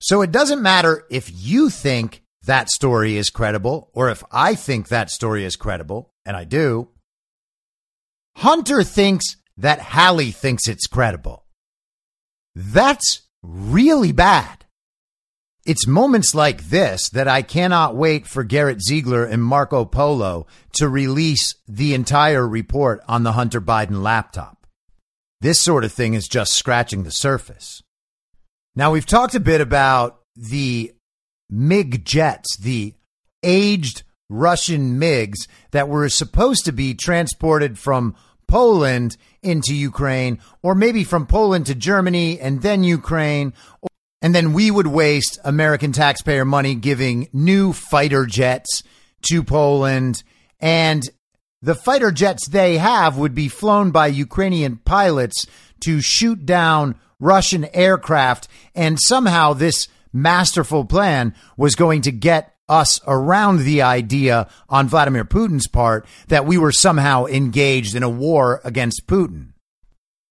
So 0.00 0.22
it 0.22 0.32
doesn't 0.32 0.62
matter 0.62 1.04
if 1.10 1.30
you 1.32 1.70
think 1.70 2.22
that 2.44 2.68
story 2.68 3.16
is 3.16 3.30
credible 3.30 3.90
or 3.94 4.10
if 4.10 4.22
I 4.30 4.54
think 4.54 4.88
that 4.88 5.10
story 5.10 5.44
is 5.44 5.56
credible, 5.56 6.12
and 6.26 6.36
I 6.36 6.44
do. 6.44 6.88
Hunter 8.36 8.82
thinks 8.82 9.36
that 9.56 9.80
Hallie 9.80 10.32
thinks 10.32 10.68
it's 10.68 10.86
credible. 10.86 11.44
That's 12.54 13.22
really 13.42 14.12
bad. 14.12 14.64
It's 15.66 15.86
moments 15.86 16.34
like 16.34 16.64
this 16.64 17.08
that 17.10 17.26
I 17.26 17.40
cannot 17.40 17.96
wait 17.96 18.26
for 18.26 18.44
Garrett 18.44 18.82
Ziegler 18.82 19.24
and 19.24 19.42
Marco 19.42 19.86
Polo 19.86 20.46
to 20.72 20.88
release 20.88 21.54
the 21.66 21.94
entire 21.94 22.46
report 22.46 23.02
on 23.08 23.22
the 23.22 23.32
Hunter 23.32 23.62
Biden 23.62 24.02
laptop. 24.02 24.66
This 25.40 25.60
sort 25.60 25.84
of 25.84 25.92
thing 25.92 26.12
is 26.12 26.28
just 26.28 26.52
scratching 26.52 27.04
the 27.04 27.10
surface. 27.10 27.82
Now, 28.76 28.90
we've 28.90 29.06
talked 29.06 29.34
a 29.34 29.40
bit 29.40 29.60
about 29.60 30.20
the 30.34 30.92
MiG 31.48 32.04
jets, 32.04 32.56
the 32.58 32.94
aged 33.42 34.02
Russian 34.28 34.98
MiGs 34.98 35.46
that 35.70 35.88
were 35.88 36.08
supposed 36.08 36.64
to 36.64 36.72
be 36.72 36.94
transported 36.94 37.78
from 37.78 38.16
Poland 38.48 39.16
into 39.42 39.74
Ukraine, 39.74 40.40
or 40.62 40.74
maybe 40.74 41.04
from 41.04 41.26
Poland 41.26 41.66
to 41.66 41.74
Germany 41.74 42.40
and 42.40 42.62
then 42.62 42.82
Ukraine, 42.82 43.52
and 44.20 44.34
then 44.34 44.52
we 44.52 44.70
would 44.70 44.86
waste 44.86 45.38
American 45.44 45.92
taxpayer 45.92 46.44
money 46.44 46.74
giving 46.74 47.28
new 47.32 47.72
fighter 47.72 48.26
jets 48.26 48.82
to 49.22 49.42
Poland. 49.44 50.22
And 50.60 51.02
the 51.62 51.74
fighter 51.74 52.10
jets 52.10 52.48
they 52.48 52.78
have 52.78 53.16
would 53.16 53.34
be 53.34 53.48
flown 53.48 53.90
by 53.90 54.08
Ukrainian 54.08 54.76
pilots 54.78 55.46
to 55.80 56.00
shoot 56.00 56.44
down 56.44 56.98
Russian 57.20 57.66
aircraft. 57.72 58.48
And 58.74 58.98
somehow 59.00 59.52
this 59.52 59.88
masterful 60.12 60.84
plan 60.84 61.34
was 61.56 61.74
going 61.74 62.02
to 62.02 62.12
get 62.12 62.54
us 62.68 63.00
around 63.06 63.60
the 63.60 63.82
idea 63.82 64.48
on 64.68 64.88
Vladimir 64.88 65.24
Putin's 65.24 65.66
part 65.66 66.06
that 66.28 66.46
we 66.46 66.56
were 66.56 66.72
somehow 66.72 67.26
engaged 67.26 67.94
in 67.94 68.02
a 68.02 68.08
war 68.08 68.60
against 68.64 69.06
Putin. 69.06 69.52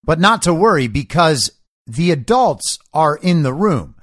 But 0.03 0.19
not 0.19 0.41
to 0.43 0.53
worry 0.53 0.87
because 0.87 1.51
the 1.85 2.11
adults 2.11 2.79
are 2.93 3.15
in 3.15 3.43
the 3.43 3.53
room. 3.53 3.95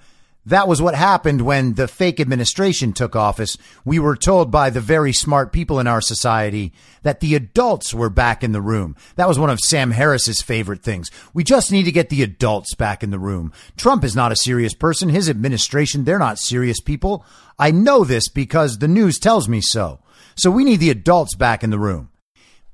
That 0.46 0.66
was 0.66 0.80
what 0.80 0.94
happened 0.94 1.42
when 1.42 1.74
the 1.74 1.86
fake 1.86 2.18
administration 2.18 2.94
took 2.94 3.14
office. 3.14 3.58
We 3.84 3.98
were 3.98 4.16
told 4.16 4.50
by 4.50 4.70
the 4.70 4.80
very 4.80 5.12
smart 5.12 5.52
people 5.52 5.78
in 5.78 5.86
our 5.86 6.00
society 6.00 6.72
that 7.02 7.20
the 7.20 7.34
adults 7.34 7.92
were 7.92 8.08
back 8.08 8.42
in 8.42 8.52
the 8.52 8.62
room. 8.62 8.96
That 9.16 9.28
was 9.28 9.38
one 9.38 9.50
of 9.50 9.60
Sam 9.60 9.90
Harris's 9.90 10.40
favorite 10.40 10.82
things. 10.82 11.10
We 11.34 11.44
just 11.44 11.70
need 11.70 11.84
to 11.84 11.92
get 11.92 12.08
the 12.08 12.22
adults 12.22 12.74
back 12.74 13.02
in 13.02 13.10
the 13.10 13.18
room. 13.18 13.52
Trump 13.76 14.02
is 14.02 14.16
not 14.16 14.32
a 14.32 14.36
serious 14.36 14.72
person. 14.72 15.10
His 15.10 15.28
administration, 15.28 16.04
they're 16.04 16.18
not 16.18 16.38
serious 16.38 16.80
people. 16.80 17.24
I 17.58 17.70
know 17.70 18.04
this 18.04 18.28
because 18.28 18.78
the 18.78 18.88
news 18.88 19.18
tells 19.18 19.46
me 19.46 19.60
so. 19.60 20.00
So 20.36 20.50
we 20.50 20.64
need 20.64 20.80
the 20.80 20.90
adults 20.90 21.34
back 21.34 21.62
in 21.62 21.68
the 21.68 21.78
room. 21.78 22.08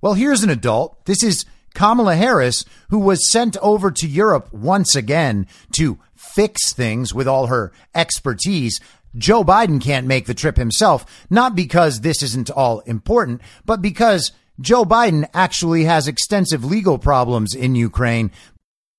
Well, 0.01 0.15
here's 0.15 0.45
an 0.45 0.51
adult. 0.51 1.05
This 1.07 1.25
is 1.25 1.45
Kamala 1.77 2.17
Harris, 2.17 2.65
who 2.89 2.99
was 2.99 3.31
sent 3.31 3.59
over 3.59 3.91
to 3.91 4.09
Europe 4.09 4.51
once 4.51 4.97
again 4.97 5.47
to 5.73 5.99
fix 6.15 6.73
things 6.73 7.13
with 7.13 7.29
all 7.29 7.49
her 7.49 7.71
expertise. 7.95 8.81
Joe 9.15 9.45
Biden 9.45 9.79
can't 9.79 10.07
make 10.07 10.25
the 10.25 10.33
trip 10.33 10.57
himself, 10.57 11.05
not 11.29 11.55
because 11.55 12.01
this 12.01 12.23
isn't 12.23 12.49
all 12.49 12.81
important, 12.81 13.43
but 13.67 13.83
because 13.83 14.33
Joe 14.59 14.87
Biden 14.87 15.29
actually 15.35 15.85
has 15.85 16.09
extensive 16.09 16.65
legal 16.65 16.99
problems 16.99 17.55
in 17.55 17.75
Ukraine 17.75 18.31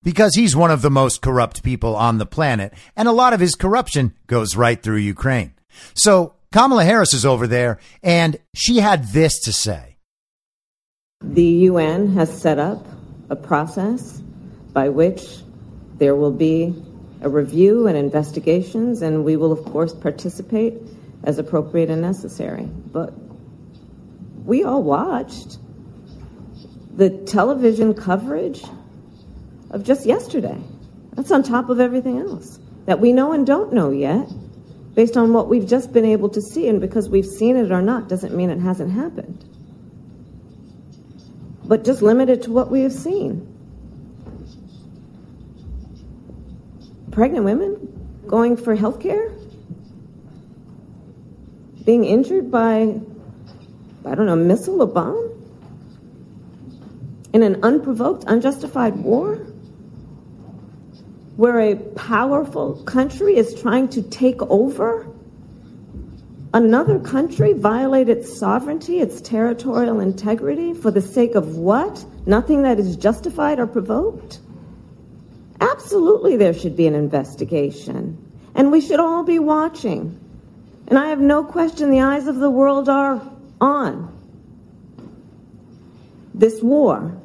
because 0.03 0.35
he's 0.35 0.55
one 0.55 0.69
of 0.69 0.83
the 0.83 0.91
most 0.91 1.23
corrupt 1.23 1.63
people 1.63 1.95
on 1.95 2.19
the 2.19 2.27
planet, 2.27 2.75
and 2.95 3.07
a 3.07 3.11
lot 3.11 3.33
of 3.33 3.39
his 3.39 3.55
corruption 3.55 4.13
goes 4.27 4.55
right 4.55 4.83
through 4.83 4.97
Ukraine. 4.97 5.55
So 5.95 6.35
Kamala 6.53 6.85
Harris 6.85 7.15
is 7.15 7.25
over 7.25 7.47
there, 7.47 7.79
and 8.03 8.37
she 8.55 8.77
had 8.77 9.07
this 9.07 9.39
to 9.45 9.51
say. 9.51 9.96
The 11.37 11.43
UN 11.69 12.13
has 12.13 12.41
set 12.41 12.59
up 12.59 12.85
a 13.29 13.35
process 13.35 14.19
by 14.71 14.89
which 14.89 15.21
there 15.97 16.15
will 16.15 16.31
be 16.31 16.75
a 17.21 17.29
review 17.29 17.87
and 17.87 17.97
investigations, 17.97 19.01
and 19.01 19.25
we 19.25 19.35
will, 19.35 19.51
of 19.51 19.65
course, 19.65 19.93
participate 19.93 20.75
as 21.23 21.39
appropriate 21.39 21.89
and 21.89 22.01
necessary. 22.01 22.65
But 22.65 23.13
we 24.45 24.63
all 24.63 24.83
watched 24.83 25.57
the 26.95 27.09
television 27.09 27.93
coverage 27.93 28.63
of 29.71 29.83
just 29.83 30.05
yesterday. 30.05 30.59
That's 31.13 31.31
on 31.31 31.41
top 31.41 31.69
of 31.69 31.79
everything 31.79 32.19
else 32.19 32.59
that 32.85 32.99
we 32.99 33.11
know 33.11 33.31
and 33.31 33.45
don't 33.45 33.73
know 33.73 33.89
yet, 33.89 34.27
based 34.93 35.17
on 35.17 35.33
what 35.33 35.49
we've 35.49 35.67
just 35.67 35.91
been 35.91 36.05
able 36.05 36.29
to 36.29 36.41
see. 36.41 36.67
And 36.67 36.79
because 36.79 37.09
we've 37.09 37.25
seen 37.25 37.57
it 37.57 37.71
or 37.71 37.81
not 37.81 38.07
doesn't 38.07 38.35
mean 38.35 38.49
it 38.49 38.59
hasn't 38.59 38.91
happened 38.91 39.46
but 41.67 41.83
just 41.83 42.01
limited 42.01 42.43
to 42.43 42.51
what 42.51 42.71
we 42.71 42.81
have 42.81 42.93
seen. 42.93 43.53
Pregnant 47.11 47.45
women 47.45 48.23
going 48.25 48.57
for 48.57 48.75
health 48.75 48.99
care, 48.99 49.31
being 51.83 52.05
injured 52.05 52.49
by, 52.51 52.99
I 54.05 54.15
don't 54.15 54.25
know, 54.25 54.33
a 54.33 54.35
missile 54.35 54.81
or 54.81 54.87
bomb 54.87 55.27
in 57.33 57.43
an 57.43 57.63
unprovoked, 57.63 58.23
unjustified 58.27 58.95
war 58.95 59.35
where 61.35 61.59
a 61.59 61.75
powerful 61.75 62.81
country 62.83 63.35
is 63.35 63.59
trying 63.61 63.87
to 63.89 64.01
take 64.01 64.41
over 64.43 65.07
another 66.53 66.99
country 66.99 67.53
violate 67.53 68.09
its 68.09 68.37
sovereignty, 68.37 68.99
its 68.99 69.21
territorial 69.21 69.99
integrity 69.99 70.73
for 70.73 70.91
the 70.91 71.01
sake 71.01 71.35
of 71.35 71.57
what? 71.57 72.05
Nothing 72.25 72.63
that 72.63 72.79
is 72.79 72.95
justified 72.95 73.59
or 73.59 73.67
provoked? 73.67 74.39
Absolutely, 75.59 76.37
there 76.37 76.53
should 76.53 76.75
be 76.75 76.87
an 76.87 76.95
investigation. 76.95 78.17
And 78.55 78.71
we 78.71 78.81
should 78.81 78.99
all 78.99 79.23
be 79.23 79.39
watching. 79.39 80.19
And 80.87 80.97
I 80.97 81.09
have 81.09 81.19
no 81.19 81.43
question 81.43 81.89
the 81.89 82.01
eyes 82.01 82.27
of 82.27 82.37
the 82.37 82.49
world 82.49 82.89
are 82.89 83.21
on 83.59 84.13
this 86.33 86.61
war 86.61 87.19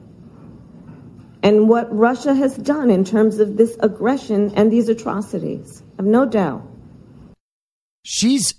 and 1.42 1.68
what 1.68 1.94
Russia 1.94 2.34
has 2.34 2.56
done 2.56 2.90
in 2.90 3.04
terms 3.04 3.38
of 3.38 3.56
this 3.56 3.76
aggression 3.80 4.52
and 4.54 4.72
these 4.72 4.88
atrocities. 4.88 5.82
I 5.98 6.02
have 6.02 6.06
no 6.06 6.24
doubt. 6.24 6.62
She's 8.04 8.54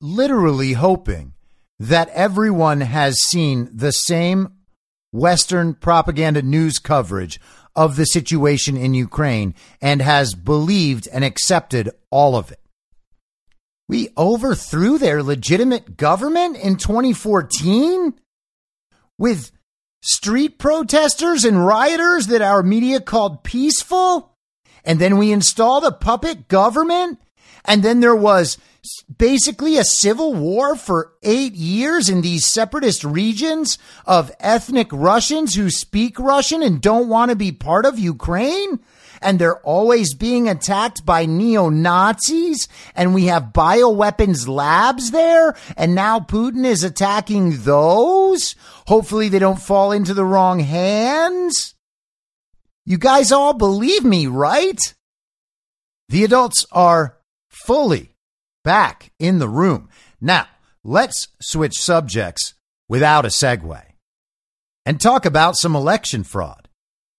literally 0.00 0.72
hoping 0.72 1.34
that 1.78 2.08
everyone 2.10 2.80
has 2.80 3.22
seen 3.22 3.68
the 3.72 3.92
same 3.92 4.48
Western 5.12 5.74
propaganda 5.74 6.42
news 6.42 6.78
coverage 6.78 7.40
of 7.74 7.96
the 7.96 8.04
situation 8.04 8.76
in 8.76 8.94
Ukraine 8.94 9.54
and 9.80 10.02
has 10.02 10.34
believed 10.34 11.08
and 11.12 11.24
accepted 11.24 11.90
all 12.10 12.36
of 12.36 12.50
it. 12.50 12.60
We 13.88 14.10
overthrew 14.18 14.98
their 14.98 15.22
legitimate 15.22 15.96
government 15.96 16.56
in 16.56 16.76
2014 16.76 18.14
with 19.18 19.50
street 20.02 20.58
protesters 20.58 21.44
and 21.44 21.64
rioters 21.64 22.26
that 22.26 22.42
our 22.42 22.62
media 22.62 23.00
called 23.00 23.44
peaceful. 23.44 24.36
And 24.84 24.98
then 24.98 25.16
we 25.16 25.32
installed 25.32 25.84
a 25.84 25.92
puppet 25.92 26.48
government. 26.48 27.20
And 27.64 27.82
then 27.82 28.00
there 28.00 28.16
was 28.16 28.58
basically 29.16 29.76
a 29.76 29.84
civil 29.84 30.34
war 30.34 30.76
for 30.76 31.12
eight 31.22 31.54
years 31.54 32.08
in 32.08 32.20
these 32.20 32.46
separatist 32.46 33.04
regions 33.04 33.78
of 34.06 34.32
ethnic 34.40 34.88
Russians 34.92 35.54
who 35.54 35.70
speak 35.70 36.18
Russian 36.18 36.62
and 36.62 36.80
don't 36.80 37.08
want 37.08 37.30
to 37.30 37.36
be 37.36 37.52
part 37.52 37.86
of 37.86 37.98
Ukraine? 37.98 38.80
And 39.20 39.38
they're 39.38 39.58
always 39.60 40.14
being 40.14 40.48
attacked 40.48 41.04
by 41.04 41.26
neo 41.26 41.70
Nazis, 41.70 42.68
and 42.94 43.14
we 43.14 43.24
have 43.24 43.52
bioweapons 43.52 44.46
labs 44.46 45.10
there, 45.10 45.56
and 45.76 45.94
now 45.94 46.20
Putin 46.20 46.64
is 46.64 46.84
attacking 46.84 47.62
those. 47.62 48.54
Hopefully, 48.86 49.28
they 49.28 49.40
don't 49.40 49.60
fall 49.60 49.90
into 49.90 50.14
the 50.14 50.24
wrong 50.24 50.60
hands. 50.60 51.74
You 52.86 52.96
guys 52.96 53.32
all 53.32 53.54
believe 53.54 54.04
me, 54.04 54.28
right? 54.28 54.78
The 56.08 56.24
adults 56.24 56.64
are 56.72 57.18
fully 57.48 58.14
back 58.68 59.10
in 59.18 59.38
the 59.38 59.48
room. 59.48 59.88
Now, 60.20 60.46
let's 60.84 61.28
switch 61.40 61.80
subjects 61.80 62.52
without 62.86 63.24
a 63.24 63.28
segue 63.28 63.82
and 64.84 65.00
talk 65.00 65.24
about 65.24 65.56
some 65.56 65.74
election 65.74 66.22
fraud. 66.22 66.68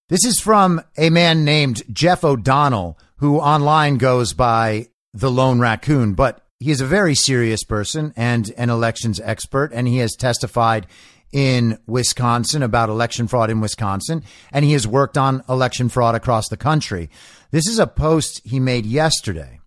This 0.09 0.23
is 0.23 0.39
from 0.39 0.79
a 0.95 1.09
man 1.09 1.43
named 1.43 1.81
Jeff 1.91 2.23
O'Donnell, 2.23 2.99
who 3.17 3.39
online 3.39 3.97
goes 3.97 4.33
by 4.33 4.89
the 5.11 5.31
Lone 5.31 5.59
Raccoon, 5.59 6.13
but 6.13 6.45
he 6.59 6.69
is 6.69 6.81
a 6.81 6.85
very 6.85 7.15
serious 7.15 7.63
person 7.63 8.13
and 8.15 8.53
an 8.55 8.69
elections 8.69 9.19
expert, 9.19 9.71
and 9.73 9.87
he 9.87 9.97
has 9.97 10.15
testified 10.15 10.85
in 11.31 11.79
Wisconsin 11.87 12.61
about 12.61 12.89
election 12.89 13.27
fraud 13.27 13.49
in 13.49 13.59
Wisconsin, 13.59 14.23
and 14.51 14.63
he 14.63 14.73
has 14.73 14.85
worked 14.85 15.17
on 15.17 15.43
election 15.49 15.89
fraud 15.89 16.13
across 16.13 16.47
the 16.47 16.57
country. 16.57 17.09
This 17.49 17.67
is 17.67 17.79
a 17.79 17.87
post 17.87 18.39
he 18.45 18.59
made 18.59 18.85
yesterday. 18.85 19.58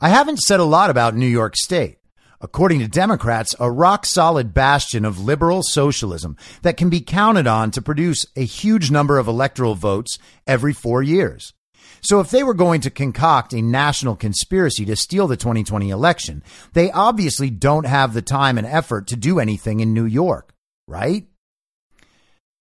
I 0.00 0.08
haven't 0.08 0.38
said 0.38 0.60
a 0.60 0.64
lot 0.64 0.90
about 0.90 1.14
New 1.14 1.26
York 1.26 1.56
State. 1.56 1.98
According 2.40 2.80
to 2.80 2.88
Democrats, 2.88 3.54
a 3.60 3.70
rock 3.70 4.06
solid 4.06 4.54
bastion 4.54 5.04
of 5.04 5.20
liberal 5.20 5.62
socialism 5.62 6.36
that 6.62 6.78
can 6.78 6.88
be 6.88 7.02
counted 7.02 7.46
on 7.46 7.70
to 7.72 7.82
produce 7.82 8.24
a 8.34 8.44
huge 8.44 8.90
number 8.90 9.18
of 9.18 9.28
electoral 9.28 9.74
votes 9.74 10.18
every 10.46 10.72
four 10.72 11.02
years. 11.02 11.52
So 12.00 12.18
if 12.20 12.30
they 12.30 12.42
were 12.42 12.54
going 12.54 12.80
to 12.80 12.90
concoct 12.90 13.52
a 13.52 13.60
national 13.60 14.16
conspiracy 14.16 14.86
to 14.86 14.96
steal 14.96 15.26
the 15.26 15.36
2020 15.36 15.90
election, 15.90 16.42
they 16.72 16.90
obviously 16.90 17.50
don't 17.50 17.84
have 17.84 18.14
the 18.14 18.22
time 18.22 18.56
and 18.56 18.66
effort 18.66 19.06
to 19.08 19.16
do 19.16 19.38
anything 19.38 19.80
in 19.80 19.92
New 19.92 20.06
York 20.06 20.54
right? 20.90 21.26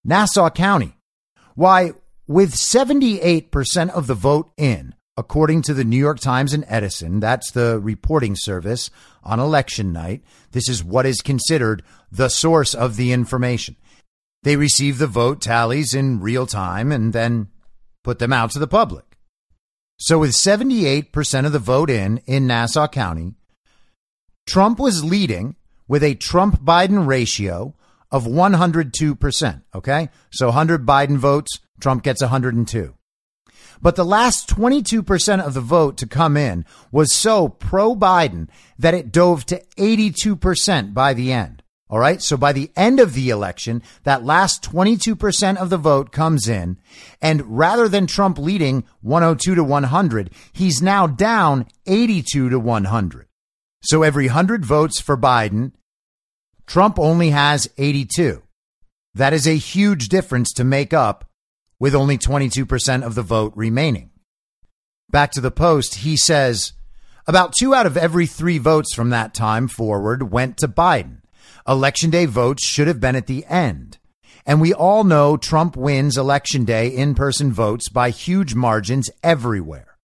Nassau 0.05 0.49
County. 0.51 0.95
Why, 1.55 1.93
with 2.27 2.53
78% 2.53 3.89
of 3.89 4.07
the 4.07 4.13
vote 4.13 4.51
in, 4.55 4.93
according 5.19 5.61
to 5.63 5.73
the 5.73 5.83
New 5.83 5.97
York 5.97 6.19
Times 6.19 6.53
and 6.53 6.63
Edison, 6.67 7.19
that's 7.19 7.51
the 7.51 7.79
reporting 7.79 8.35
service 8.37 8.89
on 9.23 9.39
election 9.39 9.91
night, 9.91 10.23
this 10.51 10.69
is 10.69 10.83
what 10.83 11.05
is 11.05 11.21
considered 11.21 11.83
the 12.09 12.29
source 12.29 12.73
of 12.73 12.95
the 12.95 13.11
information. 13.11 13.75
They 14.43 14.55
receive 14.55 14.97
the 14.97 15.07
vote 15.07 15.41
tallies 15.41 15.93
in 15.93 16.21
real 16.21 16.47
time 16.47 16.93
and 16.93 17.11
then 17.11 17.49
put 18.03 18.19
them 18.19 18.31
out 18.31 18.51
to 18.51 18.59
the 18.59 18.67
public. 18.67 19.17
So, 19.97 20.19
with 20.19 20.31
78% 20.31 21.45
of 21.45 21.51
the 21.51 21.59
vote 21.59 21.89
in 21.89 22.21
in 22.25 22.47
Nassau 22.47 22.87
County, 22.87 23.33
Trump 24.47 24.79
was 24.79 25.03
leading 25.03 25.57
with 25.89 26.03
a 26.03 26.15
Trump 26.15 26.61
Biden 26.61 27.05
ratio 27.05 27.75
of 28.09 28.23
102%. 28.23 29.61
Okay. 29.75 30.09
So 30.31 30.47
100 30.47 30.85
Biden 30.85 31.17
votes, 31.17 31.59
Trump 31.81 32.03
gets 32.03 32.21
102. 32.21 32.93
But 33.81 33.95
the 33.95 34.05
last 34.05 34.49
22% 34.49 35.45
of 35.45 35.53
the 35.53 35.61
vote 35.61 35.97
to 35.97 36.07
come 36.07 36.35
in 36.37 36.65
was 36.91 37.13
so 37.13 37.49
pro 37.49 37.95
Biden 37.95 38.49
that 38.77 38.93
it 38.93 39.11
dove 39.11 39.45
to 39.47 39.63
82% 39.77 40.93
by 40.93 41.13
the 41.13 41.31
end. 41.31 41.63
All 41.89 41.99
right. 41.99 42.21
So 42.21 42.37
by 42.37 42.53
the 42.53 42.71
end 42.75 42.99
of 42.99 43.13
the 43.13 43.29
election, 43.29 43.81
that 44.03 44.23
last 44.23 44.63
22% 44.63 45.57
of 45.57 45.71
the 45.71 45.77
vote 45.77 46.11
comes 46.11 46.47
in. 46.47 46.77
And 47.19 47.57
rather 47.57 47.87
than 47.87 48.05
Trump 48.05 48.37
leading 48.37 48.83
102 49.01 49.55
to 49.55 49.63
100, 49.63 50.29
he's 50.51 50.81
now 50.81 51.07
down 51.07 51.65
82 51.87 52.49
to 52.49 52.59
100. 52.59 53.27
So 53.81 54.03
every 54.03 54.27
100 54.27 54.65
votes 54.65 55.01
for 55.01 55.17
Biden, 55.17 55.71
Trump 56.67 56.99
only 56.99 57.31
has 57.31 57.67
82. 57.77 58.43
That 59.15 59.33
is 59.33 59.47
a 59.47 59.55
huge 59.55 60.09
difference 60.09 60.53
to 60.53 60.63
make 60.63 60.93
up 60.93 61.28
with 61.79 61.95
only 61.95 62.17
22% 62.17 63.03
of 63.03 63.15
the 63.15 63.23
vote 63.23 63.53
remaining. 63.55 64.11
Back 65.09 65.31
to 65.31 65.41
the 65.41 65.51
post, 65.51 65.95
he 65.95 66.17
says 66.17 66.73
about 67.25 67.53
two 67.57 67.73
out 67.73 67.85
of 67.85 67.97
every 67.97 68.25
three 68.25 68.57
votes 68.57 68.93
from 68.93 69.11
that 69.11 69.33
time 69.33 69.67
forward 69.67 70.31
went 70.31 70.57
to 70.57 70.67
Biden. 70.67 71.21
Election 71.67 72.09
day 72.09 72.25
votes 72.25 72.65
should 72.65 72.87
have 72.87 72.99
been 72.99 73.15
at 73.15 73.27
the 73.27 73.45
end. 73.45 73.97
And 74.45 74.59
we 74.59 74.73
all 74.73 75.03
know 75.03 75.37
Trump 75.37 75.77
wins 75.77 76.17
election 76.17 76.65
day 76.65 76.87
in 76.87 77.13
person 77.13 77.51
votes 77.53 77.89
by 77.89 78.09
huge 78.09 78.55
margins 78.55 79.09
everywhere. 79.21 79.97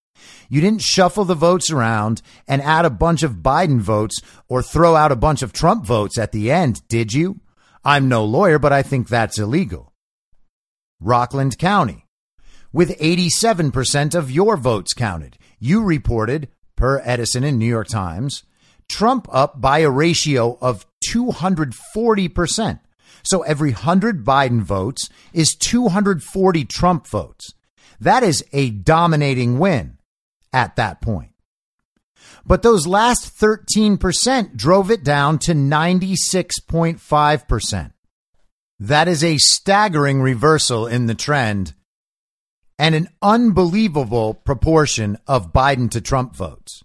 You 0.50 0.62
didn't 0.62 0.84
shuffle 0.84 1.26
the 1.26 1.34
votes 1.34 1.72
around 1.72 2.22
and 2.48 2.62
add 2.62 2.86
a 2.86 2.92
bunch 2.92 3.24
of 3.24 3.38
Biden 3.38 3.80
votes 3.80 4.22
or 4.48 4.62
throw 4.62 4.96
out 4.96 5.12
a 5.12 5.16
bunch 5.16 5.42
of 5.42 5.52
Trump 5.52 5.86
votes 5.86 6.20
at 6.20 6.32
the 6.32 6.52
end, 6.52 6.88
did 6.88 7.14
you? 7.14 7.40
I'm 7.84 8.08
no 8.08 8.24
lawyer, 8.24 8.60
but 8.60 8.72
I 8.72 8.84
think 8.84 9.08
that's 9.08 9.40
illegal. 9.40 9.95
Rockland 11.06 11.58
County. 11.60 12.08
With 12.74 12.98
87% 13.00 14.16
of 14.16 14.32
your 14.32 14.58
votes 14.58 14.94
counted, 14.94 15.38
you 15.60 15.84
reported, 15.84 16.48
per 16.76 17.00
Edison 17.06 17.44
and 17.44 17.60
New 17.60 17.68
York 17.68 17.88
Times, 17.88 18.44
Trump 18.90 19.28
up 19.32 19.62
by 19.62 19.80
a 19.80 19.90
ratio 19.90 20.58
of 20.62 20.86
240%. 21.08 22.80
So 23.24 23.44
every 23.44 23.72
100 23.72 24.26
Biden 24.26 24.62
votes 24.62 25.08
is 25.32 25.56
240 25.56 26.66
Trump 26.66 27.08
votes. 27.08 27.54
That 28.00 28.24
is 28.24 28.44
a 28.52 28.72
dominating 28.72 29.60
win 29.60 30.00
at 30.52 30.76
that 30.76 31.02
point. 31.02 31.32
But 32.48 32.64
those 32.64 32.88
last 32.88 33.40
13% 33.40 34.56
drove 34.56 34.90
it 34.92 35.04
down 35.04 35.40
to 35.40 35.54
96.5%. 35.54 37.92
That 38.80 39.08
is 39.08 39.24
a 39.24 39.38
staggering 39.38 40.22
reversal 40.22 40.86
in 40.86 41.06
the 41.06 41.16
trend 41.16 41.74
and 42.78 42.94
an 42.94 43.08
unbelievable 43.22 44.34
proportion 44.34 45.18
of 45.28 45.54
Biden 45.54 45.90
to 45.92 46.02
Trump 46.02 46.36
votes. 46.36 46.84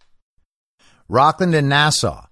Rockland 1.09 1.55
and 1.55 1.69
Nassau. 1.69 2.27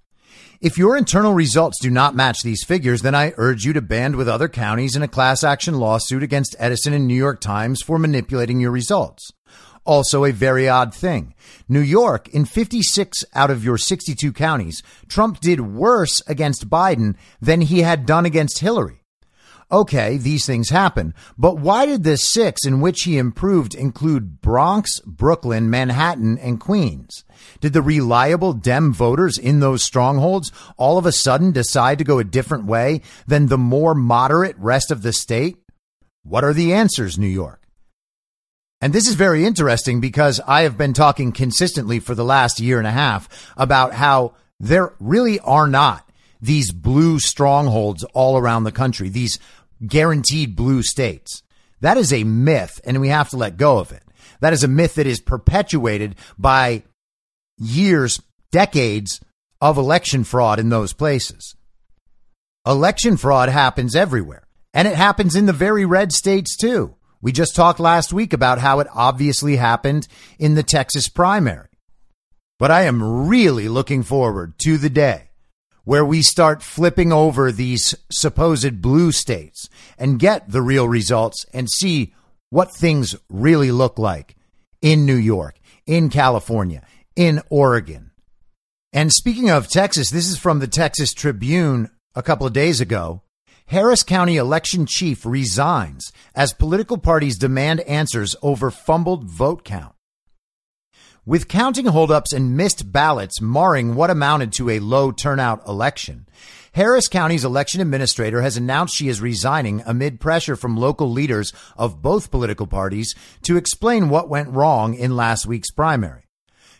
If 0.61 0.79
your 0.79 0.97
internal 0.97 1.35
results 1.35 1.81
do 1.81 1.91
not 1.91 2.15
match 2.15 2.43
these 2.43 2.65
figures, 2.65 3.03
then 3.03 3.15
I 3.15 3.33
urge 3.37 3.65
you 3.65 3.73
to 3.73 3.83
band 3.83 4.15
with 4.15 4.29
other 4.29 4.49
counties 4.49 4.95
in 4.95 5.03
a 5.03 5.09
class 5.09 5.43
action 5.43 5.79
lawsuit 5.81 6.23
against 6.23 6.57
Edison 6.59 6.93
and 6.93 7.09
New 7.09 7.15
York 7.15 7.41
Times 7.41 7.83
for 7.83 7.99
manipulating 7.99 8.61
your 8.61 8.71
results 8.71 9.33
also 9.89 10.27
a 10.27 10.33
very 10.33 10.69
odd 10.69 10.95
thing. 10.95 11.35
New 11.67 11.81
York, 11.81 12.29
in 12.29 12.45
56 12.45 13.25
out 13.35 13.51
of 13.51 13.65
your 13.65 13.79
62 13.79 14.33
counties, 14.35 14.83
Trump 15.09 15.41
did 15.41 15.61
worse 15.61 16.23
against 16.27 16.69
Biden 16.69 17.17
than 17.41 17.63
he 17.63 17.81
had 17.81 18.05
done 18.05 18.27
against 18.27 18.59
Hillary. 18.59 19.03
Okay, 19.71 20.16
these 20.16 20.47
things 20.47 20.71
happen, 20.71 21.12
but 21.37 21.59
why 21.59 21.85
did 21.85 22.03
the 22.03 22.16
six 22.16 22.64
in 22.64 22.81
which 22.81 23.03
he 23.03 23.19
improved 23.19 23.75
include 23.75 24.41
Bronx, 24.41 24.99
Brooklyn, 25.01 25.69
Manhattan, 25.69 26.39
and 26.39 26.59
Queens? 26.59 27.23
Did 27.61 27.75
the 27.75 27.83
reliable 27.83 28.55
Dem 28.55 28.95
voters 28.95 29.37
in 29.37 29.61
those 29.61 29.85
strongholds 29.85 30.51
all 30.79 30.97
of 30.97 31.05
a 31.05 31.12
sudden 31.12 31.53
decide 31.53 31.99
to 31.99 32.05
go 32.05 32.19
a 32.19 32.25
different 32.25 32.64
way 32.64 33.03
than 33.27 33.47
the 33.47 33.59
more 33.59 33.95
moderate 33.95 34.57
rest 34.57 34.91
of 34.91 35.03
the 35.03 35.12
state? 35.12 35.59
What 36.23 36.45
are 36.45 36.55
the 36.55 36.73
answers, 36.73 37.19
New 37.19 37.27
York? 37.27 37.62
And 38.81 38.95
this 38.95 39.07
is 39.07 39.16
very 39.16 39.45
interesting 39.45 40.01
because 40.01 40.41
I 40.47 40.62
have 40.62 40.79
been 40.79 40.95
talking 40.95 41.31
consistently 41.31 42.01
for 42.01 42.14
the 42.14 42.25
last 42.25 42.59
year 42.59 42.79
and 42.79 42.87
a 42.87 42.93
half 42.93 43.53
about 43.55 43.93
how 43.93 44.35
there 44.59 44.95
really 44.99 45.39
are 45.41 45.66
not 45.66 46.09
these 46.41 46.73
blue 46.73 47.19
strongholds 47.19 48.05
all 48.14 48.39
around 48.39 48.64
the 48.64 48.73
country, 48.73 49.09
these 49.09 49.39
guaranteed 49.87 50.57
blue 50.57 50.83
states. 50.83 51.43
That 51.81 51.97
is 51.97 52.12
a 52.12 52.24
myth, 52.24 52.81
and 52.85 53.01
we 53.01 53.09
have 53.09 53.31
to 53.31 53.37
let 53.37 53.57
go 53.57 53.79
of 53.79 53.93
it. 53.93 54.03
That 54.41 54.53
is 54.53 54.64
a 54.64 54.68
myth 54.68 54.95
that 54.97 55.07
is 55.07 55.20
perpetuated 55.20 56.16
by 56.37 56.85
years, 57.57 58.20
decades 58.51 59.20
of 59.61 59.79
election 59.79 60.24
fraud 60.24 60.59
in 60.59 60.68
those 60.68 60.93
places. 60.93 61.55
Election 62.66 63.16
fraud 63.16 63.49
happens 63.49 63.97
everywhere, 63.97 64.47
and 64.74 64.87
it 64.87 64.95
happens 64.95 65.35
in 65.35 65.47
the 65.47 65.53
very 65.53 65.85
red 65.85 66.12
states 66.12 66.57
too. 66.57 66.95
We 67.20 67.33
just 67.33 67.57
talked 67.57 67.81
last 67.81 68.12
week 68.12 68.33
about 68.33 68.59
how 68.59 68.81
it 68.81 68.87
obviously 68.95 69.57
happened 69.57 70.07
in 70.39 70.55
the 70.55 70.62
Texas 70.62 71.09
primary. 71.09 71.68
But 72.59 72.70
I 72.70 72.83
am 72.83 73.29
really 73.29 73.68
looking 73.68 74.03
forward 74.03 74.59
to 74.61 74.79
the 74.79 74.91
day 74.91 75.28
where 75.89 76.05
we 76.05 76.20
start 76.20 76.62
flipping 76.62 77.14
over 77.14 77.51
these 77.51 77.95
supposed 78.12 78.82
blue 78.82 79.11
states 79.11 79.70
and 79.97 80.18
get 80.18 80.51
the 80.51 80.61
real 80.61 80.86
results 80.86 81.47
and 81.55 81.70
see 81.70 82.12
what 82.51 82.70
things 82.76 83.16
really 83.30 83.72
look 83.72 83.99
like 83.99 84.36
in 84.82 85.07
New 85.07 85.16
York, 85.16 85.59
in 85.86 86.11
California, 86.11 86.82
in 87.16 87.41
Oregon. 87.49 88.11
And 88.93 89.11
speaking 89.11 89.49
of 89.49 89.66
Texas, 89.66 90.11
this 90.11 90.28
is 90.28 90.36
from 90.36 90.59
the 90.59 90.68
Texas 90.68 91.14
Tribune 91.14 91.89
a 92.14 92.22
couple 92.22 92.47
of 92.47 92.53
days 92.53 92.82
ago. 92.82 93.22
Harris 93.68 94.03
County 94.03 94.36
election 94.36 94.84
chief 94.84 95.24
resigns 95.24 96.12
as 96.34 96.53
political 96.53 96.99
parties 96.99 97.39
demand 97.39 97.80
answers 97.80 98.36
over 98.43 98.70
fumbled 98.70 99.24
vote 99.24 99.64
count. 99.64 99.95
With 101.29 101.47
counting 101.47 101.85
holdups 101.85 102.33
and 102.33 102.57
missed 102.57 102.91
ballots 102.91 103.43
marring 103.43 103.95
what 103.95 104.09
amounted 104.09 104.51
to 104.55 104.70
a 104.70 104.79
low 104.79 105.12
turnout 105.12 105.68
election, 105.68 106.26
Harris 106.72 107.07
County's 107.07 107.45
election 107.45 107.83
administrator 107.83 108.41
has 108.41 108.57
announced 108.57 108.97
she 108.97 109.09
is 109.09 109.20
resigning 109.20 109.83
amid 109.85 110.20
pressure 110.20 110.57
from 110.57 110.79
local 110.79 111.11
leaders 111.11 111.53
of 111.76 112.01
both 112.01 112.31
political 112.31 112.66
parties 112.66 113.14
to 113.43 113.59
explain 113.59 114.09
what 114.09 114.31
went 114.31 114.49
wrong 114.49 114.95
in 114.95 115.16
last 115.16 115.45
week's 115.45 115.70
primary. 115.70 116.22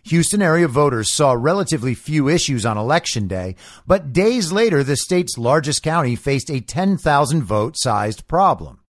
Houston 0.05 0.41
area 0.41 0.67
voters 0.67 1.15
saw 1.15 1.33
relatively 1.33 1.93
few 1.95 2.27
issues 2.27 2.65
on 2.65 2.79
election 2.79 3.29
day, 3.29 3.55
but 3.87 4.15
days 4.15 4.51
later, 4.51 4.83
the 4.83 4.97
state's 4.97 5.37
largest 5.37 5.83
county 5.83 6.17
faced 6.17 6.51
a 6.51 6.63
10,000 6.63 7.43
vote 7.43 7.75
sized 7.77 8.27
problem. 8.27 8.81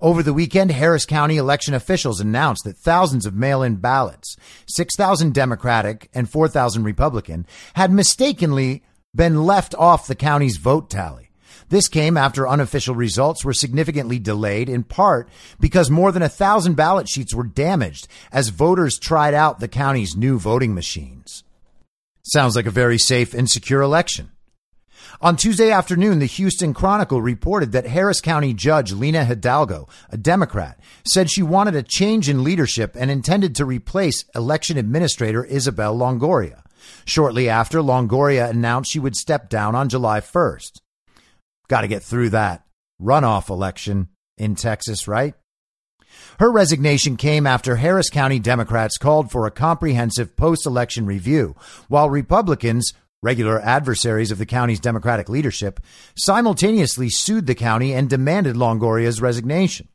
Over 0.00 0.22
the 0.22 0.32
weekend, 0.32 0.72
Harris 0.72 1.06
County 1.06 1.36
election 1.36 1.74
officials 1.74 2.20
announced 2.20 2.64
that 2.64 2.76
thousands 2.76 3.26
of 3.26 3.34
mail 3.34 3.62
in 3.62 3.76
ballots, 3.76 4.36
6,000 4.66 5.32
Democratic 5.32 6.10
and 6.12 6.28
4,000 6.28 6.82
Republican, 6.82 7.46
had 7.74 7.92
mistakenly 7.92 8.82
been 9.14 9.44
left 9.44 9.74
off 9.76 10.06
the 10.06 10.14
county's 10.14 10.56
vote 10.56 10.90
tally. 10.90 11.30
This 11.68 11.88
came 11.88 12.18
after 12.18 12.46
unofficial 12.46 12.94
results 12.94 13.46
were 13.46 13.54
significantly 13.54 14.18
delayed, 14.18 14.68
in 14.68 14.82
part 14.82 15.28
because 15.58 15.88
more 15.88 16.12
than 16.12 16.22
a 16.22 16.28
thousand 16.28 16.74
ballot 16.74 17.08
sheets 17.08 17.32
were 17.32 17.44
damaged 17.44 18.08
as 18.30 18.48
voters 18.48 18.98
tried 18.98 19.32
out 19.32 19.58
the 19.58 19.68
county's 19.68 20.14
new 20.14 20.38
voting 20.38 20.74
machines. 20.74 21.44
Sounds 22.24 22.56
like 22.56 22.66
a 22.66 22.70
very 22.70 22.98
safe 22.98 23.32
and 23.32 23.48
secure 23.48 23.80
election. 23.80 24.31
On 25.20 25.36
Tuesday 25.36 25.70
afternoon, 25.70 26.18
the 26.18 26.26
Houston 26.26 26.74
Chronicle 26.74 27.20
reported 27.20 27.72
that 27.72 27.86
Harris 27.86 28.20
County 28.20 28.54
Judge 28.54 28.92
Lina 28.92 29.24
Hidalgo, 29.24 29.88
a 30.10 30.16
Democrat, 30.16 30.80
said 31.06 31.30
she 31.30 31.42
wanted 31.42 31.76
a 31.76 31.82
change 31.82 32.28
in 32.28 32.44
leadership 32.44 32.96
and 32.98 33.10
intended 33.10 33.54
to 33.56 33.64
replace 33.64 34.24
election 34.34 34.76
administrator 34.76 35.44
Isabel 35.44 35.96
Longoria. 35.96 36.62
Shortly 37.04 37.48
after, 37.48 37.80
Longoria 37.80 38.50
announced 38.50 38.90
she 38.90 38.98
would 38.98 39.14
step 39.14 39.48
down 39.48 39.74
on 39.74 39.88
July 39.88 40.20
1st. 40.20 40.80
Got 41.68 41.82
to 41.82 41.88
get 41.88 42.02
through 42.02 42.30
that 42.30 42.64
runoff 43.00 43.48
election 43.48 44.08
in 44.38 44.54
Texas, 44.54 45.06
right? 45.06 45.34
Her 46.38 46.50
resignation 46.50 47.16
came 47.16 47.46
after 47.46 47.76
Harris 47.76 48.10
County 48.10 48.38
Democrats 48.38 48.98
called 48.98 49.30
for 49.30 49.46
a 49.46 49.50
comprehensive 49.50 50.36
post 50.36 50.66
election 50.66 51.06
review, 51.06 51.54
while 51.88 52.10
Republicans, 52.10 52.92
regular 53.22 53.60
adversaries 53.60 54.30
of 54.30 54.38
the 54.38 54.46
county's 54.46 54.80
Democratic 54.80 55.28
leadership, 55.28 55.80
simultaneously 56.16 57.08
sued 57.08 57.46
the 57.46 57.54
county 57.54 57.92
and 57.92 58.10
demanded 58.10 58.56
Longoria's 58.56 59.22
resignation. 59.22 59.88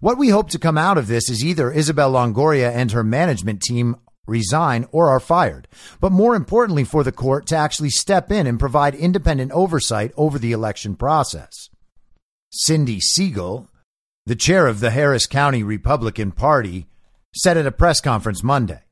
What 0.00 0.18
we 0.18 0.28
hope 0.28 0.50
to 0.50 0.58
come 0.58 0.78
out 0.78 0.96
of 0.96 1.08
this 1.08 1.28
is 1.28 1.44
either 1.44 1.70
Isabel 1.70 2.12
Longoria 2.12 2.70
and 2.72 2.92
her 2.92 3.04
management 3.04 3.60
team 3.60 3.96
resign, 4.28 4.86
or 4.92 5.08
are 5.08 5.20
fired. 5.20 5.66
But 6.00 6.12
more 6.12 6.36
importantly, 6.36 6.84
for 6.84 7.02
the 7.02 7.12
court 7.12 7.46
to 7.46 7.56
actually 7.56 7.90
step 7.90 8.30
in 8.30 8.46
and 8.46 8.60
provide 8.60 8.94
independent 8.94 9.52
oversight 9.52 10.12
over 10.16 10.38
the 10.38 10.52
election 10.52 10.94
process. 10.94 11.70
Cindy 12.50 13.00
Siegel, 13.00 13.68
the 14.26 14.36
chair 14.36 14.66
of 14.66 14.80
the 14.80 14.90
Harris 14.90 15.26
County 15.26 15.62
Republican 15.62 16.32
Party, 16.32 16.86
said 17.34 17.56
at 17.56 17.66
a 17.66 17.72
press 17.72 18.00
conference 18.00 18.42
Monday. 18.42 18.82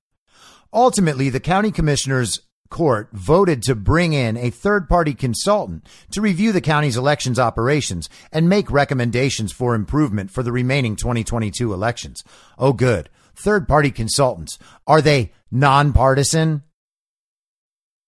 Ultimately, 0.73 1.31
the 1.31 1.41
county 1.41 1.71
commissioners 1.71 2.41
court 2.71 3.09
voted 3.13 3.63
to 3.63 3.75
bring 3.75 4.13
in 4.13 4.37
a 4.37 4.51
third 4.51 4.89
party 4.89 5.15
consultant 5.15 5.87
to 6.11 6.21
review 6.21 6.53
the 6.53 6.61
county's 6.61 6.97
elections 6.97 7.39
operations 7.39 8.09
and 8.33 8.49
make 8.49 8.71
recommendations 8.71 9.53
for 9.53 9.75
improvement 9.75 10.31
for 10.31 10.43
the 10.43 10.53
remaining 10.53 10.97
2022 10.97 11.73
elections. 11.73 12.25
Oh, 12.59 12.73
good 12.73 13.09
third 13.37 13.69
party 13.69 13.91
consultants. 13.91 14.59
Are 14.87 15.03
they 15.03 15.33
nonpartisan? 15.51 16.63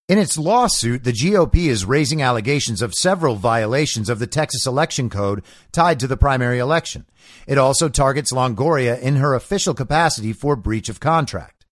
In 0.08 0.16
its 0.16 0.38
lawsuit, 0.38 1.04
the 1.04 1.12
GOP 1.12 1.66
is 1.66 1.84
raising 1.84 2.22
allegations 2.22 2.80
of 2.80 2.94
several 2.94 3.36
violations 3.36 4.08
of 4.08 4.18
the 4.18 4.26
Texas 4.26 4.66
election 4.66 5.10
code 5.10 5.44
tied 5.70 6.00
to 6.00 6.06
the 6.06 6.16
primary 6.16 6.58
election. 6.58 7.04
It 7.46 7.58
also 7.58 7.90
targets 7.90 8.32
Longoria 8.32 8.98
in 8.98 9.16
her 9.16 9.34
official 9.34 9.74
capacity 9.74 10.32
for 10.32 10.56
breach 10.56 10.88
of 10.88 10.98
contract. 10.98 11.66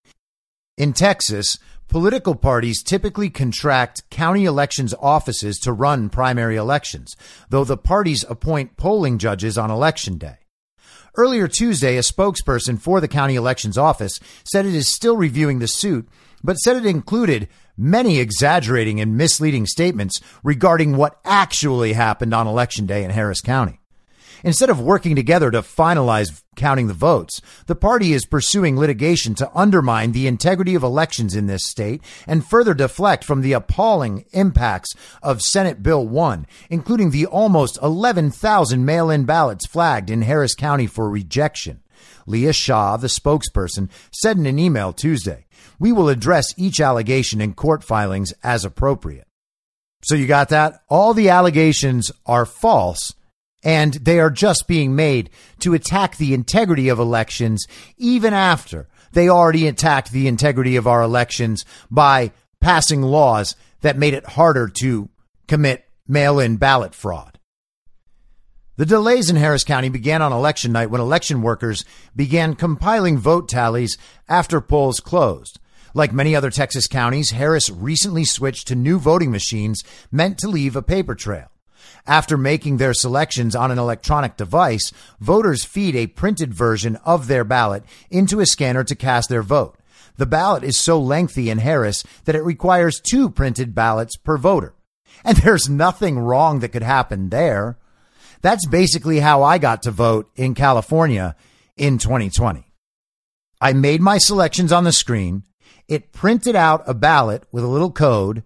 In 0.77 0.93
Texas, 0.93 1.57
political 1.87 2.35
parties 2.35 2.83
typically 2.83 3.29
contract 3.29 4.09
county 4.09 4.45
elections 4.45 4.93
offices 4.99 5.57
to 5.59 5.73
run 5.73 6.09
primary 6.09 6.55
elections, 6.55 7.15
though 7.49 7.63
the 7.63 7.77
parties 7.77 8.25
appoint 8.29 8.77
polling 8.77 9.17
judges 9.17 9.57
on 9.57 9.71
election 9.71 10.17
day. 10.17 10.37
Earlier 11.15 11.47
Tuesday, 11.47 11.97
a 11.97 12.01
spokesperson 12.01 12.79
for 12.79 13.01
the 13.01 13.07
county 13.07 13.35
elections 13.35 13.77
office 13.77 14.19
said 14.43 14.65
it 14.65 14.75
is 14.75 14.87
still 14.87 15.17
reviewing 15.17 15.59
the 15.59 15.67
suit, 15.67 16.07
but 16.43 16.57
said 16.57 16.75
it 16.75 16.85
included 16.85 17.47
many 17.75 18.19
exaggerating 18.19 18.99
and 18.99 19.17
misleading 19.17 19.65
statements 19.65 20.19
regarding 20.43 20.95
what 20.95 21.19
actually 21.25 21.93
happened 21.93 22.33
on 22.33 22.47
election 22.47 22.85
day 22.85 23.03
in 23.03 23.09
Harris 23.09 23.41
County. 23.41 23.79
Instead 24.47 24.69
of 24.69 24.79
working 24.79 25.13
together 25.13 25.51
to 25.51 25.61
finalize 25.61 26.41
counting 26.55 26.87
the 26.87 26.93
votes, 26.93 27.41
the 27.65 27.75
party 27.75 28.13
is 28.13 28.25
pursuing 28.25 28.77
litigation 28.77 29.35
to 29.35 29.51
undermine 29.53 30.13
the 30.13 30.25
integrity 30.25 30.73
of 30.73 30.83
elections 30.83 31.35
in 31.35 31.47
this 31.47 31.67
state 31.67 32.01
and 32.25 32.47
further 32.47 32.73
deflect 32.73 33.25
from 33.25 33.41
the 33.41 33.51
appalling 33.51 34.23
impacts 34.31 34.95
of 35.21 35.41
Senate 35.41 35.83
Bill 35.83 36.07
1, 36.07 36.47
including 36.69 37.11
the 37.11 37.25
almost 37.25 37.77
11,000 37.83 38.85
mail 38.85 39.09
in 39.09 39.25
ballots 39.25 39.67
flagged 39.67 40.09
in 40.09 40.21
Harris 40.21 40.55
County 40.55 40.87
for 40.87 41.09
rejection. 41.09 41.83
Leah 42.25 42.53
Shah, 42.53 42.95
the 42.95 43.07
spokesperson, 43.07 43.89
said 44.13 44.37
in 44.37 44.45
an 44.45 44.59
email 44.59 44.93
Tuesday, 44.93 45.45
We 45.77 45.91
will 45.91 46.07
address 46.07 46.57
each 46.57 46.79
allegation 46.79 47.41
in 47.41 47.53
court 47.53 47.83
filings 47.83 48.33
as 48.43 48.63
appropriate. 48.63 49.27
So 50.03 50.15
you 50.15 50.25
got 50.25 50.47
that? 50.49 50.83
All 50.87 51.13
the 51.13 51.27
allegations 51.27 52.13
are 52.25 52.45
false 52.45 53.11
and 53.63 53.93
they 53.95 54.19
are 54.19 54.29
just 54.29 54.67
being 54.67 54.95
made 54.95 55.29
to 55.59 55.73
attack 55.73 56.17
the 56.17 56.33
integrity 56.33 56.89
of 56.89 56.99
elections, 56.99 57.65
even 57.97 58.33
after 58.33 58.87
they 59.13 59.29
already 59.29 59.67
attacked 59.67 60.11
the 60.11 60.27
integrity 60.27 60.75
of 60.75 60.87
our 60.87 61.01
elections 61.01 61.65
by 61.89 62.31
passing 62.59 63.01
laws 63.01 63.55
that 63.81 63.97
made 63.97 64.13
it 64.13 64.25
harder 64.25 64.67
to 64.67 65.09
commit 65.47 65.85
mail 66.07 66.39
in 66.39 66.57
ballot 66.57 66.93
fraud. 66.93 67.39
The 68.77 68.85
delays 68.85 69.29
in 69.29 69.35
Harris 69.37 69.63
County 69.63 69.89
began 69.89 70.21
on 70.21 70.31
election 70.31 70.71
night 70.71 70.91
when 70.91 71.01
election 71.01 71.41
workers 71.41 71.83
began 72.15 72.53
compiling 72.53 73.17
vote 73.17 73.49
tallies 73.49 73.97
after 74.29 74.61
polls 74.61 74.99
closed. 74.99 75.59
Like 75.95 76.13
many 76.13 76.35
other 76.35 76.51
Texas 76.51 76.87
counties, 76.87 77.31
Harris 77.31 77.71
recently 77.71 78.23
switched 78.23 78.67
to 78.67 78.75
new 78.75 78.99
voting 78.99 79.31
machines 79.31 79.83
meant 80.11 80.37
to 80.39 80.47
leave 80.47 80.75
a 80.75 80.83
paper 80.83 81.15
trail. 81.15 81.47
After 82.05 82.37
making 82.37 82.77
their 82.77 82.93
selections 82.93 83.55
on 83.55 83.71
an 83.71 83.79
electronic 83.79 84.37
device, 84.37 84.91
voters 85.19 85.65
feed 85.65 85.95
a 85.95 86.07
printed 86.07 86.53
version 86.53 86.95
of 86.97 87.27
their 87.27 87.43
ballot 87.43 87.83
into 88.09 88.39
a 88.39 88.45
scanner 88.45 88.83
to 88.85 88.95
cast 88.95 89.29
their 89.29 89.43
vote. 89.43 89.77
The 90.17 90.25
ballot 90.25 90.63
is 90.63 90.79
so 90.79 90.99
lengthy 90.99 91.49
in 91.49 91.59
Harris 91.59 92.03
that 92.25 92.35
it 92.35 92.43
requires 92.43 92.99
two 92.99 93.29
printed 93.29 93.75
ballots 93.75 94.15
per 94.15 94.37
voter. 94.37 94.73
And 95.23 95.37
there's 95.43 95.69
nothing 95.69 96.19
wrong 96.19 96.59
that 96.59 96.69
could 96.69 96.83
happen 96.83 97.29
there. 97.29 97.77
That's 98.41 98.67
basically 98.67 99.19
how 99.19 99.43
I 99.43 99.57
got 99.57 99.83
to 99.83 99.91
vote 99.91 100.29
in 100.35 100.53
California 100.53 101.35
in 101.75 101.97
2020. 101.97 102.65
I 103.59 103.73
made 103.73 104.01
my 104.01 104.17
selections 104.17 104.71
on 104.71 104.83
the 104.83 104.91
screen. 104.91 105.43
It 105.87 106.11
printed 106.11 106.55
out 106.55 106.83
a 106.85 106.93
ballot 106.93 107.43
with 107.51 107.63
a 107.63 107.67
little 107.67 107.91
code 107.91 108.43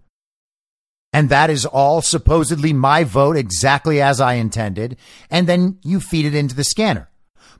and 1.12 1.28
that 1.28 1.50
is 1.50 1.66
all 1.66 2.00
supposedly 2.00 2.72
my 2.72 3.04
vote 3.04 3.36
exactly 3.36 4.00
as 4.00 4.20
I 4.20 4.34
intended. 4.34 4.96
And 5.30 5.46
then 5.46 5.78
you 5.82 6.00
feed 6.00 6.24
it 6.24 6.34
into 6.34 6.54
the 6.54 6.64
scanner. 6.64 7.10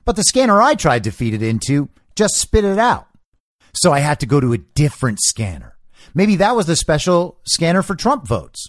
But 0.05 0.15
the 0.15 0.23
scanner 0.23 0.61
I 0.61 0.75
tried 0.75 1.03
to 1.05 1.11
feed 1.11 1.33
it 1.33 1.43
into 1.43 1.89
just 2.15 2.35
spit 2.35 2.65
it 2.65 2.79
out. 2.79 3.07
So 3.75 3.91
I 3.91 3.99
had 3.99 4.19
to 4.21 4.25
go 4.25 4.39
to 4.39 4.53
a 4.53 4.57
different 4.57 5.19
scanner. 5.21 5.77
Maybe 6.13 6.35
that 6.37 6.55
was 6.55 6.65
the 6.65 6.75
special 6.75 7.39
scanner 7.45 7.81
for 7.81 7.95
Trump 7.95 8.27
votes. 8.27 8.67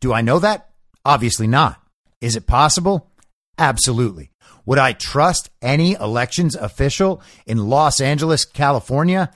Do 0.00 0.12
I 0.12 0.20
know 0.20 0.38
that? 0.38 0.70
Obviously 1.04 1.46
not. 1.46 1.82
Is 2.20 2.36
it 2.36 2.46
possible? 2.46 3.10
Absolutely. 3.58 4.30
Would 4.66 4.78
I 4.78 4.92
trust 4.92 5.50
any 5.62 5.92
elections 5.94 6.54
official 6.54 7.22
in 7.46 7.68
Los 7.68 8.00
Angeles, 8.00 8.44
California? 8.44 9.32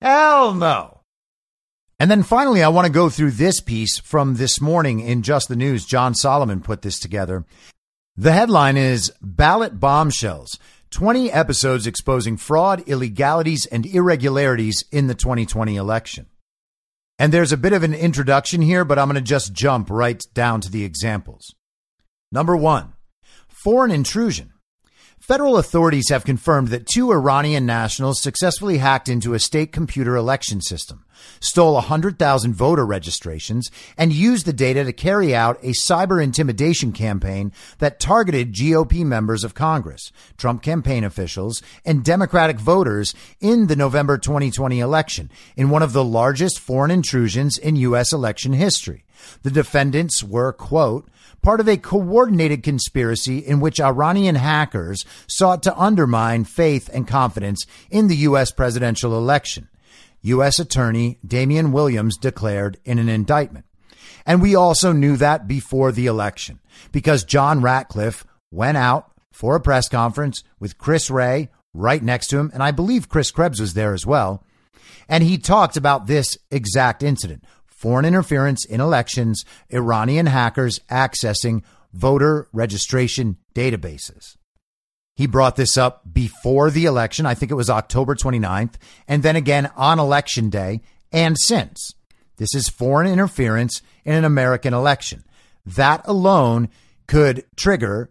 Hell 0.00 0.54
no. 0.54 0.95
And 1.98 2.10
then 2.10 2.22
finally, 2.22 2.62
I 2.62 2.68
want 2.68 2.86
to 2.86 2.92
go 2.92 3.08
through 3.08 3.32
this 3.32 3.60
piece 3.60 3.98
from 3.98 4.34
this 4.34 4.60
morning 4.60 5.00
in 5.00 5.22
Just 5.22 5.48
the 5.48 5.56
News. 5.56 5.86
John 5.86 6.14
Solomon 6.14 6.60
put 6.60 6.82
this 6.82 6.98
together. 6.98 7.44
The 8.16 8.32
headline 8.32 8.76
is 8.76 9.12
Ballot 9.22 9.80
Bombshells 9.80 10.58
20 10.90 11.32
episodes 11.32 11.86
exposing 11.86 12.36
fraud, 12.36 12.82
illegalities, 12.86 13.66
and 13.66 13.84
irregularities 13.86 14.84
in 14.92 15.08
the 15.08 15.14
2020 15.14 15.76
election. 15.76 16.26
And 17.18 17.32
there's 17.32 17.52
a 17.52 17.56
bit 17.56 17.72
of 17.72 17.82
an 17.82 17.94
introduction 17.94 18.60
here, 18.62 18.84
but 18.84 18.98
I'm 18.98 19.08
going 19.08 19.16
to 19.16 19.20
just 19.20 19.52
jump 19.52 19.90
right 19.90 20.22
down 20.34 20.60
to 20.62 20.70
the 20.70 20.84
examples. 20.84 21.54
Number 22.30 22.56
one, 22.56 22.92
foreign 23.48 23.90
intrusion. 23.90 24.52
Federal 25.20 25.56
authorities 25.56 26.08
have 26.10 26.24
confirmed 26.24 26.68
that 26.68 26.86
two 26.86 27.10
Iranian 27.10 27.66
nationals 27.66 28.22
successfully 28.22 28.78
hacked 28.78 29.08
into 29.08 29.34
a 29.34 29.40
state 29.40 29.72
computer 29.72 30.14
election 30.14 30.60
system, 30.60 31.04
stole 31.40 31.74
100,000 31.74 32.54
voter 32.54 32.86
registrations, 32.86 33.68
and 33.98 34.12
used 34.12 34.46
the 34.46 34.52
data 34.52 34.84
to 34.84 34.92
carry 34.92 35.34
out 35.34 35.58
a 35.62 35.72
cyber 35.72 36.22
intimidation 36.22 36.92
campaign 36.92 37.50
that 37.78 37.98
targeted 37.98 38.54
GOP 38.54 39.04
members 39.04 39.42
of 39.42 39.54
Congress, 39.54 40.12
Trump 40.36 40.62
campaign 40.62 41.02
officials, 41.02 41.60
and 41.84 42.04
Democratic 42.04 42.60
voters 42.60 43.12
in 43.40 43.66
the 43.66 43.74
November 43.74 44.18
2020 44.18 44.78
election 44.78 45.28
in 45.56 45.70
one 45.70 45.82
of 45.82 45.92
the 45.92 46.04
largest 46.04 46.60
foreign 46.60 46.92
intrusions 46.92 47.58
in 47.58 47.74
U.S. 47.76 48.12
election 48.12 48.52
history. 48.52 49.04
The 49.42 49.50
defendants 49.50 50.22
were, 50.22 50.52
quote, 50.52 51.08
part 51.42 51.60
of 51.60 51.68
a 51.68 51.76
coordinated 51.76 52.62
conspiracy 52.62 53.38
in 53.38 53.60
which 53.60 53.80
Iranian 53.80 54.34
hackers 54.34 55.04
sought 55.28 55.62
to 55.62 55.78
undermine 55.78 56.44
faith 56.44 56.90
and 56.92 57.06
confidence 57.06 57.64
in 57.90 58.08
the 58.08 58.16
U.S. 58.16 58.50
presidential 58.50 59.16
election. 59.16 59.68
U.S. 60.22 60.58
Attorney 60.58 61.18
Damian 61.24 61.70
Williams 61.72 62.16
declared 62.16 62.78
in 62.84 62.98
an 62.98 63.08
indictment. 63.08 63.64
And 64.26 64.42
we 64.42 64.56
also 64.56 64.92
knew 64.92 65.16
that 65.16 65.46
before 65.46 65.92
the 65.92 66.06
election 66.06 66.58
because 66.90 67.24
John 67.24 67.62
Ratcliffe 67.62 68.26
went 68.50 68.76
out 68.76 69.12
for 69.30 69.54
a 69.54 69.60
press 69.60 69.88
conference 69.88 70.42
with 70.58 70.78
Chris 70.78 71.10
Wray 71.10 71.50
right 71.72 72.02
next 72.02 72.28
to 72.28 72.38
him. 72.38 72.50
And 72.52 72.62
I 72.62 72.72
believe 72.72 73.08
Chris 73.08 73.30
Krebs 73.30 73.60
was 73.60 73.74
there 73.74 73.94
as 73.94 74.04
well. 74.04 74.42
And 75.08 75.22
he 75.22 75.38
talked 75.38 75.76
about 75.76 76.06
this 76.06 76.36
exact 76.50 77.02
incident 77.02 77.44
foreign 77.76 78.06
interference 78.06 78.64
in 78.64 78.80
elections, 78.80 79.44
Iranian 79.70 80.26
hackers 80.26 80.80
accessing 80.90 81.62
voter 81.92 82.48
registration 82.52 83.36
databases. 83.54 84.36
He 85.14 85.26
brought 85.26 85.56
this 85.56 85.76
up 85.76 86.02
before 86.12 86.70
the 86.70 86.86
election. 86.86 87.26
I 87.26 87.34
think 87.34 87.52
it 87.52 87.56
was 87.56 87.70
October 87.70 88.14
29th, 88.14 88.74
and 89.06 89.22
then 89.22 89.36
again 89.36 89.70
on 89.76 89.98
election 89.98 90.50
day 90.50 90.80
and 91.12 91.36
since. 91.38 91.92
This 92.38 92.54
is 92.54 92.68
foreign 92.68 93.10
interference 93.10 93.82
in 94.04 94.14
an 94.14 94.24
American 94.24 94.74
election. 94.74 95.24
That 95.64 96.02
alone 96.06 96.68
could 97.06 97.44
trigger 97.56 98.10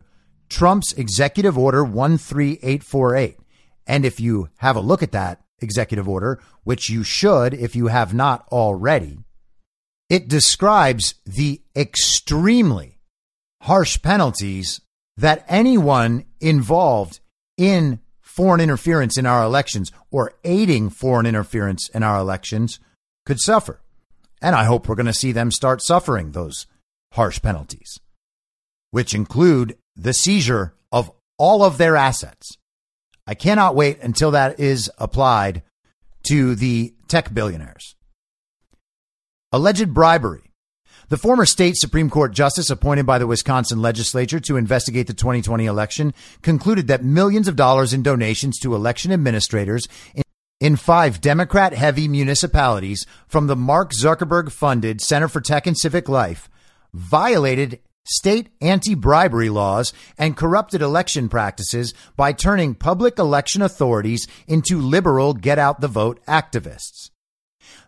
Trump's 0.49 0.93
executive 0.93 1.57
order 1.57 1.85
13848. 1.85 3.37
And 3.87 4.05
if 4.05 4.19
you 4.19 4.49
have 4.57 4.75
a 4.75 4.81
look 4.81 5.03
at 5.03 5.11
that 5.11 5.41
executive 5.59 6.07
order, 6.07 6.39
which 6.63 6.89
you 6.89 7.03
should 7.03 7.53
if 7.53 7.75
you 7.75 7.87
have 7.87 8.13
not 8.13 8.47
already, 8.51 9.19
it 10.09 10.27
describes 10.27 11.15
the 11.25 11.61
extremely 11.75 12.99
harsh 13.61 14.01
penalties 14.01 14.81
that 15.17 15.45
anyone 15.47 16.25
involved 16.39 17.19
in 17.57 17.99
foreign 18.21 18.61
interference 18.61 19.17
in 19.17 19.25
our 19.25 19.43
elections 19.43 19.91
or 20.11 20.33
aiding 20.43 20.89
foreign 20.89 21.25
interference 21.25 21.89
in 21.89 22.03
our 22.03 22.19
elections 22.19 22.79
could 23.25 23.39
suffer. 23.39 23.79
And 24.41 24.55
I 24.55 24.65
hope 24.65 24.87
we're 24.87 24.95
going 24.95 25.05
to 25.05 25.13
see 25.13 25.31
them 25.31 25.51
start 25.51 25.81
suffering 25.81 26.31
those 26.31 26.67
harsh 27.13 27.41
penalties, 27.41 27.99
which 28.91 29.15
include 29.15 29.77
the 29.95 30.13
seizure 30.13 30.75
of 30.91 31.11
all 31.37 31.63
of 31.63 31.77
their 31.77 31.95
assets. 31.95 32.57
I 33.25 33.33
cannot 33.33 33.75
wait 33.75 33.99
until 34.01 34.31
that 34.31 34.59
is 34.59 34.91
applied 34.97 35.63
to 36.27 36.55
the 36.55 36.93
tech 37.07 37.33
billionaires. 37.33 37.95
Alleged 39.55 39.93
bribery. 39.93 40.51
The 41.07 41.15
former 41.15 41.45
state 41.45 41.77
Supreme 41.77 42.09
Court 42.09 42.33
justice 42.33 42.69
appointed 42.69 43.05
by 43.05 43.19
the 43.19 43.25
Wisconsin 43.25 43.81
legislature 43.81 44.41
to 44.41 44.57
investigate 44.57 45.07
the 45.07 45.13
2020 45.13 45.65
election 45.65 46.13
concluded 46.41 46.87
that 46.87 47.05
millions 47.05 47.47
of 47.47 47.55
dollars 47.55 47.93
in 47.93 48.03
donations 48.03 48.59
to 48.59 48.75
election 48.75 49.13
administrators 49.13 49.87
in, 50.59 50.75
five 50.75 51.21
Democrat 51.21 51.71
heavy 51.71 52.09
municipalities 52.09 53.05
from 53.29 53.47
the 53.47 53.55
Mark 53.55 53.93
Zuckerberg 53.93 54.51
funded 54.51 54.99
Center 54.99 55.29
for 55.29 55.39
Tech 55.39 55.65
and 55.65 55.77
Civic 55.77 56.09
Life 56.09 56.49
violated 56.93 57.79
state 58.03 58.49
anti 58.59 58.93
bribery 58.93 59.47
laws 59.47 59.93
and 60.17 60.35
corrupted 60.35 60.81
election 60.81 61.29
practices 61.29 61.93
by 62.17 62.33
turning 62.33 62.75
public 62.75 63.17
election 63.17 63.61
authorities 63.61 64.27
into 64.49 64.81
liberal 64.81 65.33
get 65.33 65.57
out 65.57 65.79
the 65.79 65.87
vote 65.87 66.19
activists. 66.27 67.04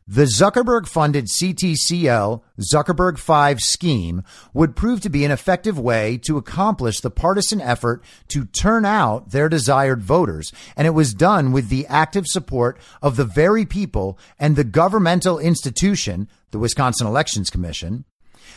The 0.10 0.24
Zuckerberg 0.24 0.88
funded 0.88 1.26
CTCL 1.26 2.41
Zuckerberg 2.62 3.18
5 3.18 3.60
scheme 3.60 4.24
would 4.53 4.74
prove 4.74 5.01
to 5.01 5.10
be 5.10 5.26
an 5.26 5.32
effective 5.32 5.78
way 5.78 6.18
to 6.20 6.38
accomplish 6.38 7.01
the 7.01 7.12
partisan 7.12 7.60
effort 7.60 8.01
to 8.30 8.45
turn 8.45 8.86
out 8.86 9.32
their 9.32 9.49
desired 9.49 10.01
voters. 10.01 10.53
And 10.78 10.88
it 10.88 10.91
was 10.91 11.14
done 11.14 11.51
with 11.51 11.68
the 11.68 11.86
active 11.88 12.26
support 12.26 12.80
of 13.01 13.18
the 13.18 13.26
very 13.26 13.66
people 13.66 14.18
and 14.39 14.55
the 14.55 14.64
governmental 14.64 15.39
institution, 15.39 16.30
the 16.51 16.60
Wisconsin 16.60 17.05
Elections 17.05 17.49
Commission, 17.49 18.05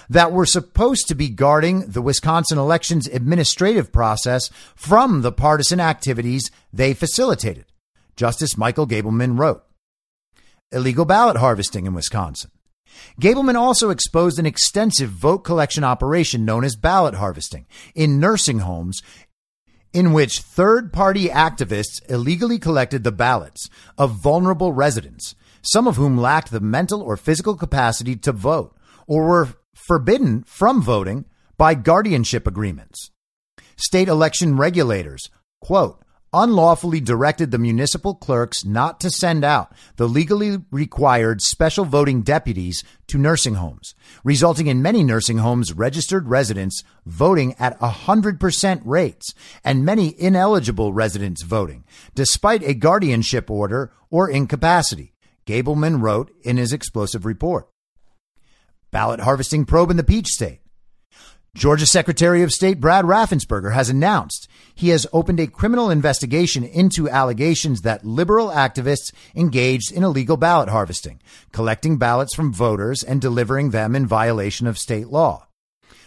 that 0.08 0.30
were 0.30 0.46
supposed 0.46 1.08
to 1.08 1.16
be 1.16 1.30
guarding 1.30 1.80
the 1.80 2.02
Wisconsin 2.02 2.58
elections 2.58 3.08
administrative 3.08 3.90
process 3.90 4.50
from 4.76 5.22
the 5.22 5.32
partisan 5.32 5.80
activities 5.80 6.48
they 6.72 6.94
facilitated. 6.94 7.64
Justice 8.14 8.56
Michael 8.56 8.86
Gableman 8.86 9.36
wrote 9.36 9.64
illegal 10.72 11.04
ballot 11.04 11.36
harvesting 11.36 11.86
in 11.86 11.94
Wisconsin. 11.94 12.50
Gableman 13.20 13.54
also 13.54 13.90
exposed 13.90 14.38
an 14.38 14.46
extensive 14.46 15.10
vote 15.10 15.38
collection 15.38 15.84
operation 15.84 16.44
known 16.44 16.64
as 16.64 16.76
ballot 16.76 17.14
harvesting 17.14 17.66
in 17.94 18.20
nursing 18.20 18.60
homes 18.60 19.00
in 19.92 20.12
which 20.12 20.40
third 20.40 20.92
party 20.92 21.28
activists 21.28 22.00
illegally 22.08 22.58
collected 22.58 23.02
the 23.02 23.12
ballots 23.12 23.68
of 23.98 24.22
vulnerable 24.22 24.72
residents, 24.72 25.34
some 25.62 25.88
of 25.88 25.96
whom 25.96 26.16
lacked 26.16 26.50
the 26.50 26.60
mental 26.60 27.02
or 27.02 27.16
physical 27.16 27.56
capacity 27.56 28.16
to 28.16 28.32
vote 28.32 28.76
or 29.06 29.26
were 29.26 29.48
forbidden 29.74 30.44
from 30.44 30.80
voting 30.80 31.24
by 31.56 31.74
guardianship 31.74 32.46
agreements. 32.46 33.10
State 33.76 34.08
election 34.08 34.56
regulators, 34.56 35.30
quote, 35.60 36.02
unlawfully 36.32 37.00
directed 37.00 37.50
the 37.50 37.58
municipal 37.58 38.14
clerks 38.14 38.64
not 38.64 39.00
to 39.00 39.10
send 39.10 39.44
out 39.44 39.72
the 39.96 40.08
legally 40.08 40.58
required 40.70 41.40
special 41.40 41.84
voting 41.84 42.22
deputies 42.22 42.84
to 43.06 43.18
nursing 43.18 43.54
homes, 43.54 43.94
resulting 44.24 44.66
in 44.66 44.82
many 44.82 45.02
nursing 45.02 45.38
homes 45.38 45.72
registered 45.72 46.28
residents 46.28 46.82
voting 47.04 47.54
at 47.58 47.78
100% 47.80 48.82
rates 48.84 49.34
and 49.64 49.84
many 49.84 50.14
ineligible 50.20 50.92
residents 50.92 51.42
voting, 51.42 51.84
despite 52.14 52.62
a 52.62 52.74
guardianship 52.74 53.50
order 53.50 53.92
or 54.10 54.30
incapacity, 54.30 55.14
Gableman 55.46 56.00
wrote 56.00 56.30
in 56.42 56.56
his 56.56 56.72
explosive 56.72 57.24
report. 57.24 57.68
Ballot 58.90 59.20
harvesting 59.20 59.64
probe 59.64 59.90
in 59.90 59.96
the 59.96 60.04
Peach 60.04 60.28
State. 60.28 60.60
Georgia 61.52 61.84
Secretary 61.84 62.44
of 62.44 62.52
State 62.52 62.78
Brad 62.78 63.04
Raffensperger 63.04 63.74
has 63.74 63.90
announced 63.90 64.46
he 64.72 64.90
has 64.90 65.04
opened 65.12 65.40
a 65.40 65.48
criminal 65.48 65.90
investigation 65.90 66.62
into 66.62 67.08
allegations 67.08 67.80
that 67.80 68.04
liberal 68.04 68.50
activists 68.50 69.12
engaged 69.34 69.90
in 69.90 70.04
illegal 70.04 70.36
ballot 70.36 70.68
harvesting, 70.68 71.20
collecting 71.50 71.98
ballots 71.98 72.36
from 72.36 72.52
voters 72.52 73.02
and 73.02 73.20
delivering 73.20 73.70
them 73.70 73.96
in 73.96 74.06
violation 74.06 74.68
of 74.68 74.78
state 74.78 75.08
law. 75.08 75.48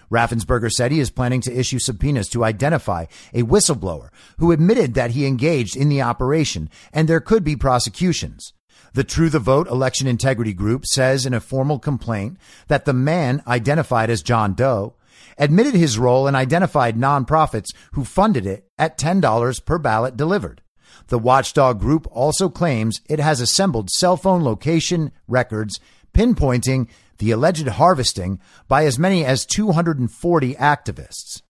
Raffensperger 0.10 0.72
said 0.72 0.94
he 0.94 1.02
is 1.02 1.10
planning 1.10 1.42
to 1.42 1.54
issue 1.54 1.80
subpoenas 1.80 2.30
to 2.30 2.46
identify 2.46 3.08
a 3.34 3.44
whistleblower 3.44 4.12
who 4.38 4.54
admitted 4.54 4.94
that 4.94 5.12
he 5.12 5.26
engaged 5.26 5.76
in 5.76 5.90
the 5.90 6.02
operation 6.02 6.70
and 6.94 7.10
there 7.10 7.20
could 7.20 7.44
be 7.44 7.58
prosecutions. 7.58 8.54
The 8.94 9.04
True 9.04 9.30
the 9.30 9.40
Vote 9.40 9.68
Election 9.68 10.08
Integrity 10.08 10.54
Group 10.54 10.86
says 10.86 11.26
in 11.26 11.34
a 11.34 11.42
formal 11.42 11.80
complaint 11.80 12.38
that 12.68 12.86
the 12.86 12.94
man 12.94 13.44
identified 13.46 14.10
as 14.10 14.22
John 14.22 14.54
Doe 14.54 14.94
admitted 15.38 15.74
his 15.74 15.98
role 15.98 16.28
and 16.28 16.36
identified 16.36 16.98
nonprofits 16.98 17.74
who 17.94 18.04
funded 18.04 18.46
it 18.46 18.68
at 18.78 18.98
$10 18.98 19.66
per 19.66 19.78
ballot 19.78 20.18
delivered. 20.18 20.62
The 21.08 21.20
watchdog 21.20 21.80
group 21.80 22.08
also 22.12 22.50
claims 22.50 23.02
it 23.10 23.20
has 23.20 23.42
assembled 23.42 23.90
cell 23.90 24.18
phone 24.18 24.44
location 24.44 25.12
records 25.28 25.80
pinpointing 26.14 26.88
the 27.18 27.32
alleged 27.32 27.68
harvesting 27.68 28.40
by 28.68 28.86
as 28.86 29.00
many 29.00 29.26
as 29.26 29.46
240 29.46 30.56
activists. 30.56 31.42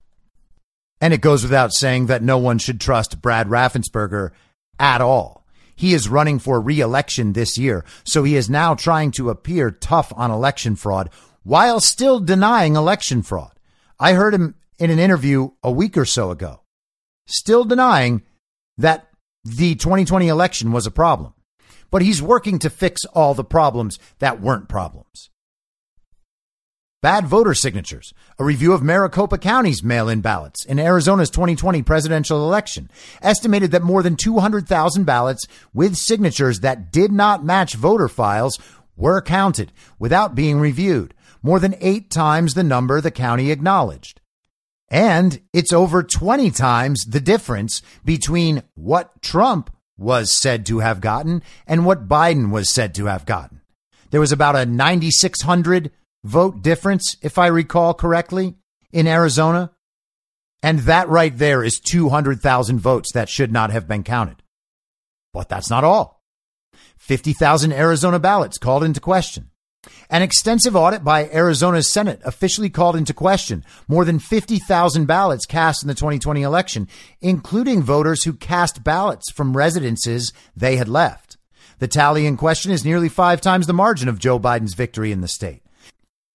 And 1.01 1.13
it 1.13 1.21
goes 1.21 1.43
without 1.43 1.73
saying 1.73 2.05
that 2.07 2.23
no 2.23 2.38
one 2.38 2.59
should 2.59 2.79
trust 2.79 3.21
Brad 3.21 3.47
Raffensperger 3.47 4.31
at 4.79 5.01
all. 5.01 5.45
He 5.75 5.93
is 5.93 6.07
running 6.07 6.39
for 6.39 6.61
re-election 6.61 7.34
this 7.34 7.57
year, 7.57 7.84
so 8.03 8.23
he 8.23 8.36
is 8.36 8.49
now 8.49 8.75
trying 8.75 9.11
to 9.11 9.29
appear 9.29 9.71
tough 9.71 10.13
on 10.15 10.31
election 10.31 10.75
fraud 10.75 11.09
while 11.43 11.79
still 11.79 12.19
denying 12.19 12.75
election 12.75 13.21
fraud. 13.21 13.51
I 13.99 14.13
heard 14.13 14.33
him 14.33 14.55
in 14.79 14.89
an 14.89 14.99
interview 14.99 15.49
a 15.61 15.71
week 15.71 15.97
or 15.97 16.05
so 16.05 16.31
ago, 16.31 16.61
still 17.25 17.63
denying 17.63 18.23
that 18.77 19.07
the 19.43 19.75
2020 19.75 20.27
election 20.27 20.71
was 20.71 20.87
a 20.87 20.91
problem. 20.91 21.33
But 21.91 22.01
he's 22.01 22.21
working 22.21 22.57
to 22.59 22.69
fix 22.69 23.05
all 23.05 23.33
the 23.33 23.43
problems 23.43 23.99
that 24.19 24.41
weren't 24.41 24.67
problems. 24.67 25.29
bad 27.01 27.27
voter 27.27 27.53
signatures, 27.53 28.13
a 28.39 28.45
review 28.45 28.71
of 28.71 28.81
Maricopa 28.81 29.37
County's 29.37 29.83
mail 29.83 30.07
in 30.07 30.21
ballots 30.21 30.63
in 30.65 30.79
Arizona's 30.79 31.29
2020 31.29 31.83
presidential 31.83 32.45
election 32.45 32.89
estimated 33.21 33.71
that 33.71 33.83
more 33.83 34.01
than 34.01 34.15
200,000 34.15 35.03
ballots 35.03 35.45
with 35.73 35.95
signatures 35.97 36.61
that 36.61 36.91
did 36.91 37.11
not 37.11 37.43
match 37.43 37.75
voter 37.75 38.07
files 38.07 38.57
were 38.95 39.21
counted 39.21 39.71
without 39.99 40.33
being 40.33 40.59
reviewed, 40.59 41.13
more 41.43 41.59
than 41.59 41.75
eight 41.81 42.09
times 42.09 42.53
the 42.53 42.63
number 42.63 42.99
the 42.99 43.11
county 43.11 43.51
acknowledged. 43.51 44.21
And 44.89 45.41
it's 45.51 45.73
over 45.73 46.01
20 46.01 46.49
times 46.51 47.03
the 47.05 47.19
difference 47.19 47.81
between 48.05 48.63
what 48.75 49.21
Trump 49.21 49.69
was 49.97 50.39
said 50.39 50.65
to 50.67 50.79
have 50.79 51.01
gotten 51.01 51.43
and 51.67 51.85
what 51.85 52.07
Biden 52.07 52.51
was 52.51 52.73
said 52.73 52.95
to 52.95 53.05
have 53.05 53.25
gotten. 53.25 53.61
There 54.11 54.19
was 54.19 54.31
about 54.31 54.55
a 54.55 54.65
9,600 54.65 55.91
vote 56.23 56.61
difference, 56.61 57.17
if 57.21 57.37
I 57.37 57.47
recall 57.47 57.93
correctly, 57.93 58.55
in 58.91 59.07
Arizona. 59.07 59.71
And 60.61 60.79
that 60.79 61.09
right 61.09 61.35
there 61.35 61.63
is 61.63 61.79
200,000 61.79 62.79
votes 62.79 63.11
that 63.13 63.29
should 63.29 63.51
not 63.51 63.71
have 63.71 63.87
been 63.87 64.03
counted. 64.03 64.43
But 65.33 65.49
that's 65.49 65.69
not 65.69 65.83
all. 65.83 66.23
50,000 66.97 67.73
Arizona 67.73 68.19
ballots 68.19 68.57
called 68.57 68.83
into 68.83 69.01
question. 69.01 69.49
An 70.09 70.21
extensive 70.21 70.75
audit 70.75 71.03
by 71.03 71.29
Arizona's 71.29 71.91
Senate 71.91 72.21
officially 72.23 72.69
called 72.69 72.95
into 72.95 73.13
question 73.13 73.65
more 73.88 74.05
than 74.05 74.19
50,000 74.19 75.05
ballots 75.05 75.45
cast 75.45 75.84
in 75.84 75.88
the 75.88 75.95
2020 75.95 76.41
election, 76.41 76.88
including 77.21 77.81
voters 77.81 78.23
who 78.23 78.34
cast 78.34 78.84
ballots 78.84 79.31
from 79.31 79.57
residences 79.57 80.31
they 80.55 80.77
had 80.77 80.88
left. 80.88 81.38
The 81.79 81.88
tally 81.88 82.25
in 82.25 82.38
question 82.38 82.71
is 82.71 82.86
nearly 82.86 83.09
five 83.09 83.41
times 83.41 83.67
the 83.67 83.73
margin 83.73 84.07
of 84.07 84.19
Joe 84.19 84.39
Biden's 84.39 84.73
victory 84.73 85.11
in 85.11 85.21
the 85.21 85.27
state. 85.27 85.63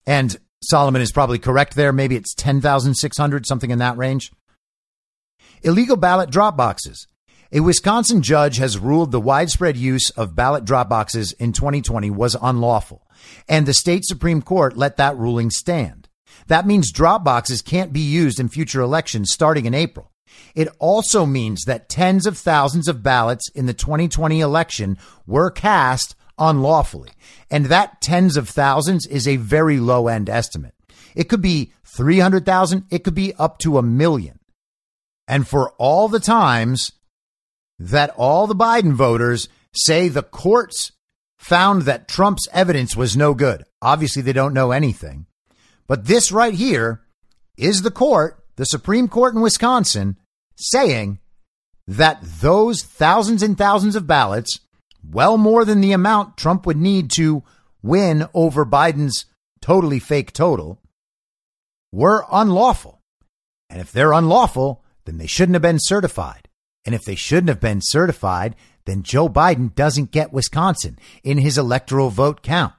And 0.06 0.36
Solomon 0.62 1.00
is 1.00 1.12
probably 1.12 1.38
correct 1.38 1.74
there. 1.74 1.92
Maybe 1.92 2.16
it's 2.16 2.34
10,600, 2.34 3.46
something 3.46 3.70
in 3.70 3.78
that 3.78 3.96
range. 3.96 4.32
Illegal 5.62 5.96
ballot 5.96 6.30
drop 6.30 6.56
boxes. 6.56 7.06
A 7.50 7.60
Wisconsin 7.60 8.20
judge 8.20 8.58
has 8.58 8.78
ruled 8.78 9.10
the 9.10 9.20
widespread 9.20 9.76
use 9.76 10.10
of 10.10 10.36
ballot 10.36 10.66
drop 10.66 10.88
boxes 10.90 11.32
in 11.32 11.52
2020 11.52 12.10
was 12.10 12.36
unlawful, 12.42 13.06
and 13.48 13.66
the 13.66 13.74
state 13.74 14.04
Supreme 14.04 14.42
Court 14.42 14.76
let 14.76 14.96
that 14.96 15.16
ruling 15.16 15.50
stand. 15.50 16.08
That 16.46 16.66
means 16.66 16.92
drop 16.92 17.24
boxes 17.24 17.62
can't 17.62 17.92
be 17.92 18.00
used 18.00 18.40
in 18.40 18.48
future 18.48 18.80
elections 18.80 19.30
starting 19.32 19.66
in 19.66 19.74
April. 19.74 20.12
It 20.54 20.68
also 20.78 21.26
means 21.26 21.64
that 21.64 21.88
tens 21.88 22.26
of 22.26 22.38
thousands 22.38 22.88
of 22.88 23.02
ballots 23.02 23.48
in 23.50 23.66
the 23.66 23.74
2020 23.74 24.40
election 24.40 24.98
were 25.26 25.50
cast 25.50 26.14
unlawfully. 26.38 27.10
And 27.50 27.66
that 27.66 28.00
tens 28.00 28.36
of 28.36 28.48
thousands 28.48 29.06
is 29.06 29.26
a 29.26 29.36
very 29.36 29.78
low 29.78 30.08
end 30.08 30.30
estimate. 30.30 30.74
It 31.14 31.28
could 31.28 31.42
be 31.42 31.72
300,000. 31.84 32.84
It 32.90 33.04
could 33.04 33.14
be 33.14 33.34
up 33.34 33.58
to 33.58 33.78
a 33.78 33.82
million. 33.82 34.38
And 35.26 35.46
for 35.46 35.70
all 35.72 36.08
the 36.08 36.20
times 36.20 36.92
that 37.78 38.10
all 38.16 38.46
the 38.46 38.54
Biden 38.54 38.92
voters 38.92 39.48
say 39.74 40.08
the 40.08 40.22
courts 40.22 40.92
found 41.38 41.82
that 41.82 42.08
Trump's 42.08 42.48
evidence 42.52 42.96
was 42.96 43.16
no 43.16 43.34
good. 43.34 43.64
Obviously, 43.80 44.22
they 44.22 44.32
don't 44.32 44.54
know 44.54 44.72
anything. 44.72 45.26
But 45.86 46.06
this 46.06 46.30
right 46.30 46.54
here 46.54 47.02
is 47.56 47.82
the 47.82 47.90
court, 47.90 48.44
the 48.56 48.64
Supreme 48.64 49.08
Court 49.08 49.34
in 49.34 49.40
Wisconsin, 49.40 50.16
saying 50.56 51.18
that 51.86 52.20
those 52.22 52.82
thousands 52.82 53.42
and 53.42 53.56
thousands 53.56 53.96
of 53.96 54.06
ballots 54.06 54.60
well 55.08 55.38
more 55.38 55.64
than 55.64 55.80
the 55.80 55.92
amount 55.92 56.36
Trump 56.36 56.66
would 56.66 56.76
need 56.76 57.10
to 57.12 57.42
win 57.82 58.26
over 58.34 58.66
Biden's 58.66 59.24
totally 59.60 59.98
fake 59.98 60.32
total, 60.32 60.80
were 61.92 62.26
unlawful. 62.30 63.00
And 63.70 63.80
if 63.80 63.92
they're 63.92 64.12
unlawful, 64.12 64.84
then 65.04 65.18
they 65.18 65.26
shouldn't 65.26 65.54
have 65.54 65.62
been 65.62 65.78
certified. 65.80 66.48
And 66.84 66.94
if 66.94 67.04
they 67.04 67.14
shouldn't 67.14 67.48
have 67.48 67.60
been 67.60 67.80
certified, 67.82 68.54
then 68.88 69.02
Joe 69.02 69.28
Biden 69.28 69.74
doesn't 69.74 70.12
get 70.12 70.32
Wisconsin 70.32 70.98
in 71.22 71.38
his 71.38 71.58
electoral 71.58 72.10
vote 72.10 72.42
count. 72.42 72.72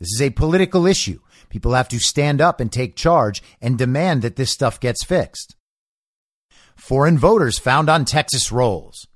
This 0.00 0.12
is 0.12 0.22
a 0.22 0.30
political 0.30 0.86
issue. 0.86 1.20
People 1.50 1.74
have 1.74 1.88
to 1.88 1.98
stand 1.98 2.40
up 2.40 2.60
and 2.60 2.72
take 2.72 2.96
charge 2.96 3.42
and 3.60 3.78
demand 3.78 4.22
that 4.22 4.36
this 4.36 4.50
stuff 4.50 4.80
gets 4.80 5.04
fixed. 5.04 5.56
Foreign 6.74 7.18
voters 7.18 7.58
found 7.58 7.90
on 7.90 8.04
Texas 8.04 8.50
rolls. 8.50 9.06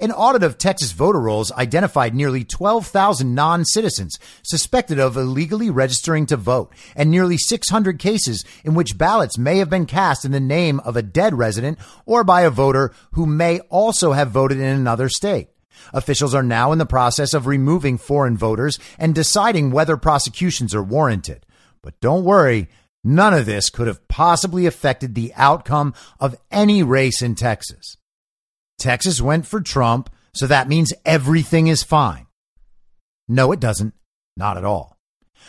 An 0.00 0.10
audit 0.10 0.42
of 0.42 0.58
Texas 0.58 0.92
voter 0.92 1.20
rolls 1.20 1.52
identified 1.52 2.14
nearly 2.14 2.44
12,000 2.44 3.34
non 3.34 3.64
citizens 3.64 4.18
suspected 4.42 4.98
of 4.98 5.16
illegally 5.16 5.70
registering 5.70 6.26
to 6.26 6.36
vote 6.36 6.72
and 6.96 7.10
nearly 7.10 7.38
600 7.38 7.98
cases 7.98 8.44
in 8.64 8.74
which 8.74 8.98
ballots 8.98 9.38
may 9.38 9.58
have 9.58 9.70
been 9.70 9.86
cast 9.86 10.24
in 10.24 10.32
the 10.32 10.40
name 10.40 10.80
of 10.80 10.96
a 10.96 11.02
dead 11.02 11.34
resident 11.34 11.78
or 12.04 12.24
by 12.24 12.42
a 12.42 12.50
voter 12.50 12.92
who 13.12 13.26
may 13.26 13.60
also 13.70 14.12
have 14.12 14.30
voted 14.30 14.58
in 14.58 14.64
another 14.64 15.08
state. 15.08 15.51
Officials 15.92 16.34
are 16.34 16.42
now 16.42 16.72
in 16.72 16.78
the 16.78 16.86
process 16.86 17.34
of 17.34 17.46
removing 17.46 17.98
foreign 17.98 18.36
voters 18.36 18.78
and 18.98 19.14
deciding 19.14 19.70
whether 19.70 19.96
prosecutions 19.96 20.74
are 20.74 20.82
warranted. 20.82 21.44
But 21.82 22.00
don't 22.00 22.24
worry, 22.24 22.68
none 23.04 23.34
of 23.34 23.46
this 23.46 23.70
could 23.70 23.86
have 23.86 24.06
possibly 24.08 24.66
affected 24.66 25.14
the 25.14 25.32
outcome 25.34 25.94
of 26.20 26.36
any 26.50 26.82
race 26.82 27.22
in 27.22 27.34
Texas. 27.34 27.96
Texas 28.78 29.20
went 29.20 29.46
for 29.46 29.60
Trump, 29.60 30.10
so 30.34 30.46
that 30.46 30.68
means 30.68 30.92
everything 31.04 31.66
is 31.66 31.82
fine. 31.82 32.26
No, 33.28 33.52
it 33.52 33.60
doesn't. 33.60 33.94
Not 34.36 34.56
at 34.56 34.64
all. 34.64 34.96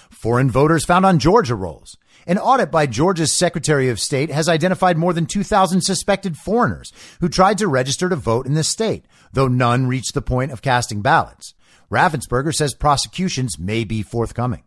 Foreign 0.10 0.50
voters 0.50 0.86
found 0.86 1.06
on 1.06 1.20
Georgia 1.20 1.56
rolls. 1.56 1.98
An 2.26 2.38
audit 2.38 2.72
by 2.72 2.86
Georgia's 2.86 3.36
Secretary 3.36 3.90
of 3.90 4.00
State 4.00 4.30
has 4.30 4.48
identified 4.48 4.98
more 4.98 5.12
than 5.12 5.26
2,000 5.26 5.82
suspected 5.82 6.38
foreigners 6.38 6.92
who 7.20 7.28
tried 7.28 7.58
to 7.58 7.68
register 7.68 8.08
to 8.08 8.16
vote 8.16 8.46
in 8.46 8.54
the 8.54 8.64
state, 8.64 9.06
though 9.34 9.50
none 9.50 9.88
reached 9.88 10.14
the 10.14 10.22
point 10.22 10.52
of 10.52 10.62
casting 10.62 11.02
ballots. 11.02 11.54
Raffensperger 11.92 12.54
says 12.54 12.74
prosecutions 12.74 13.60
may 13.60 13.84
be 13.84 14.02
forthcoming. 14.02 14.64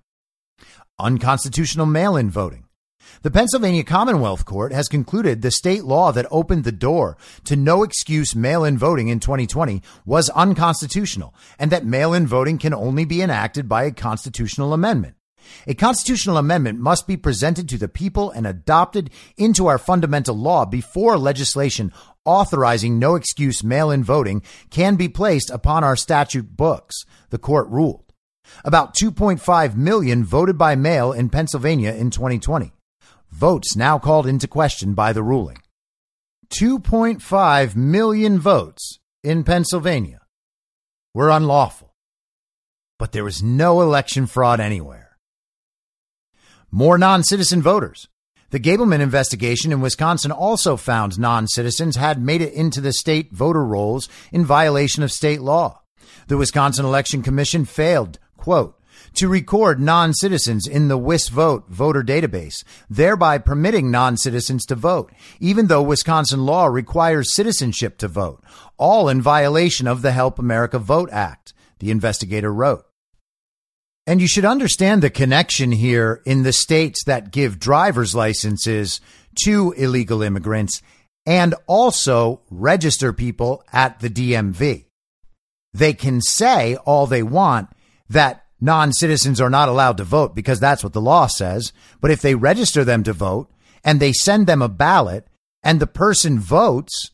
Unconstitutional 0.99 1.87
mail 1.87 2.17
in 2.17 2.31
voting. 2.31 2.65
The 3.23 3.31
Pennsylvania 3.31 3.85
Commonwealth 3.85 4.45
Court 4.45 4.73
has 4.73 4.89
concluded 4.89 5.41
the 5.41 5.51
state 5.51 5.85
law 5.85 6.13
that 6.13 6.27
opened 6.31 6.65
the 6.65 6.73
door 6.73 7.17
to 7.45 7.57
no 7.57 7.83
excuse 7.83 8.35
mail 8.37 8.65
in 8.65 8.77
voting 8.77 9.09
in 9.09 9.21
2020 9.21 9.81
was 10.05 10.29
unconstitutional 10.31 11.35
and 11.59 11.71
that 11.71 11.87
mail 11.87 12.13
in 12.13 12.27
voting 12.27 12.59
can 12.59 12.75
only 12.75 13.05
be 13.05 13.23
enacted 13.23 13.69
by 13.69 13.85
a 13.85 13.93
constitutional 13.93 14.73
amendment. 14.73 15.15
A 15.67 15.75
constitutional 15.75 16.37
amendment 16.37 16.79
must 16.79 17.07
be 17.07 17.17
presented 17.17 17.69
to 17.69 17.79
the 17.79 17.89
people 17.89 18.31
and 18.31 18.47
adopted 18.47 19.11
into 19.37 19.67
our 19.67 19.79
fundamental 19.79 20.37
law 20.37 20.65
before 20.65 21.19
legislation 21.19 21.93
authorizing 22.25 22.99
no 22.99 23.15
excuse 23.15 23.63
mail 23.63 23.91
in 23.91 24.03
voting 24.05 24.43
can 24.71 24.97
be 24.97 25.09
placed 25.09 25.51
upon 25.51 25.85
our 25.85 25.97
statute 25.97 26.57
books, 26.57 27.05
the 27.31 27.39
court 27.39 27.69
ruled. 27.69 28.13
About 28.65 28.95
2.5 28.95 29.77
million 29.77 30.25
voted 30.25 30.59
by 30.59 30.75
mail 30.75 31.13
in 31.13 31.29
Pennsylvania 31.29 31.93
in 31.93 32.11
2020 32.11 32.73
votes 33.31 33.77
now 33.77 33.99
called 33.99 34.27
into 34.27 34.49
question 34.49 34.95
by 34.95 35.13
the 35.13 35.23
ruling. 35.23 35.59
2.5 36.51 37.77
million 37.77 38.39
votes 38.39 38.99
in 39.23 39.45
Pennsylvania 39.45 40.21
were 41.13 41.29
unlawful, 41.29 41.95
but 42.99 43.13
there 43.13 43.25
was 43.25 43.43
no 43.43 43.83
election 43.83 44.27
fraud 44.27 44.61
anywhere. 44.61 45.06
More 46.77 46.99
non 46.99 47.23
citizen 47.25 47.63
voters. 47.63 48.07
The 48.51 48.61
Gableman 48.61 49.01
investigation 49.01 49.73
in 49.73 49.81
Wisconsin 49.81 50.31
also 50.31 50.77
found 50.77 51.19
non 51.19 51.49
citizens 51.49 51.97
had 51.97 52.21
made 52.21 52.43
it 52.43 52.53
into 52.53 52.83
the 52.83 52.93
state 52.93 53.33
voter 53.33 53.65
rolls 53.65 54.11
in 54.31 54.45
violation 54.45 55.03
of 55.03 55.11
state 55.11 55.41
law. 55.41 55.81
The 56.29 56.37
Wisconsin 56.37 56.85
Election 56.85 57.23
Commission 57.23 57.65
failed, 57.65 58.19
quote, 58.37 58.79
to 59.15 59.27
record 59.27 59.81
non-citizens 59.81 60.67
in 60.67 60.89
the 60.89 60.99
WisVote 60.99 61.67
voter 61.69 62.03
database, 62.03 62.63
thereby 62.91 63.39
permitting 63.39 63.91
non-citizens 63.91 64.67
to 64.67 64.75
vote, 64.75 65.11
even 65.41 65.69
though 65.69 65.83
Wisconsin 65.83 66.45
law 66.45 66.67
requires 66.67 67.35
citizenship 67.35 67.97
to 67.97 68.07
vote, 68.07 68.45
all 68.77 69.09
in 69.09 69.23
violation 69.23 69.87
of 69.87 70.03
the 70.03 70.13
Help 70.13 70.39
America 70.39 70.79
Vote 70.79 71.09
Act, 71.11 71.55
the 71.79 71.91
investigator 71.91 72.53
wrote. 72.53 72.85
And 74.07 74.21
you 74.21 74.29
should 74.29 74.45
understand 74.45 75.03
the 75.03 75.11
connection 75.11 75.73
here 75.73 76.23
in 76.25 76.45
the 76.45 76.53
states 76.53 77.03
that 77.05 77.33
give 77.33 77.59
driver's 77.59 78.15
licenses 78.15 79.01
to 79.45 79.73
illegal 79.73 80.23
immigrants 80.23 80.81
and 81.27 81.55
also 81.67 82.41
register 82.49 83.13
people 83.13 83.65
at 83.73 83.99
the 83.99 84.09
DMV. 84.09 84.85
They 85.75 85.93
can 85.93 86.21
say 86.21 86.77
all 86.77 87.07
they 87.07 87.25
want 87.25 87.69
that 88.09 88.45
non 88.61 88.93
citizens 88.93 89.41
are 89.41 89.51
not 89.51 89.69
allowed 89.69 89.97
to 89.97 90.05
vote 90.05 90.35
because 90.35 90.61
that's 90.61 90.85
what 90.85 90.93
the 90.93 91.01
law 91.01 91.27
says. 91.27 91.73
But 92.01 92.13
if 92.13 92.23
they 92.23 92.37
register 92.37 92.85
them 92.85 93.03
to 93.03 93.13
vote 93.13 93.51
and 93.85 93.99
they 93.99 94.13
send 94.13 94.47
them 94.47 94.63
a 94.63 94.69
ballot 94.69 95.27
and 95.63 95.81
the 95.81 95.87
person 95.87 96.39
votes 96.39 97.11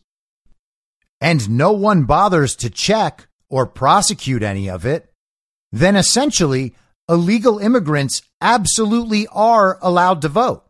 and 1.21 1.49
no 1.49 1.73
one 1.73 2.05
bothers 2.05 2.55
to 2.57 2.69
check 2.69 3.29
or 3.49 3.67
prosecute 3.67 4.43
any 4.43 4.69
of 4.69 4.85
it, 4.85 5.11
then 5.73 5.97
essentially 5.97 6.75
illegal 7.13 7.59
immigrants 7.59 8.23
absolutely 8.41 9.27
are 9.29 9.79
allowed 9.83 10.23
to 10.23 10.29
vote, 10.29 10.65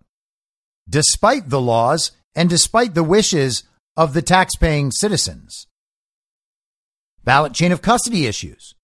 despite 0.89 1.49
the 1.49 1.61
laws 1.61 2.11
and 2.35 2.51
despite 2.51 2.95
the 2.95 3.05
wishes 3.05 3.63
of 3.97 4.13
the 4.13 4.23
taxpaying 4.23 4.91
citizens. 4.93 5.69
Ballot 7.25 7.55
chain 7.55 7.71
of 7.71 7.81
custody 7.81 8.27
issues. 8.27 8.75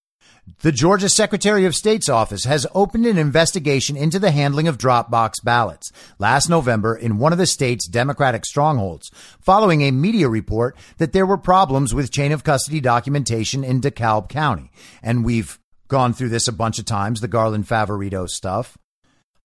The 0.63 0.73
Georgia 0.73 1.09
Secretary 1.09 1.67
of 1.67 1.75
State's 1.75 2.09
office 2.09 2.45
has 2.45 2.67
opened 2.75 3.05
an 3.05 3.19
investigation 3.19 3.97
into 3.97 4.19
the 4.19 4.31
handling 4.31 4.67
of 4.67 4.79
Dropbox 4.79 5.35
ballots 5.45 5.91
last 6.19 6.49
November 6.49 6.97
in 6.97 7.19
one 7.19 7.33
of 7.33 7.39
the 7.39 7.47
state's 7.47 7.87
Democratic 7.87 8.47
strongholds, 8.47 9.11
following 9.41 9.83
a 9.83 9.91
media 9.91 10.29
report 10.29 10.77
that 10.97 11.13
there 11.13 11.27
were 11.27 11.37
problems 11.37 11.93
with 11.93 12.13
chain 12.13 12.33
of 12.33 12.45
custody 12.45 12.81
documentation 12.81 13.63
in 13.63 13.81
DeKalb 13.81 14.29
County. 14.29 14.71
And 15.03 15.25
we've 15.25 15.59
gone 15.89 16.13
through 16.13 16.29
this 16.29 16.49
a 16.49 16.53
bunch 16.53 16.79
of 16.79 16.85
times, 16.85 17.21
the 17.21 17.29
Garland 17.29 17.67
Favorito 17.67 18.29
stuff. 18.29 18.79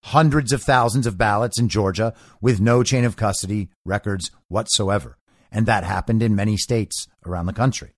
Hundreds 0.04 0.52
of 0.52 0.62
thousands 0.62 1.08
of 1.08 1.18
ballots 1.18 1.60
in 1.60 1.70
Georgia 1.70 2.14
with 2.42 2.60
no 2.60 2.84
chain 2.84 3.06
of 3.06 3.16
custody 3.16 3.70
records 3.86 4.32
whatsoever. 4.50 5.18
And 5.52 5.66
that 5.66 5.84
happened 5.86 6.22
in 6.22 6.36
many 6.36 6.58
states 6.58 7.08
around 7.26 7.46
the 7.46 7.54
country. 7.54 7.94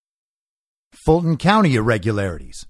Fulton 0.93 1.38
County 1.38 1.76
irregularities. 1.76 2.68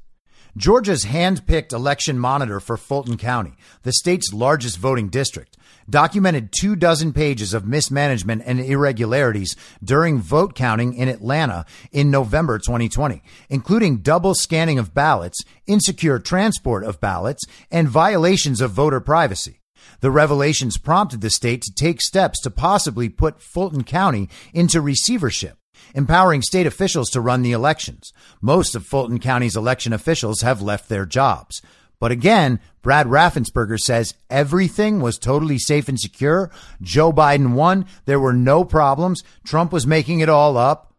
Georgia's 0.58 1.04
hand-picked 1.04 1.74
election 1.74 2.18
monitor 2.18 2.62
for 2.62 2.78
Fulton 2.78 3.18
County, 3.18 3.56
the 3.84 3.92
state's 3.92 4.32
largest 4.32 4.78
voting 4.78 5.10
district, 5.10 5.58
documented 5.90 6.52
two 6.52 6.76
dozen 6.76 7.14
pages 7.14 7.54
of 7.54 7.68
mismanagement 7.68 8.44
and 8.46 8.60
irregularities 8.60 9.56
during 9.84 10.20
vote 10.20 10.56
counting 10.56 10.94
in 10.94 11.08
Atlanta 11.08 11.66
in 11.92 12.12
November 12.12 12.58
2020, 12.58 13.22
including 13.50 13.98
double 13.98 14.34
scanning 14.34 14.80
of 14.80 14.94
ballots, 14.94 15.44
insecure 15.68 16.20
transport 16.20 16.84
of 16.84 17.00
ballots, 17.00 17.44
and 17.72 17.88
violations 17.88 18.62
of 18.62 18.72
voter 18.72 19.00
privacy. 19.00 19.60
The 20.02 20.12
revelations 20.12 20.78
prompted 20.78 21.22
the 21.22 21.30
state 21.30 21.62
to 21.64 21.74
take 21.74 22.02
steps 22.02 22.42
to 22.42 22.52
possibly 22.52 23.10
put 23.10 23.42
Fulton 23.42 23.84
County 23.84 24.30
into 24.54 24.82
receivership 24.82 25.58
empowering 25.94 26.42
state 26.42 26.68
officials 26.68 27.10
to 27.10 27.22
run 27.22 27.42
the 27.42 27.54
elections. 27.54 28.12
Most 28.42 28.76
of 28.76 28.86
Fulton 28.86 29.20
County's 29.20 29.56
election 29.56 29.94
officials 29.94 30.42
have 30.42 30.62
left 30.62 30.90
their 30.90 31.06
jobs. 31.06 31.62
But 32.06 32.12
again, 32.12 32.60
Brad 32.84 33.08
Raffensperger 33.08 33.80
says 33.80 34.14
everything 34.30 35.02
was 35.02 35.18
totally 35.18 35.58
safe 35.58 35.90
and 35.90 36.00
secure. 36.00 36.52
Joe 36.80 37.12
Biden 37.12 37.54
won. 37.54 37.88
There 38.06 38.20
were 38.20 38.32
no 38.32 38.64
problems. 38.64 39.24
Trump 39.44 39.74
was 39.74 39.88
making 39.88 40.20
it 40.20 40.30
all 40.30 40.56
up. 40.56 40.94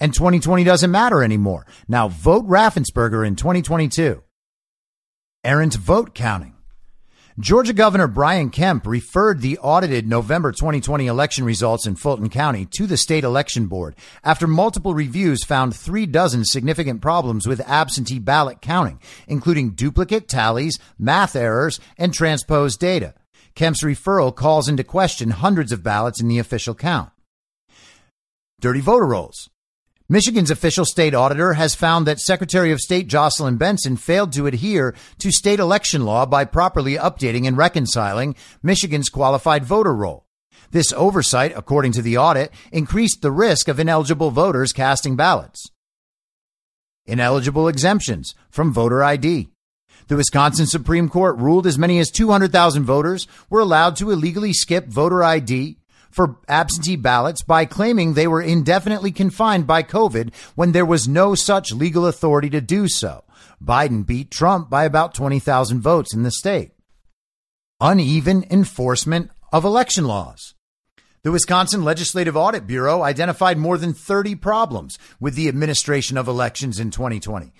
And 0.00 0.12
2020 0.12 0.62
doesn't 0.62 0.90
matter 0.90 1.22
anymore. 1.22 1.66
Now 1.88 2.08
vote 2.08 2.46
Raffensperger 2.46 3.26
in 3.26 3.36
2022. 3.36 4.22
Errant 5.42 5.76
vote 5.76 6.14
counting. 6.14 6.53
Georgia 7.40 7.72
Governor 7.72 8.06
Brian 8.06 8.48
Kemp 8.48 8.86
referred 8.86 9.40
the 9.40 9.58
audited 9.58 10.06
November 10.06 10.52
2020 10.52 11.08
election 11.08 11.44
results 11.44 11.84
in 11.84 11.96
Fulton 11.96 12.28
County 12.28 12.64
to 12.76 12.86
the 12.86 12.96
state 12.96 13.24
election 13.24 13.66
board 13.66 13.96
after 14.22 14.46
multiple 14.46 14.94
reviews 14.94 15.42
found 15.42 15.74
three 15.74 16.06
dozen 16.06 16.44
significant 16.44 17.02
problems 17.02 17.44
with 17.44 17.60
absentee 17.68 18.20
ballot 18.20 18.60
counting, 18.60 19.00
including 19.26 19.70
duplicate 19.70 20.28
tallies, 20.28 20.78
math 20.96 21.34
errors, 21.34 21.80
and 21.98 22.14
transposed 22.14 22.78
data. 22.78 23.14
Kemp's 23.56 23.82
referral 23.82 24.32
calls 24.32 24.68
into 24.68 24.84
question 24.84 25.30
hundreds 25.30 25.72
of 25.72 25.82
ballots 25.82 26.20
in 26.20 26.28
the 26.28 26.38
official 26.38 26.76
count. 26.76 27.10
Dirty 28.60 28.80
voter 28.80 29.06
rolls. 29.06 29.50
Michigan's 30.06 30.50
official 30.50 30.84
state 30.84 31.14
auditor 31.14 31.54
has 31.54 31.74
found 31.74 32.06
that 32.06 32.20
Secretary 32.20 32.70
of 32.70 32.80
State 32.80 33.06
Jocelyn 33.06 33.56
Benson 33.56 33.96
failed 33.96 34.34
to 34.34 34.46
adhere 34.46 34.94
to 35.18 35.32
state 35.32 35.58
election 35.58 36.04
law 36.04 36.26
by 36.26 36.44
properly 36.44 36.96
updating 36.96 37.48
and 37.48 37.56
reconciling 37.56 38.34
Michigan's 38.62 39.08
qualified 39.08 39.64
voter 39.64 39.94
roll. 39.94 40.26
This 40.72 40.92
oversight, 40.92 41.54
according 41.56 41.92
to 41.92 42.02
the 42.02 42.18
audit, 42.18 42.52
increased 42.70 43.22
the 43.22 43.32
risk 43.32 43.66
of 43.66 43.80
ineligible 43.80 44.30
voters 44.30 44.74
casting 44.74 45.16
ballots. 45.16 45.70
Ineligible 47.06 47.66
exemptions 47.66 48.34
from 48.50 48.74
voter 48.74 49.02
ID. 49.02 49.48
The 50.08 50.16
Wisconsin 50.16 50.66
Supreme 50.66 51.08
Court 51.08 51.38
ruled 51.38 51.66
as 51.66 51.78
many 51.78 51.98
as 51.98 52.10
200,000 52.10 52.84
voters 52.84 53.26
were 53.48 53.60
allowed 53.60 53.96
to 53.96 54.10
illegally 54.10 54.52
skip 54.52 54.86
voter 54.86 55.22
ID 55.22 55.78
for 56.14 56.36
absentee 56.46 56.94
ballots 56.94 57.42
by 57.42 57.64
claiming 57.64 58.14
they 58.14 58.28
were 58.28 58.40
indefinitely 58.40 59.10
confined 59.10 59.66
by 59.66 59.82
COVID 59.82 60.32
when 60.54 60.70
there 60.70 60.86
was 60.86 61.08
no 61.08 61.34
such 61.34 61.72
legal 61.72 62.06
authority 62.06 62.48
to 62.50 62.60
do 62.60 62.86
so. 62.86 63.24
Biden 63.62 64.06
beat 64.06 64.30
Trump 64.30 64.70
by 64.70 64.84
about 64.84 65.12
20,000 65.12 65.80
votes 65.80 66.14
in 66.14 66.22
the 66.22 66.30
state. 66.30 66.70
Uneven 67.80 68.44
enforcement 68.48 69.30
of 69.52 69.64
election 69.64 70.04
laws. 70.04 70.54
The 71.24 71.32
Wisconsin 71.32 71.82
Legislative 71.82 72.36
Audit 72.36 72.64
Bureau 72.64 73.02
identified 73.02 73.58
more 73.58 73.76
than 73.76 73.92
30 73.92 74.36
problems 74.36 74.98
with 75.18 75.34
the 75.34 75.48
administration 75.48 76.16
of 76.16 76.28
elections 76.28 76.78
in 76.78 76.92
2020, 76.92 77.52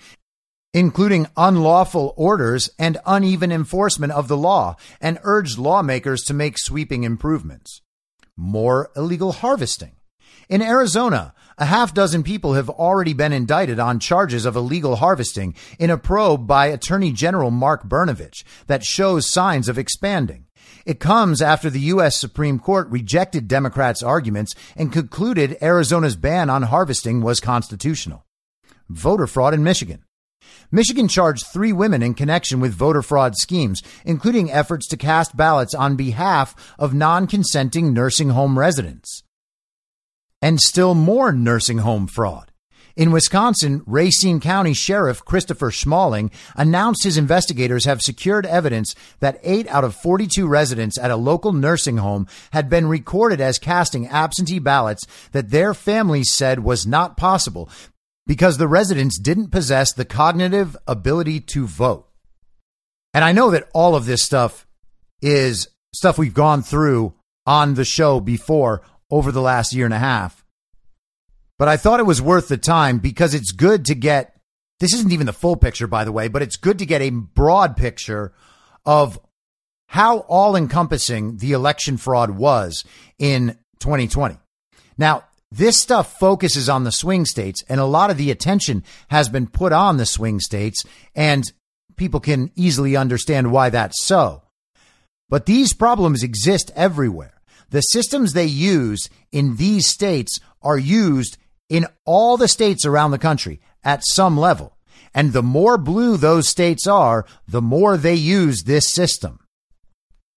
including 0.73 1.27
unlawful 1.35 2.13
orders 2.15 2.69
and 2.79 2.99
uneven 3.05 3.51
enforcement 3.51 4.13
of 4.13 4.29
the 4.29 4.37
law, 4.37 4.77
and 5.01 5.19
urged 5.23 5.57
lawmakers 5.57 6.21
to 6.23 6.33
make 6.33 6.57
sweeping 6.57 7.03
improvements 7.03 7.81
more 8.37 8.91
illegal 8.95 9.31
harvesting. 9.31 9.93
In 10.47 10.61
Arizona, 10.61 11.33
a 11.57 11.65
half 11.65 11.93
dozen 11.93 12.21
people 12.21 12.53
have 12.53 12.69
already 12.69 13.13
been 13.13 13.33
indicted 13.33 13.79
on 13.79 13.99
charges 13.99 14.45
of 14.45 14.55
illegal 14.55 14.97
harvesting 14.97 15.55
in 15.79 15.89
a 15.89 15.97
probe 15.97 16.45
by 16.45 16.67
Attorney 16.67 17.11
General 17.11 17.49
Mark 17.49 17.87
Brnovich 17.87 18.43
that 18.67 18.83
shows 18.83 19.31
signs 19.31 19.67
of 19.67 19.77
expanding. 19.77 20.45
It 20.85 20.99
comes 20.99 21.41
after 21.41 21.69
the 21.69 21.79
U.S. 21.79 22.19
Supreme 22.19 22.59
Court 22.59 22.87
rejected 22.89 23.47
Democrats' 23.47 24.03
arguments 24.03 24.53
and 24.75 24.93
concluded 24.93 25.57
Arizona's 25.61 26.15
ban 26.15 26.49
on 26.49 26.63
harvesting 26.63 27.21
was 27.21 27.39
constitutional. 27.39 28.25
Voter 28.89 29.25
fraud 29.25 29.55
in 29.55 29.63
Michigan. 29.63 30.04
Michigan 30.71 31.07
charged 31.07 31.45
three 31.47 31.71
women 31.71 32.01
in 32.01 32.13
connection 32.13 32.59
with 32.59 32.73
voter 32.73 33.01
fraud 33.01 33.35
schemes, 33.35 33.81
including 34.03 34.51
efforts 34.51 34.87
to 34.87 34.97
cast 34.97 35.37
ballots 35.37 35.73
on 35.73 35.95
behalf 35.95 36.55
of 36.77 36.93
non 36.93 37.27
consenting 37.27 37.93
nursing 37.93 38.29
home 38.29 38.57
residents. 38.57 39.23
And 40.41 40.59
still 40.59 40.93
more 40.93 41.31
nursing 41.31 41.79
home 41.79 42.07
fraud. 42.07 42.51
In 42.95 43.11
Wisconsin, 43.11 43.83
Racine 43.85 44.39
County 44.39 44.73
Sheriff 44.73 45.25
Christopher 45.25 45.69
Schmaling 45.69 46.31
announced 46.55 47.03
his 47.03 47.17
investigators 47.17 47.83
have 47.83 48.01
secured 48.01 48.45
evidence 48.45 48.95
that 49.19 49.39
8 49.43 49.67
out 49.67 49.83
of 49.83 49.95
42 49.95 50.47
residents 50.47 50.97
at 50.97 51.11
a 51.11 51.17
local 51.17 51.51
nursing 51.51 51.97
home 51.97 52.25
had 52.51 52.69
been 52.69 52.87
recorded 52.87 53.41
as 53.41 53.59
casting 53.59 54.07
absentee 54.07 54.59
ballots 54.59 55.05
that 55.33 55.49
their 55.49 55.73
families 55.73 56.33
said 56.33 56.59
was 56.59 56.87
not 56.87 57.17
possible 57.17 57.69
because 58.27 58.57
the 58.57 58.67
residents 58.67 59.19
didn't 59.19 59.51
possess 59.51 59.93
the 59.93 60.05
cognitive 60.05 60.75
ability 60.87 61.39
to 61.39 61.67
vote. 61.67 62.07
And 63.13 63.23
I 63.23 63.31
know 63.31 63.51
that 63.51 63.69
all 63.73 63.95
of 63.95 64.05
this 64.05 64.23
stuff 64.23 64.67
is 65.21 65.67
stuff 65.93 66.17
we've 66.17 66.33
gone 66.33 66.61
through 66.61 67.13
on 67.45 67.75
the 67.75 67.85
show 67.85 68.19
before 68.19 68.81
over 69.09 69.31
the 69.31 69.41
last 69.41 69.73
year 69.73 69.85
and 69.85 69.93
a 69.93 69.99
half. 69.99 70.43
But 71.57 71.67
I 71.67 71.77
thought 71.77 71.99
it 71.99 72.05
was 72.05 72.21
worth 72.21 72.47
the 72.47 72.57
time 72.57 72.97
because 72.99 73.33
it's 73.33 73.51
good 73.51 73.85
to 73.85 73.95
get 73.95 74.35
this 74.79 74.93
isn't 74.93 75.13
even 75.13 75.25
the 75.25 75.33
full 75.33 75.55
picture, 75.55 75.87
by 75.87 76.03
the 76.03 76.11
way, 76.11 76.27
but 76.27 76.41
it's 76.41 76.57
good 76.57 76.79
to 76.79 76.85
get 76.85 77.01
a 77.01 77.09
broad 77.09 77.77
picture 77.77 78.33
of 78.85 79.19
how 79.87 80.19
all 80.19 80.55
encompassing 80.55 81.37
the 81.37 81.53
election 81.53 81.95
fraud 81.95 82.31
was 82.31 82.83
in 83.17 83.57
2020. 83.79 84.37
Now, 84.97 85.23
this 85.57 85.81
stuff 85.81 86.19
focuses 86.19 86.67
on 86.67 86.83
the 86.83 86.91
swing 86.91 87.25
states, 87.25 87.63
and 87.69 87.79
a 87.79 87.85
lot 87.85 88.09
of 88.09 88.17
the 88.17 88.31
attention 88.31 88.83
has 89.07 89.29
been 89.29 89.47
put 89.47 89.71
on 89.71 89.97
the 89.97 90.05
swing 90.05 90.39
states, 90.39 90.83
and 91.15 91.51
people 91.95 92.19
can 92.19 92.51
easily 92.55 92.95
understand 92.97 93.51
why 93.51 93.69
that's 93.69 94.03
so. 94.03 94.43
But 95.29 95.45
these 95.45 95.73
problems 95.73 96.23
exist 96.23 96.71
everywhere. 96.75 97.41
The 97.69 97.81
systems 97.81 98.33
they 98.33 98.45
use 98.45 99.09
in 99.31 99.55
these 99.55 99.89
states 99.89 100.39
are 100.61 100.77
used 100.77 101.37
in 101.69 101.87
all 102.05 102.37
the 102.37 102.47
states 102.47 102.85
around 102.85 103.11
the 103.11 103.17
country 103.17 103.61
at 103.83 104.03
some 104.05 104.37
level. 104.37 104.77
And 105.13 105.31
the 105.31 105.43
more 105.43 105.77
blue 105.77 106.17
those 106.17 106.49
states 106.49 106.85
are, 106.85 107.25
the 107.47 107.61
more 107.61 107.95
they 107.95 108.15
use 108.15 108.63
this 108.63 108.93
system. 108.93 109.39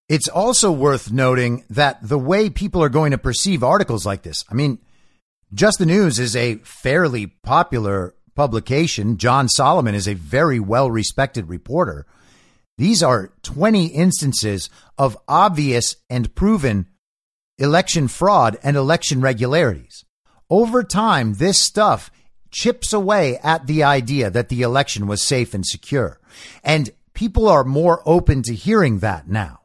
It's 0.08 0.28
also 0.28 0.70
worth 0.70 1.10
noting 1.10 1.64
that 1.68 1.98
the 2.06 2.18
way 2.18 2.48
people 2.48 2.82
are 2.82 2.88
going 2.88 3.10
to 3.10 3.18
perceive 3.18 3.62
articles 3.62 4.06
like 4.06 4.22
this, 4.22 4.44
I 4.48 4.54
mean, 4.54 4.78
just 5.52 5.78
the 5.78 5.86
News 5.86 6.18
is 6.18 6.36
a 6.36 6.56
fairly 6.56 7.26
popular 7.26 8.14
publication. 8.34 9.16
John 9.16 9.48
Solomon 9.48 9.94
is 9.94 10.06
a 10.06 10.14
very 10.14 10.60
well 10.60 10.90
respected 10.90 11.48
reporter. 11.48 12.06
These 12.76 13.02
are 13.02 13.32
20 13.42 13.86
instances 13.86 14.70
of 14.96 15.18
obvious 15.26 15.96
and 16.08 16.34
proven 16.34 16.86
election 17.58 18.06
fraud 18.08 18.56
and 18.62 18.76
election 18.76 19.20
regularities. 19.20 20.04
Over 20.48 20.84
time, 20.84 21.34
this 21.34 21.60
stuff 21.60 22.10
chips 22.50 22.92
away 22.92 23.38
at 23.42 23.66
the 23.66 23.82
idea 23.82 24.30
that 24.30 24.48
the 24.48 24.62
election 24.62 25.06
was 25.06 25.22
safe 25.22 25.54
and 25.54 25.66
secure. 25.66 26.20
And 26.62 26.90
people 27.14 27.48
are 27.48 27.64
more 27.64 28.02
open 28.06 28.42
to 28.44 28.54
hearing 28.54 29.00
that 29.00 29.28
now 29.28 29.60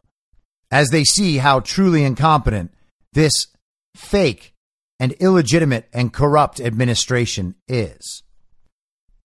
as 0.72 0.90
they 0.90 1.04
see 1.04 1.38
how 1.38 1.60
truly 1.60 2.04
incompetent 2.04 2.74
this 3.14 3.48
fake 3.96 4.53
and 5.00 5.12
illegitimate 5.14 5.88
and 5.94 6.14
corrupt 6.14 6.60
administration 6.60 7.56
is. 7.68 8.24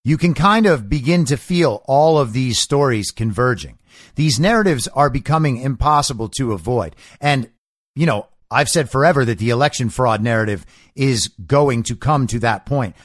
You 0.03 0.17
can 0.17 0.33
kind 0.33 0.65
of 0.65 0.89
begin 0.89 1.25
to 1.25 1.37
feel 1.37 1.83
all 1.85 2.17
of 2.17 2.33
these 2.33 2.59
stories 2.59 3.11
converging. 3.11 3.77
These 4.15 4.39
narratives 4.39 4.87
are 4.87 5.09
becoming 5.09 5.57
impossible 5.57 6.29
to 6.29 6.53
avoid. 6.53 6.95
And, 7.19 7.49
you 7.95 8.05
know, 8.05 8.27
I've 8.49 8.69
said 8.69 8.89
forever 8.89 9.25
that 9.25 9.37
the 9.37 9.49
election 9.49 9.89
fraud 9.89 10.21
narrative 10.21 10.65
is 10.95 11.27
going 11.45 11.83
to 11.83 11.95
come 11.95 12.27
to 12.27 12.39
that 12.39 12.65
point. 12.65 12.95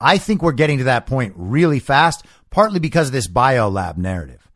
I 0.00 0.18
think 0.18 0.42
we're 0.42 0.52
getting 0.52 0.78
to 0.78 0.84
that 0.84 1.06
point 1.06 1.34
really 1.36 1.80
fast, 1.80 2.24
partly 2.50 2.78
because 2.78 3.08
of 3.08 3.12
this 3.12 3.28
biolab 3.28 3.96
narrative. 3.96 4.48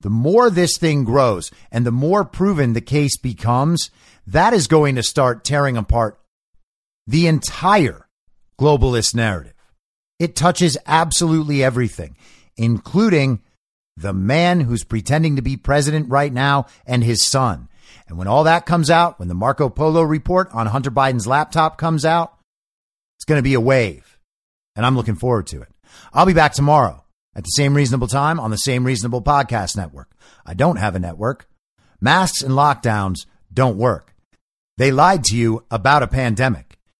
The 0.00 0.10
more 0.10 0.50
this 0.50 0.78
thing 0.78 1.04
grows 1.04 1.50
and 1.70 1.84
the 1.84 1.92
more 1.92 2.24
proven 2.24 2.72
the 2.72 2.80
case 2.80 3.16
becomes, 3.18 3.90
that 4.26 4.52
is 4.52 4.66
going 4.66 4.94
to 4.96 5.02
start 5.02 5.44
tearing 5.44 5.76
apart 5.76 6.18
the 7.06 7.26
entire 7.26 8.08
globalist 8.58 9.14
narrative. 9.14 9.54
It 10.18 10.36
touches 10.36 10.78
absolutely 10.86 11.62
everything, 11.62 12.16
including 12.56 13.42
the 13.96 14.12
man 14.12 14.60
who's 14.60 14.84
pretending 14.84 15.36
to 15.36 15.42
be 15.42 15.56
president 15.56 16.08
right 16.08 16.32
now 16.32 16.66
and 16.86 17.02
his 17.04 17.26
son. 17.26 17.68
And 18.08 18.18
when 18.18 18.28
all 18.28 18.44
that 18.44 18.66
comes 18.66 18.90
out, 18.90 19.18
when 19.18 19.28
the 19.28 19.34
Marco 19.34 19.68
Polo 19.68 20.02
report 20.02 20.48
on 20.52 20.66
Hunter 20.66 20.90
Biden's 20.90 21.26
laptop 21.26 21.78
comes 21.78 22.04
out, 22.04 22.38
it's 23.16 23.24
going 23.24 23.38
to 23.38 23.42
be 23.42 23.54
a 23.54 23.60
wave. 23.60 24.18
And 24.76 24.84
I'm 24.84 24.96
looking 24.96 25.14
forward 25.14 25.46
to 25.48 25.62
it. 25.62 25.68
I'll 26.12 26.26
be 26.26 26.34
back 26.34 26.52
tomorrow 26.52 27.04
at 27.34 27.44
the 27.44 27.50
same 27.50 27.74
reasonable 27.74 28.08
time 28.08 28.40
on 28.40 28.50
the 28.50 28.56
same 28.56 28.84
reasonable 28.84 29.22
podcast 29.22 29.76
network. 29.76 30.10
I 30.44 30.54
don't 30.54 30.76
have 30.76 30.94
a 30.94 31.00
network. 31.00 31.48
Masks 32.00 32.42
and 32.42 32.52
lockdowns 32.52 33.26
don't 33.52 33.78
work. 33.78 34.14
They 34.76 34.90
lied 34.90 35.24
to 35.24 35.36
you 35.36 35.64
about 35.70 36.02
a 36.02 36.08
pandemic, 36.08 36.73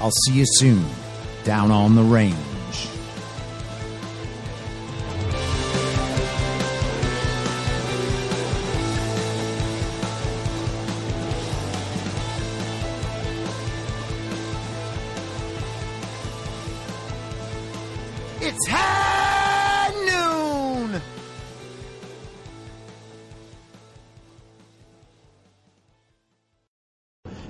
I'll 0.00 0.12
see 0.12 0.34
you 0.34 0.44
soon 0.46 0.84
down 1.44 1.70
on 1.70 1.96
the 1.96 2.02
range. 2.02 2.36
It's 18.40 18.68
high 18.68 19.90
noon. 20.06 21.02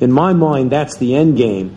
In 0.01 0.13
my 0.13 0.33
mind, 0.33 0.71
that's 0.71 0.97
the 0.97 1.15
end 1.15 1.37
game. 1.37 1.77